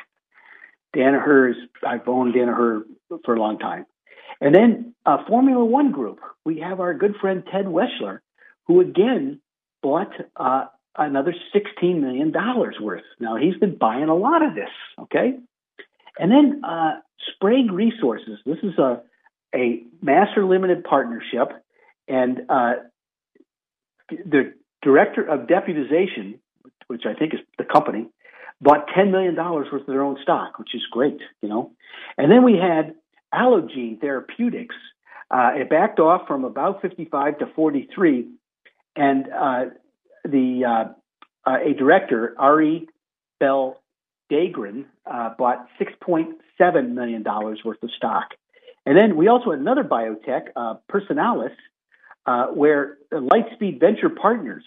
Danaher 0.95 1.51
is, 1.51 1.55
I've 1.87 2.07
owned 2.07 2.35
Danaher 2.35 2.83
for 3.23 3.35
a 3.35 3.39
long 3.39 3.57
time. 3.57 3.85
And 4.39 4.55
then 4.55 4.93
uh, 5.05 5.17
Formula 5.27 5.63
One 5.63 5.91
Group, 5.91 6.19
we 6.45 6.59
have 6.59 6.79
our 6.79 6.93
good 6.93 7.15
friend 7.19 7.43
Ted 7.51 7.65
Weschler, 7.65 8.19
who 8.67 8.79
again 8.81 9.41
bought 9.83 10.11
uh, 10.35 10.65
another 10.97 11.33
$16 11.55 11.99
million 11.99 12.33
worth. 12.81 13.03
Now, 13.19 13.35
he's 13.35 13.57
been 13.57 13.77
buying 13.77 14.09
a 14.09 14.15
lot 14.15 14.43
of 14.43 14.55
this, 14.55 14.69
okay? 14.99 15.37
And 16.17 16.31
then 16.31 16.61
uh, 16.63 16.99
Sprague 17.33 17.71
Resources, 17.71 18.39
this 18.45 18.57
is 18.63 18.77
a, 18.77 19.01
a 19.55 19.83
master 20.01 20.45
limited 20.45 20.83
partnership, 20.83 21.51
and 22.07 22.41
uh, 22.49 22.73
they're 24.25 24.53
director 24.81 25.23
of 25.23 25.41
deputization, 25.41 26.39
which 26.87 27.03
I 27.05 27.13
think 27.13 27.33
is 27.33 27.39
the 27.57 27.63
company, 27.63 28.07
bought 28.59 28.87
$10 28.95 29.11
million 29.11 29.35
worth 29.35 29.71
of 29.73 29.85
their 29.85 30.03
own 30.03 30.17
stock, 30.21 30.59
which 30.59 30.73
is 30.73 30.81
great, 30.91 31.19
you 31.41 31.49
know. 31.49 31.71
And 32.17 32.31
then 32.31 32.43
we 32.43 32.53
had 32.53 32.95
Allogene 33.33 33.99
Therapeutics. 33.99 34.75
Uh, 35.29 35.51
it 35.55 35.69
backed 35.69 35.99
off 35.99 36.27
from 36.27 36.43
about 36.43 36.81
55 36.81 37.39
to 37.39 37.45
43, 37.55 38.27
and 38.95 39.25
uh, 39.31 39.65
the 40.25 40.65
uh, 40.65 41.49
uh 41.49 41.57
a 41.65 41.73
director, 41.73 42.35
Ari 42.37 42.87
Bell 43.39 43.81
Dagren, 44.31 44.85
uh, 45.09 45.29
bought 45.37 45.67
$6.7 45.79 46.89
million 46.89 47.23
worth 47.23 47.81
of 47.81 47.91
stock. 47.95 48.31
And 48.85 48.97
then 48.97 49.15
we 49.15 49.27
also 49.27 49.51
had 49.51 49.59
another 49.59 49.83
biotech, 49.83 50.47
Personalis, 50.89 51.55
where 52.53 52.97
Lightspeed 53.11 53.79
Venture 53.79 54.09
Partners 54.09 54.63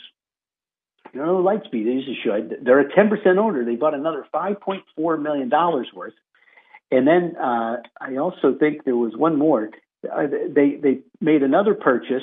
you 1.15 1.21
know, 1.21 1.43
Lightspeed, 1.43 1.99
as 1.99 2.07
you 2.09 2.15
should. 2.23 2.59
They're 2.63 2.81
a 2.81 2.93
10% 2.93 3.39
owner. 3.39 3.65
They 3.65 3.77
bought 3.77 3.95
another 3.95 4.27
$5.4 4.35 5.23
million 5.23 5.51
worth. 5.95 6.13
And 6.95 7.07
then 7.07 7.37
uh, 7.37 7.77
I 8.01 8.17
also 8.17 8.55
think 8.59 8.85
there 8.85 8.97
was 8.97 9.13
one 9.17 9.37
more. 9.39 9.71
Uh, 10.05 10.27
they 10.49 10.79
they 10.83 11.01
made 11.21 11.43
another 11.43 11.75
purchase 11.75 12.23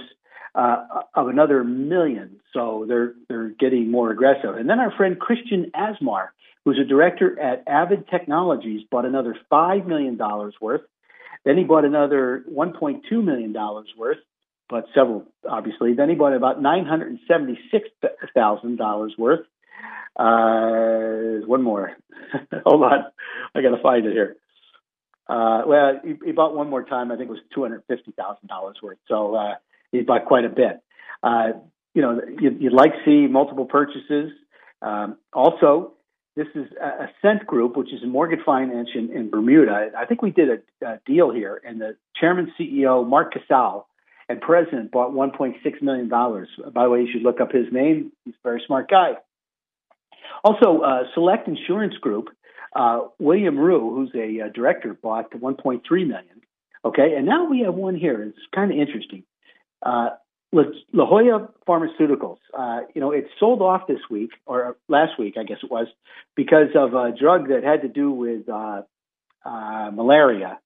uh, 0.56 0.86
of 1.16 1.28
another 1.28 1.64
million, 1.64 2.40
so 2.54 2.86
they're 2.88 3.14
they're 3.28 3.50
getting 3.50 3.92
more 3.92 4.12
aggressive. 4.12 4.56
And 4.56 4.70
then 4.70 4.80
our 4.80 4.92
friend 4.96 5.20
Christian 5.20 5.72
Asmar, 5.76 6.30
who's 6.64 6.80
a 6.80 6.88
director 6.88 7.40
at 7.40 7.64
Avid 7.68 8.08
Technologies, 8.08 8.82
bought 8.90 9.06
another 9.06 9.36
five 9.50 9.86
million 9.88 10.16
dollars 10.18 10.54
worth. 10.62 10.82
Then 11.44 11.58
he 11.58 11.64
bought 11.64 11.86
another 11.86 12.46
1.2 12.54 13.02
million 13.24 13.52
dollars 13.52 13.88
worth 13.98 14.20
but 14.72 14.86
several 14.96 15.26
obviously. 15.48 15.94
Then 15.94 16.10
he 16.10 16.16
bought 16.16 16.34
about 16.34 16.62
nine 16.62 16.86
hundred 16.86 17.10
and 17.10 17.20
seventy 17.28 17.60
six 17.70 17.90
thousand 18.34 18.78
dollars 18.78 19.14
worth. 19.18 19.46
Uh, 20.18 21.46
one 21.46 21.62
more. 21.62 21.92
Hold 22.66 22.84
on, 22.84 23.06
I 23.54 23.62
got 23.62 23.76
to 23.76 23.84
find 23.84 24.06
it 24.06 24.14
here. 24.14 24.38
Uh, 25.32 25.62
well, 25.66 26.00
he, 26.04 26.16
he, 26.26 26.32
bought 26.34 26.54
one 26.54 26.70
more 26.70 26.84
time. 26.84 27.10
I 27.10 27.16
think 27.16 27.30
it 27.30 27.32
was 27.32 27.40
two 27.56 27.62
hundred 27.62 27.84
fifty 27.88 28.12
thousand 28.12 28.50
dollars 28.50 28.76
worth. 28.84 28.98
So 29.08 29.36
uh, 29.36 29.54
he 29.94 30.02
bought 30.02 30.26
quite 30.26 30.44
a 30.44 30.50
bit. 30.50 30.82
Uh, 31.24 31.54
you 31.94 32.02
know, 32.02 32.20
you'd, 32.38 32.62
you'd, 32.62 32.74
like 32.74 32.92
to 32.92 33.00
see 33.06 33.32
multiple 33.32 33.64
purchases. 33.64 34.32
Um, 34.82 35.18
also, 35.32 35.94
this 36.36 36.48
is 36.54 36.68
Essent 36.82 37.48
Group, 37.48 37.78
which 37.78 37.94
is 37.94 38.04
a 38.04 38.08
mortgage 38.08 38.44
finance 38.46 38.90
in, 38.94 39.10
in 39.16 39.30
Bermuda. 39.30 39.92
I 39.98 40.06
think 40.06 40.22
we 40.22 40.32
did 40.32 40.50
a, 40.50 40.86
a, 40.86 41.00
deal 41.06 41.32
here, 41.32 41.62
and 41.66 41.80
the 41.80 41.96
chairman 42.20 42.52
CEO 42.60 43.08
Mark 43.08 43.32
Casale 43.32 43.88
and 44.28 44.42
president 44.42 44.92
bought 44.92 45.12
1.6 45.14 45.82
million 45.82 46.10
dollars. 46.10 46.50
By 46.74 46.84
the 46.84 46.90
way, 46.90 47.02
you 47.04 47.08
should 47.10 47.24
look 47.24 47.40
up 47.40 47.54
his 47.54 47.72
name. 47.72 48.12
He's 48.26 48.34
a 48.34 48.44
very 48.44 48.62
smart 48.68 48.90
guy. 48.90 49.14
Also, 50.44 50.82
uh, 50.82 51.04
Select 51.14 51.48
Insurance 51.48 51.96
Group, 52.02 52.30
uh, 52.76 53.02
William 53.20 53.58
Rue, 53.58 53.94
who's 53.94 54.12
a 54.16 54.46
uh, 54.46 54.50
director, 54.54 54.94
bought 54.94 55.32
1.3 55.32 55.82
million. 55.92 56.42
Okay, 56.84 57.14
and 57.16 57.26
now 57.26 57.46
we 57.46 57.62
have 57.62 57.76
one 57.76 57.96
here. 57.96 58.24
It's 58.24 58.38
kind 58.54 58.72
of 58.72 58.78
interesting. 58.78 59.24
Uh, 59.86 60.10
La, 60.52 60.64
La 60.94 61.06
Jolla 61.06 61.50
Pharmaceuticals. 61.68 62.38
Uh, 62.58 62.82
you 62.94 63.02
know, 63.02 63.12
it 63.12 63.28
sold 63.40 63.62
off 63.62 63.88
this 63.88 64.00
week 64.10 64.32
or 64.46 64.78
last 64.88 65.20
week, 65.20 65.36
I 65.38 65.44
guess 65.44 65.60
it 65.64 65.72
was, 65.72 65.88
because 66.36 66.70
of 66.76 66.94
a 66.94 67.12
drug 67.18 67.50
that 67.50 67.64
had 67.64 67.84
to 67.84 67.88
do 67.88 68.12
with 68.12 68.50
uh, 68.50 68.82
malaria 69.46 70.60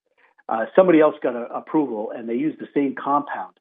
uh, 0.47 0.65
somebody 0.75 0.99
else 0.99 1.15
got 1.21 1.35
a, 1.35 1.45
approval 1.53 2.11
and 2.15 2.29
they 2.29 2.35
used 2.35 2.59
the 2.59 2.67
same 2.73 2.95
compound. 2.95 3.53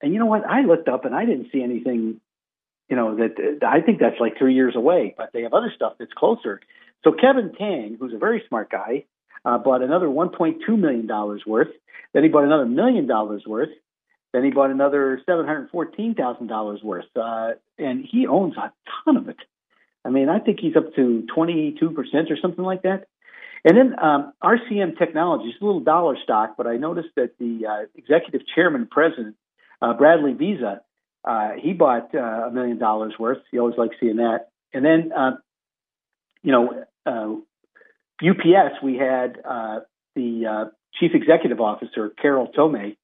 And 0.00 0.12
you 0.12 0.18
know 0.18 0.26
what? 0.26 0.44
I 0.46 0.62
looked 0.62 0.88
up 0.88 1.04
and 1.04 1.14
I 1.14 1.24
didn't 1.24 1.48
see 1.52 1.62
anything. 1.62 2.20
You 2.88 2.96
know 2.96 3.16
that 3.16 3.58
I 3.66 3.82
think 3.82 4.00
that's 4.00 4.18
like 4.18 4.38
three 4.38 4.54
years 4.54 4.74
away, 4.74 5.14
but 5.18 5.30
they 5.34 5.42
have 5.42 5.52
other 5.52 5.70
stuff 5.74 5.94
that's 5.98 6.12
closer. 6.16 6.60
So 7.04 7.12
Kevin 7.12 7.52
Tang, 7.58 7.96
who's 7.98 8.12
a 8.14 8.18
very 8.18 8.42
smart 8.48 8.70
guy, 8.70 9.04
uh, 9.44 9.58
bought 9.58 9.82
another 9.82 10.06
1.2 10.06 10.78
million 10.78 11.06
dollars 11.06 11.42
worth. 11.46 11.68
Then 12.12 12.22
he 12.22 12.28
bought 12.28 12.44
another 12.44 12.66
million 12.66 13.06
dollars 13.06 13.44
worth. 13.46 13.70
Then 14.32 14.44
he 14.44 14.50
bought 14.50 14.70
another 14.70 15.20
seven 15.24 15.46
hundred 15.46 15.70
fourteen 15.70 16.14
thousand 16.14 16.48
dollars 16.48 16.80
worth, 16.82 17.06
uh, 17.16 17.52
and 17.78 18.04
he 18.04 18.26
owns 18.26 18.56
a 18.56 18.72
ton 19.04 19.16
of 19.16 19.28
it. 19.28 19.38
I 20.04 20.10
mean, 20.10 20.28
I 20.28 20.38
think 20.38 20.60
he's 20.60 20.76
up 20.76 20.94
to 20.96 21.26
22 21.34 21.90
percent 21.90 22.30
or 22.30 22.36
something 22.40 22.64
like 22.64 22.82
that. 22.82 23.06
And 23.64 23.76
then 23.76 23.98
um, 24.02 24.32
RCM 24.42 24.98
Technologies, 24.98 25.54
a 25.60 25.64
little 25.64 25.80
dollar 25.80 26.16
stock, 26.22 26.54
but 26.56 26.66
I 26.66 26.76
noticed 26.76 27.08
that 27.16 27.38
the 27.38 27.66
uh, 27.66 27.86
executive 27.96 28.42
chairman 28.54 28.86
president, 28.90 29.36
uh, 29.82 29.94
Bradley 29.94 30.32
Vizi, 30.32 30.78
uh, 31.24 31.50
he 31.60 31.72
bought 31.72 32.14
uh, 32.14 32.18
a 32.18 32.50
million 32.50 32.78
dollars 32.78 33.14
worth. 33.18 33.38
You 33.52 33.60
always 33.60 33.76
like 33.76 33.90
seeing 33.98 34.16
that. 34.16 34.50
And 34.72 34.84
then, 34.84 35.10
uh, 35.16 35.32
you 36.42 36.52
know, 36.52 36.84
UPS, 37.06 38.74
uh, 38.74 38.78
we 38.82 38.96
had 38.96 39.38
the 40.14 40.70
chief 40.98 41.12
executive 41.14 41.60
officer, 41.60 42.10
Carol 42.20 42.48
Tomé. 42.56 42.96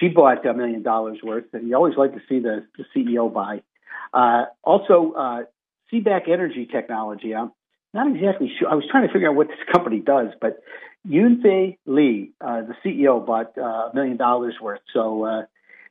She 0.00 0.08
bought 0.08 0.44
a 0.44 0.54
million 0.54 0.82
dollars 0.82 1.18
worth, 1.22 1.44
and 1.52 1.68
you 1.68 1.76
always 1.76 1.96
like 1.96 2.12
to 2.14 2.20
see 2.28 2.40
the, 2.40 2.66
the 2.76 2.84
CEO 2.94 3.32
buy. 3.32 3.62
also, 4.64 5.12
uh, 5.16 5.42
CBAK 5.92 6.28
Energy 6.28 6.66
Technology. 6.70 7.34
I'm, 7.34 7.52
not 7.94 8.14
exactly 8.14 8.52
sure. 8.58 8.68
I 8.68 8.74
was 8.74 8.84
trying 8.90 9.06
to 9.06 9.12
figure 9.12 9.30
out 9.30 9.36
what 9.36 9.46
this 9.46 9.56
company 9.72 10.00
does, 10.00 10.28
but 10.40 10.58
Yunfei 11.08 11.78
Li, 11.86 12.32
uh, 12.40 12.62
the 12.62 12.74
CEO, 12.84 13.24
bought 13.24 13.56
uh, 13.56 13.62
a 13.62 13.90
million 13.94 14.16
dollars 14.16 14.54
worth. 14.60 14.80
So 14.92 15.24
uh, 15.24 15.42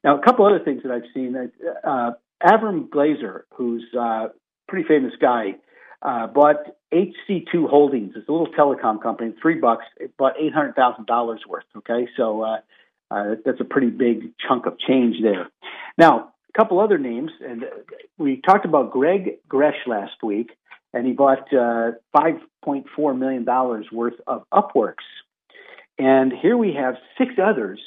now 0.03 0.19
a 0.19 0.21
couple 0.21 0.45
other 0.45 0.59
things 0.59 0.83
that 0.83 0.91
I've 0.91 1.09
seen. 1.13 1.35
Uh, 1.83 2.11
Avram 2.43 2.89
Glazer, 2.89 3.43
who's 3.55 3.85
uh, 3.95 3.99
a 3.99 4.31
pretty 4.67 4.85
famous 4.85 5.13
guy, 5.19 5.55
uh, 6.03 6.27
bought 6.27 6.57
HC2 6.93 7.67
Holdings. 7.67 8.13
It's 8.15 8.29
a 8.29 8.31
little 8.31 8.47
telecom 8.47 9.01
company. 9.01 9.33
Three 9.41 9.55
bucks. 9.55 9.85
It 9.97 10.15
bought 10.17 10.33
eight 10.39 10.53
hundred 10.53 10.75
thousand 10.75 11.07
dollars 11.07 11.41
worth. 11.47 11.65
Okay, 11.77 12.07
so 12.15 12.43
uh, 12.43 12.57
uh, 13.09 13.35
that's 13.43 13.59
a 13.59 13.65
pretty 13.65 13.89
big 13.89 14.33
chunk 14.47 14.67
of 14.67 14.77
change 14.79 15.15
there. 15.23 15.49
Now, 15.97 16.33
a 16.53 16.59
couple 16.59 16.79
other 16.79 16.99
names, 16.99 17.31
and 17.43 17.65
we 18.19 18.41
talked 18.41 18.65
about 18.65 18.91
Greg 18.91 19.39
Gretsch 19.49 19.87
last 19.87 20.21
week 20.21 20.51
and 20.93 21.07
he 21.07 21.13
bought 21.13 21.51
uh, 21.51 21.91
$5.4 22.15 23.17
million 23.17 23.45
worth 23.91 24.13
of 24.27 24.43
Upworks. 24.53 24.93
And 25.97 26.31
here 26.31 26.55
we 26.55 26.73
have 26.73 26.95
six 27.17 27.33
others 27.43 27.79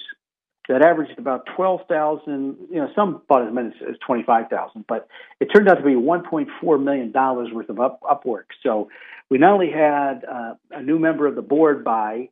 that 0.69 0.85
averaged 0.85 1.19
about 1.19 1.47
12,000, 1.55 2.57
you 2.71 2.77
know, 2.77 2.89
some 2.95 3.23
bought 3.29 3.47
as 3.47 3.55
many 3.55 3.69
as 3.89 3.97
25,000, 4.05 4.85
but 4.89 5.09
it 5.41 5.47
turned 5.47 5.69
out 5.69 5.77
to 5.77 5.83
be 5.83 5.91
$1.4 5.91 6.83
million 6.83 7.12
worth 7.12 7.69
of 7.69 7.81
up, 7.81 8.01
Upworks. 8.03 8.57
So 8.62 8.89
we 9.31 9.39
not 9.39 9.53
only 9.53 9.71
had 9.71 10.25
uh, 10.25 10.55
a 10.73 10.83
new 10.83 10.99
member 10.99 11.27
of 11.27 11.37
the 11.37 11.43
board 11.43 11.85
buy, 11.85 12.31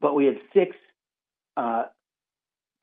but 0.00 0.14
we 0.14 0.26
had 0.26 0.36
six 0.52 0.76
uh, 1.56 1.84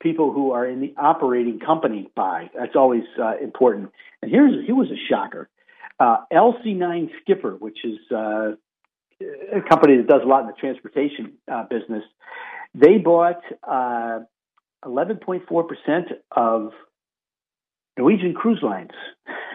people 0.00 0.32
who 0.32 0.50
are 0.52 0.66
in 0.66 0.80
the 0.80 0.94
operating 0.98 1.60
company 1.60 2.10
buy. 2.14 2.50
That's 2.56 2.76
always 2.76 3.04
uh, 3.20 3.38
important. 3.42 3.92
And 4.20 4.30
here's 4.30 4.66
here 4.66 4.74
was 4.74 4.88
a 4.90 5.00
shocker. 5.08 5.48
Uh, 5.98 6.18
LC9 6.32 7.10
Skipper, 7.22 7.52
which 7.52 7.78
is 7.84 7.98
uh, 8.12 8.52
a 9.20 9.62
company 9.68 9.96
that 9.96 10.06
does 10.06 10.20
a 10.22 10.26
lot 10.26 10.42
in 10.42 10.48
the 10.48 10.52
transportation 10.52 11.34
uh, 11.50 11.64
business, 11.70 12.02
they 12.74 12.98
bought 12.98 13.40
11.4% 14.84 15.42
uh, 15.48 16.14
of 16.36 16.72
Norwegian 17.96 18.34
Cruise 18.34 18.62
Lines. 18.62 18.90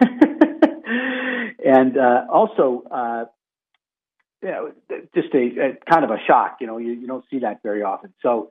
and 1.64 1.96
uh, 1.96 2.24
also, 2.30 2.82
uh, 2.90 3.24
you 4.42 4.48
know, 4.48 4.72
just 5.14 5.32
a, 5.34 5.38
a, 5.38 5.76
kind 5.88 6.04
of 6.04 6.10
a 6.10 6.18
shock. 6.26 6.58
You 6.60 6.66
know, 6.66 6.78
you, 6.78 6.92
you 6.92 7.06
don't 7.06 7.24
see 7.30 7.38
that 7.40 7.62
very 7.62 7.82
often. 7.82 8.12
So, 8.22 8.50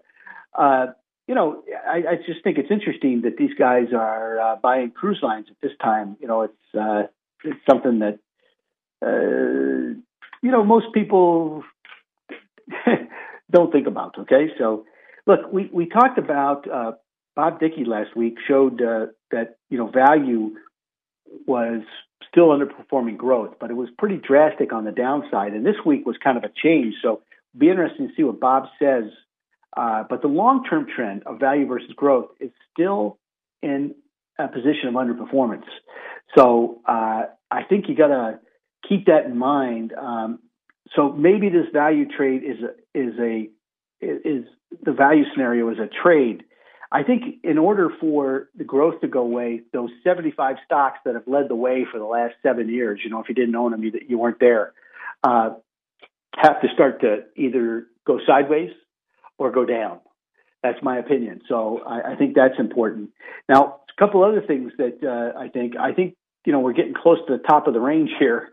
you 1.27 1.35
know, 1.35 1.63
I, 1.87 1.97
I, 1.97 2.15
just 2.25 2.43
think 2.43 2.57
it's 2.57 2.71
interesting 2.71 3.21
that 3.21 3.37
these 3.37 3.53
guys 3.57 3.87
are 3.95 4.57
buying 4.61 4.91
cruise 4.91 5.19
lines 5.21 5.47
at 5.49 5.55
this 5.61 5.71
time. 5.81 6.17
You 6.19 6.27
know, 6.27 6.41
it's 6.41 7.05
it's 7.43 7.59
something 7.69 7.99
that 7.99 8.19
uh, 9.05 9.97
you 10.41 10.51
know 10.51 10.63
most 10.63 10.87
people 10.93 11.63
don't 13.51 13.71
think 13.71 13.87
about. 13.87 14.17
Okay, 14.19 14.49
so 14.57 14.85
look, 15.25 15.51
we 15.51 15.69
we 15.71 15.87
talked 15.87 16.17
about 16.17 16.69
uh, 16.69 16.93
Bob 17.35 17.59
Dickey 17.59 17.85
last 17.85 18.15
week 18.15 18.35
showed 18.47 18.81
uh, 18.81 19.07
that 19.31 19.57
you 19.69 19.77
know 19.77 19.87
value 19.87 20.55
was 21.45 21.81
still 22.29 22.49
underperforming 22.49 23.17
growth, 23.17 23.55
but 23.59 23.69
it 23.69 23.75
was 23.75 23.89
pretty 23.97 24.17
drastic 24.17 24.73
on 24.73 24.85
the 24.85 24.91
downside. 24.91 25.53
And 25.53 25.65
this 25.65 25.75
week 25.85 26.05
was 26.05 26.15
kind 26.23 26.37
of 26.37 26.43
a 26.43 26.51
change. 26.63 26.95
So 27.01 27.21
it'll 27.53 27.59
be 27.59 27.69
interesting 27.69 28.07
to 28.09 28.13
see 28.15 28.23
what 28.23 28.39
Bob 28.39 28.67
says. 28.79 29.05
Uh, 29.75 30.03
but 30.09 30.21
the 30.21 30.27
long 30.27 30.63
term 30.65 30.85
trend 30.93 31.23
of 31.25 31.39
value 31.39 31.65
versus 31.65 31.91
growth 31.95 32.29
is 32.39 32.51
still 32.73 33.17
in 33.61 33.95
a 34.37 34.47
position 34.47 34.87
of 34.89 34.93
underperformance. 34.95 35.63
So 36.37 36.81
uh, 36.85 37.23
I 37.49 37.63
think 37.63 37.87
you 37.87 37.95
got 37.95 38.07
to 38.07 38.39
keep 38.87 39.05
that 39.05 39.25
in 39.25 39.37
mind. 39.37 39.93
Um, 39.93 40.39
so 40.95 41.11
maybe 41.11 41.49
this 41.49 41.67
value 41.71 42.05
trade 42.05 42.43
is 42.43 42.57
a, 42.63 42.99
is 42.99 43.13
a 43.19 43.49
is 44.01 44.45
the 44.83 44.91
value 44.91 45.23
scenario 45.33 45.69
is 45.69 45.77
a 45.79 45.89
trade. 46.01 46.43
I 46.91 47.03
think 47.03 47.39
in 47.43 47.57
order 47.57 47.89
for 48.01 48.49
the 48.55 48.65
growth 48.65 48.99
to 49.01 49.07
go 49.07 49.21
away, 49.21 49.61
those 49.71 49.91
75 50.03 50.57
stocks 50.65 50.99
that 51.05 51.13
have 51.13 51.23
led 51.25 51.47
the 51.47 51.55
way 51.55 51.85
for 51.89 51.99
the 51.99 52.05
last 52.05 52.33
seven 52.43 52.67
years, 52.67 52.99
you 53.03 53.09
know, 53.09 53.21
if 53.21 53.29
you 53.29 53.35
didn't 53.35 53.55
own 53.55 53.71
them, 53.71 53.83
you, 53.83 53.93
you 54.07 54.17
weren't 54.17 54.39
there, 54.41 54.73
uh, 55.23 55.51
have 56.35 56.61
to 56.61 56.67
start 56.73 57.01
to 57.01 57.23
either 57.37 57.87
go 58.05 58.19
sideways 58.27 58.71
or 59.37 59.51
go 59.51 59.65
down. 59.65 59.99
That's 60.63 60.81
my 60.83 60.97
opinion. 60.99 61.41
So 61.47 61.81
I, 61.87 62.13
I 62.13 62.15
think 62.15 62.35
that's 62.35 62.59
important. 62.59 63.11
Now, 63.47 63.81
a 63.89 63.99
couple 63.99 64.23
other 64.23 64.41
things 64.41 64.73
that 64.77 64.99
uh, 65.03 65.37
I 65.39 65.47
think 65.47 65.75
I 65.77 65.93
think 65.93 66.15
you 66.45 66.51
know 66.51 66.59
we're 66.59 66.73
getting 66.73 66.93
close 66.93 67.17
to 67.27 67.37
the 67.37 67.43
top 67.43 67.67
of 67.67 67.73
the 67.73 67.79
range 67.79 68.11
here, 68.19 68.49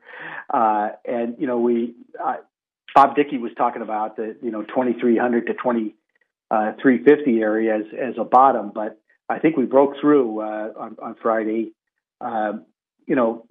uh, 0.52 0.90
and 1.04 1.36
you 1.38 1.46
know 1.46 1.58
we 1.58 1.94
Bob 2.94 3.16
Dickey 3.16 3.38
was 3.38 3.52
talking 3.56 3.82
about 3.82 4.16
the 4.16 4.36
you 4.42 4.50
know 4.50 4.62
2300 4.62 5.46
to 5.46 5.54
2350 5.54 5.92
uh, 6.50 7.44
area 7.44 7.76
as, 7.76 7.84
as 7.92 8.14
a 8.18 8.24
bottom, 8.24 8.72
but 8.74 9.00
I 9.28 9.38
think 9.38 9.56
we 9.56 9.66
broke 9.66 9.94
through 10.00 10.40
uh, 10.40 10.72
on, 10.76 10.96
on 11.00 11.16
Friday. 11.22 11.72
Uh, 12.20 12.54
you 13.06 13.14
know, 13.14 13.46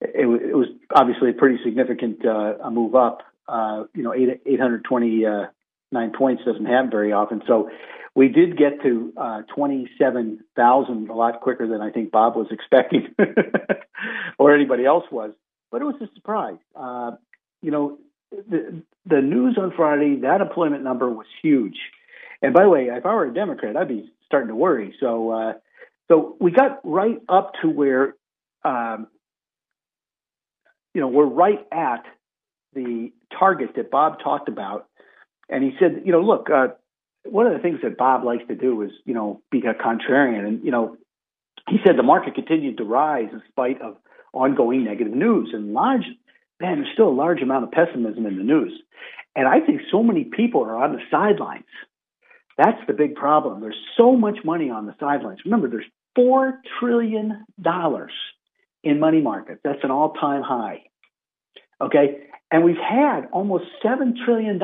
it, 0.00 0.26
it, 0.26 0.54
was 0.54 0.68
obviously 0.94 1.30
a 1.30 1.32
pretty 1.32 1.58
significant 1.64 2.24
uh, 2.24 2.70
move 2.70 2.94
up. 2.94 3.22
Uh, 3.48 3.84
you 3.94 4.02
know, 4.02 4.14
8, 4.14 4.42
829 4.46 6.12
points 6.16 6.42
doesn't 6.44 6.66
happen 6.66 6.90
very 6.90 7.12
often. 7.12 7.42
So 7.46 7.70
we 8.14 8.28
did 8.28 8.56
get 8.56 8.82
to 8.82 9.12
uh, 9.16 9.42
27,000 9.54 11.08
a 11.08 11.14
lot 11.14 11.40
quicker 11.40 11.66
than 11.66 11.80
I 11.80 11.90
think 11.90 12.10
Bob 12.10 12.36
was 12.36 12.48
expecting 12.52 13.14
or 14.38 14.54
anybody 14.54 14.84
else 14.84 15.04
was. 15.10 15.32
But 15.70 15.82
it 15.82 15.84
was 15.84 15.96
a 16.00 16.08
surprise. 16.14 16.58
Uh, 16.74 17.12
you 17.62 17.70
know, 17.70 17.98
the, 18.30 18.82
the 19.06 19.20
news 19.20 19.56
on 19.60 19.72
Friday, 19.76 20.20
that 20.22 20.40
employment 20.40 20.82
number 20.84 21.08
was 21.08 21.26
huge. 21.42 21.76
And 22.42 22.54
by 22.54 22.62
the 22.62 22.68
way, 22.68 22.86
if 22.86 23.04
I 23.04 23.14
were 23.14 23.26
a 23.26 23.34
Democrat, 23.34 23.76
I'd 23.76 23.88
be 23.88 24.10
starting 24.26 24.48
to 24.48 24.54
worry. 24.54 24.94
So, 25.00 25.30
uh, 25.30 25.52
so 26.08 26.36
we 26.40 26.50
got 26.50 26.80
right 26.84 27.18
up 27.28 27.52
to 27.62 27.68
where, 27.68 28.14
um, 28.64 29.08
you 30.94 31.00
know, 31.00 31.08
we're 31.08 31.26
right 31.26 31.66
at 31.72 32.04
the 32.74 33.12
target 33.38 33.70
that 33.76 33.90
Bob 33.90 34.20
talked 34.22 34.48
about. 34.48 34.86
And 35.48 35.64
he 35.64 35.72
said, 35.78 36.02
you 36.04 36.12
know, 36.12 36.20
look, 36.20 36.48
uh, 36.50 36.68
one 37.24 37.46
of 37.46 37.52
the 37.52 37.58
things 37.58 37.80
that 37.82 37.96
Bob 37.96 38.24
likes 38.24 38.44
to 38.48 38.54
do 38.54 38.82
is, 38.82 38.90
you 39.04 39.14
know, 39.14 39.42
be 39.50 39.58
a 39.60 39.74
contrarian. 39.74 40.46
And, 40.46 40.64
you 40.64 40.70
know, 40.70 40.96
he 41.68 41.78
said 41.84 41.96
the 41.96 42.02
market 42.02 42.34
continued 42.34 42.78
to 42.78 42.84
rise 42.84 43.28
in 43.32 43.42
spite 43.48 43.80
of 43.82 43.96
ongoing 44.32 44.84
negative 44.84 45.14
news. 45.14 45.50
And 45.52 45.72
large, 45.72 46.04
man, 46.60 46.80
there's 46.80 46.92
still 46.92 47.08
a 47.08 47.10
large 47.10 47.40
amount 47.42 47.64
of 47.64 47.70
pessimism 47.72 48.26
in 48.26 48.36
the 48.36 48.44
news. 48.44 48.72
And 49.36 49.46
I 49.46 49.60
think 49.60 49.82
so 49.90 50.02
many 50.02 50.24
people 50.24 50.62
are 50.64 50.76
on 50.76 50.92
the 50.92 51.00
sidelines. 51.10 51.64
That's 52.56 52.80
the 52.88 52.92
big 52.92 53.14
problem. 53.14 53.60
There's 53.60 53.78
so 53.96 54.16
much 54.16 54.38
money 54.44 54.68
on 54.68 54.86
the 54.86 54.94
sidelines. 54.98 55.40
Remember, 55.44 55.68
there's 55.68 55.84
$4 56.18 56.58
trillion 56.80 57.44
in 58.82 59.00
money 59.00 59.20
markets. 59.20 59.60
That's 59.62 59.78
an 59.84 59.92
all 59.92 60.14
time 60.14 60.42
high. 60.42 60.82
Okay. 61.80 62.24
And 62.50 62.64
we've 62.64 62.76
had 62.76 63.26
almost 63.32 63.64
$7 63.84 64.14
trillion 64.24 64.58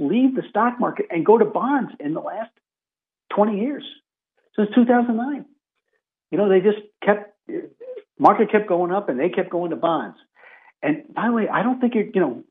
leave 0.00 0.34
the 0.34 0.42
stock 0.48 0.80
market 0.80 1.06
and 1.10 1.24
go 1.24 1.38
to 1.38 1.44
bonds 1.44 1.92
in 2.00 2.14
the 2.14 2.20
last 2.20 2.50
20 3.36 3.60
years, 3.60 3.84
since 4.56 4.68
2009. 4.74 5.44
You 6.30 6.38
know, 6.38 6.48
they 6.48 6.60
just 6.60 6.78
kept, 7.04 7.36
market 8.18 8.50
kept 8.50 8.66
going 8.66 8.90
up 8.90 9.08
and 9.08 9.20
they 9.20 9.28
kept 9.28 9.50
going 9.50 9.70
to 9.70 9.76
bonds. 9.76 10.16
And 10.82 11.02
by 11.12 11.26
the 11.26 11.32
way, 11.32 11.48
I 11.48 11.62
don't 11.62 11.80
think 11.80 11.94
you're, 11.94 12.06
you 12.06 12.20
know, 12.20 12.44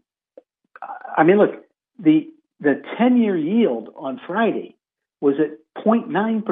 I 1.18 1.24
mean, 1.24 1.38
look, 1.38 1.64
the 2.00 2.28
the 2.60 2.82
10 2.98 3.18
year 3.18 3.38
yield 3.38 3.90
on 3.96 4.20
Friday 4.26 4.76
was 5.22 5.36
at 5.40 5.84
0.9%. 5.84 6.44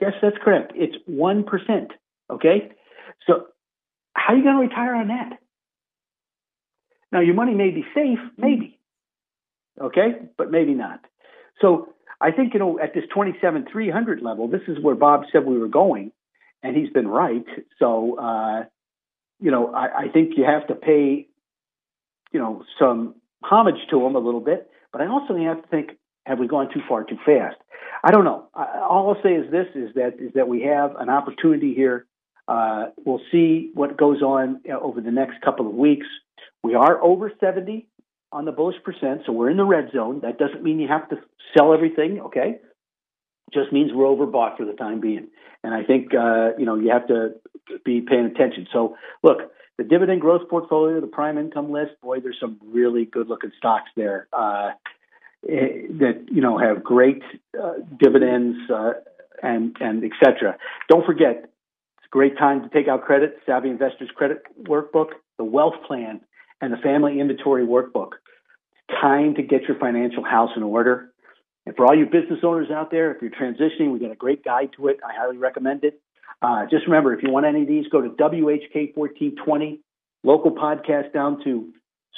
Yes, 0.00 0.12
that's 0.22 0.36
correct. 0.42 0.72
It's 0.74 0.96
1%. 1.08 1.90
Okay. 2.30 2.70
So 3.26 3.46
how 4.14 4.34
are 4.34 4.36
you 4.36 4.44
going 4.44 4.56
to 4.56 4.62
retire 4.62 4.94
on 4.94 5.08
that? 5.08 5.38
Now, 7.10 7.20
your 7.20 7.34
money 7.34 7.54
may 7.54 7.70
be 7.70 7.84
safe, 7.94 8.18
maybe. 8.36 8.78
Okay. 9.80 10.28
But 10.36 10.50
maybe 10.50 10.74
not. 10.74 11.00
So 11.60 11.94
I 12.20 12.30
think, 12.30 12.54
you 12.54 12.60
know, 12.60 12.78
at 12.78 12.94
this 12.94 13.04
27, 13.12 13.66
300 13.70 14.22
level, 14.22 14.48
this 14.48 14.62
is 14.68 14.78
where 14.80 14.94
Bob 14.94 15.22
said 15.32 15.44
we 15.44 15.58
were 15.58 15.68
going 15.68 16.12
and 16.62 16.76
he's 16.76 16.90
been 16.90 17.08
right. 17.08 17.44
So, 17.78 18.18
uh, 18.18 18.64
you 19.40 19.50
know, 19.50 19.72
I, 19.74 20.04
I 20.04 20.08
think 20.08 20.32
you 20.36 20.44
have 20.44 20.66
to 20.68 20.74
pay, 20.74 21.26
you 22.32 22.40
know, 22.40 22.64
some 22.78 23.16
homage 23.42 23.80
to 23.90 24.04
him 24.04 24.16
a 24.16 24.18
little 24.18 24.40
bit, 24.40 24.70
but 24.92 25.00
I 25.00 25.06
also 25.06 25.36
have 25.36 25.62
to 25.62 25.68
think, 25.68 25.90
have 26.24 26.38
we 26.38 26.48
gone 26.48 26.72
too 26.72 26.80
far 26.88 27.04
too 27.04 27.18
fast? 27.24 27.56
I 28.02 28.10
don't 28.10 28.24
know. 28.24 28.48
I, 28.54 28.80
all 28.88 29.08
I'll 29.08 29.22
say 29.22 29.34
is 29.34 29.50
this: 29.50 29.66
is 29.74 29.94
that 29.94 30.14
is 30.18 30.32
that 30.34 30.48
we 30.48 30.62
have 30.62 30.96
an 30.96 31.08
opportunity 31.08 31.74
here. 31.74 32.06
Uh, 32.48 32.86
we'll 33.04 33.20
see 33.32 33.70
what 33.74 33.96
goes 33.96 34.22
on 34.22 34.60
over 34.80 35.00
the 35.00 35.10
next 35.10 35.40
couple 35.42 35.66
of 35.66 35.74
weeks. 35.74 36.06
We 36.62 36.74
are 36.74 37.02
over 37.02 37.32
70 37.40 37.86
on 38.32 38.44
the 38.44 38.52
bullish 38.52 38.76
percent, 38.84 39.22
so 39.26 39.32
we're 39.32 39.50
in 39.50 39.56
the 39.56 39.64
red 39.64 39.90
zone. 39.92 40.20
That 40.22 40.38
doesn't 40.38 40.62
mean 40.62 40.78
you 40.78 40.88
have 40.88 41.08
to 41.10 41.16
sell 41.56 41.72
everything, 41.72 42.20
okay? 42.20 42.58
Just 43.52 43.72
means 43.72 43.92
we're 43.94 44.04
overbought 44.04 44.56
for 44.56 44.64
the 44.64 44.72
time 44.72 45.00
being. 45.00 45.28
And 45.62 45.72
I 45.74 45.82
think 45.84 46.12
uh, 46.14 46.50
you 46.58 46.66
know 46.66 46.76
you 46.76 46.90
have 46.90 47.06
to 47.08 47.34
be 47.84 48.00
paying 48.00 48.26
attention. 48.26 48.66
So 48.72 48.96
look, 49.22 49.38
the 49.78 49.84
dividend 49.84 50.20
growth 50.20 50.48
portfolio, 50.48 51.00
the 51.00 51.06
prime 51.06 51.38
income 51.38 51.70
list, 51.70 51.92
boy, 52.02 52.20
there's 52.20 52.38
some 52.40 52.58
really 52.64 53.04
good 53.04 53.28
looking 53.28 53.52
stocks 53.58 53.90
there 53.96 54.28
uh, 54.32 54.70
eh, 55.48 55.86
that 55.98 56.26
you 56.30 56.40
know 56.40 56.58
have 56.58 56.82
great 56.82 57.22
uh, 57.60 57.74
dividends 57.98 58.58
uh, 58.70 58.92
and 59.42 59.76
and 59.80 60.02
etc. 60.04 60.56
Don't 60.88 61.04
forget, 61.04 61.50
it's 61.98 62.06
a 62.06 62.10
great 62.10 62.38
time 62.38 62.62
to 62.62 62.68
take 62.70 62.88
out 62.88 63.04
credit. 63.04 63.38
Savvy 63.44 63.68
Investors 63.68 64.10
Credit 64.14 64.42
Workbook, 64.62 65.08
the 65.36 65.44
Wealth 65.44 65.74
Plan, 65.86 66.20
and 66.60 66.72
the 66.72 66.78
Family 66.78 67.20
Inventory 67.20 67.66
Workbook. 67.66 68.12
Time 69.00 69.34
to 69.34 69.42
get 69.42 69.62
your 69.62 69.78
financial 69.78 70.24
house 70.24 70.50
in 70.56 70.62
order. 70.62 71.12
And 71.66 71.74
for 71.74 71.84
all 71.84 71.96
you 71.96 72.06
business 72.06 72.40
owners 72.44 72.70
out 72.70 72.90
there, 72.90 73.12
if 73.12 73.20
you're 73.20 73.30
transitioning, 73.30 73.92
we 73.92 73.98
got 73.98 74.12
a 74.12 74.16
great 74.16 74.44
guide 74.44 74.70
to 74.76 74.88
it. 74.88 74.98
I 75.04 75.12
highly 75.18 75.36
recommend 75.36 75.84
it. 75.84 76.00
Uh, 76.40 76.64
just 76.70 76.86
remember, 76.86 77.12
if 77.12 77.22
you 77.22 77.30
want 77.30 77.44
any 77.46 77.62
of 77.62 77.68
these, 77.68 77.86
go 77.88 78.00
to 78.00 78.10
WHK1420, 78.10 79.80
local 80.22 80.52
podcast 80.52 81.12
down 81.12 81.42
to 81.44 81.72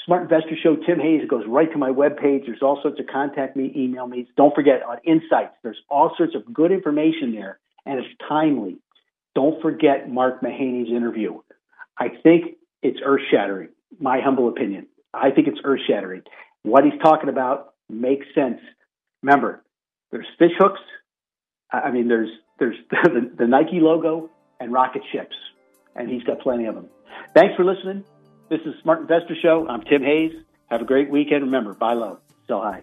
Smart 0.05 0.23
Investor 0.25 0.57
Show, 0.63 0.77
Tim 0.77 1.01
Hayes. 1.01 1.23
It 1.23 1.29
goes 1.29 1.45
right 1.49 1.71
to 1.73 1.79
my 1.79 1.91
webpage. 1.91 2.47
There's 2.47 2.63
all 2.63 2.79
sorts 2.83 3.01
of 3.01 3.07
contact 3.07 3.57
me, 3.57 3.73
email 3.77 4.07
me. 4.07 4.29
Don't 4.37 4.55
forget 4.55 4.83
on 4.83 4.99
Insights, 5.05 5.55
there's 5.63 5.81
all 5.89 6.15
sorts 6.17 6.35
of 6.35 6.53
good 6.53 6.73
information 6.73 7.33
there, 7.33 7.59
and 7.87 7.99
it's 7.99 8.09
timely. 8.29 8.79
Don't 9.35 9.63
forget 9.63 10.11
Mark 10.11 10.43
Mahaney's 10.43 10.91
interview. 10.91 11.39
I 11.97 12.09
think 12.23 12.57
it's 12.83 12.99
earth 13.05 13.23
shattering, 13.31 13.69
my 14.01 14.21
humble 14.21 14.49
opinion. 14.49 14.89
I 15.15 15.31
think 15.31 15.49
it's 15.49 15.61
earth 15.65 15.81
shattering. 15.89 16.23
What 16.63 16.85
he's 16.85 17.01
talking 17.03 17.29
about 17.29 17.75
makes 17.89 18.27
sense. 18.35 18.61
Remember, 19.23 19.65
there's 20.11 20.27
fish 20.39 20.53
hooks. 20.59 20.81
I 21.73 21.91
mean, 21.91 22.09
there's 22.09 22.31
there's 22.59 22.77
the, 22.91 23.31
the 23.37 23.47
Nike 23.47 23.81
logo 23.81 24.31
and 24.61 24.73
rocket 24.73 25.03
ships, 25.13 25.37
and 25.97 26.09
he's 26.09 26.23
got 26.23 26.41
plenty 26.41 26.67
of 26.67 26.75
them. 26.75 26.89
Thanks 27.35 27.55
for 27.57 27.65
listening. 27.65 28.05
This 28.49 28.61
is 28.65 28.75
Smart 28.83 29.01
Investor 29.01 29.35
Show. 29.41 29.67
I'm 29.69 29.83
Tim 29.83 30.03
Hayes. 30.03 30.33
Have 30.71 30.81
a 30.81 30.85
great 30.85 31.11
weekend. 31.11 31.45
Remember, 31.45 31.75
buy 31.75 31.95
low, 31.95 32.19
sell 32.47 32.61
high. 32.63 32.83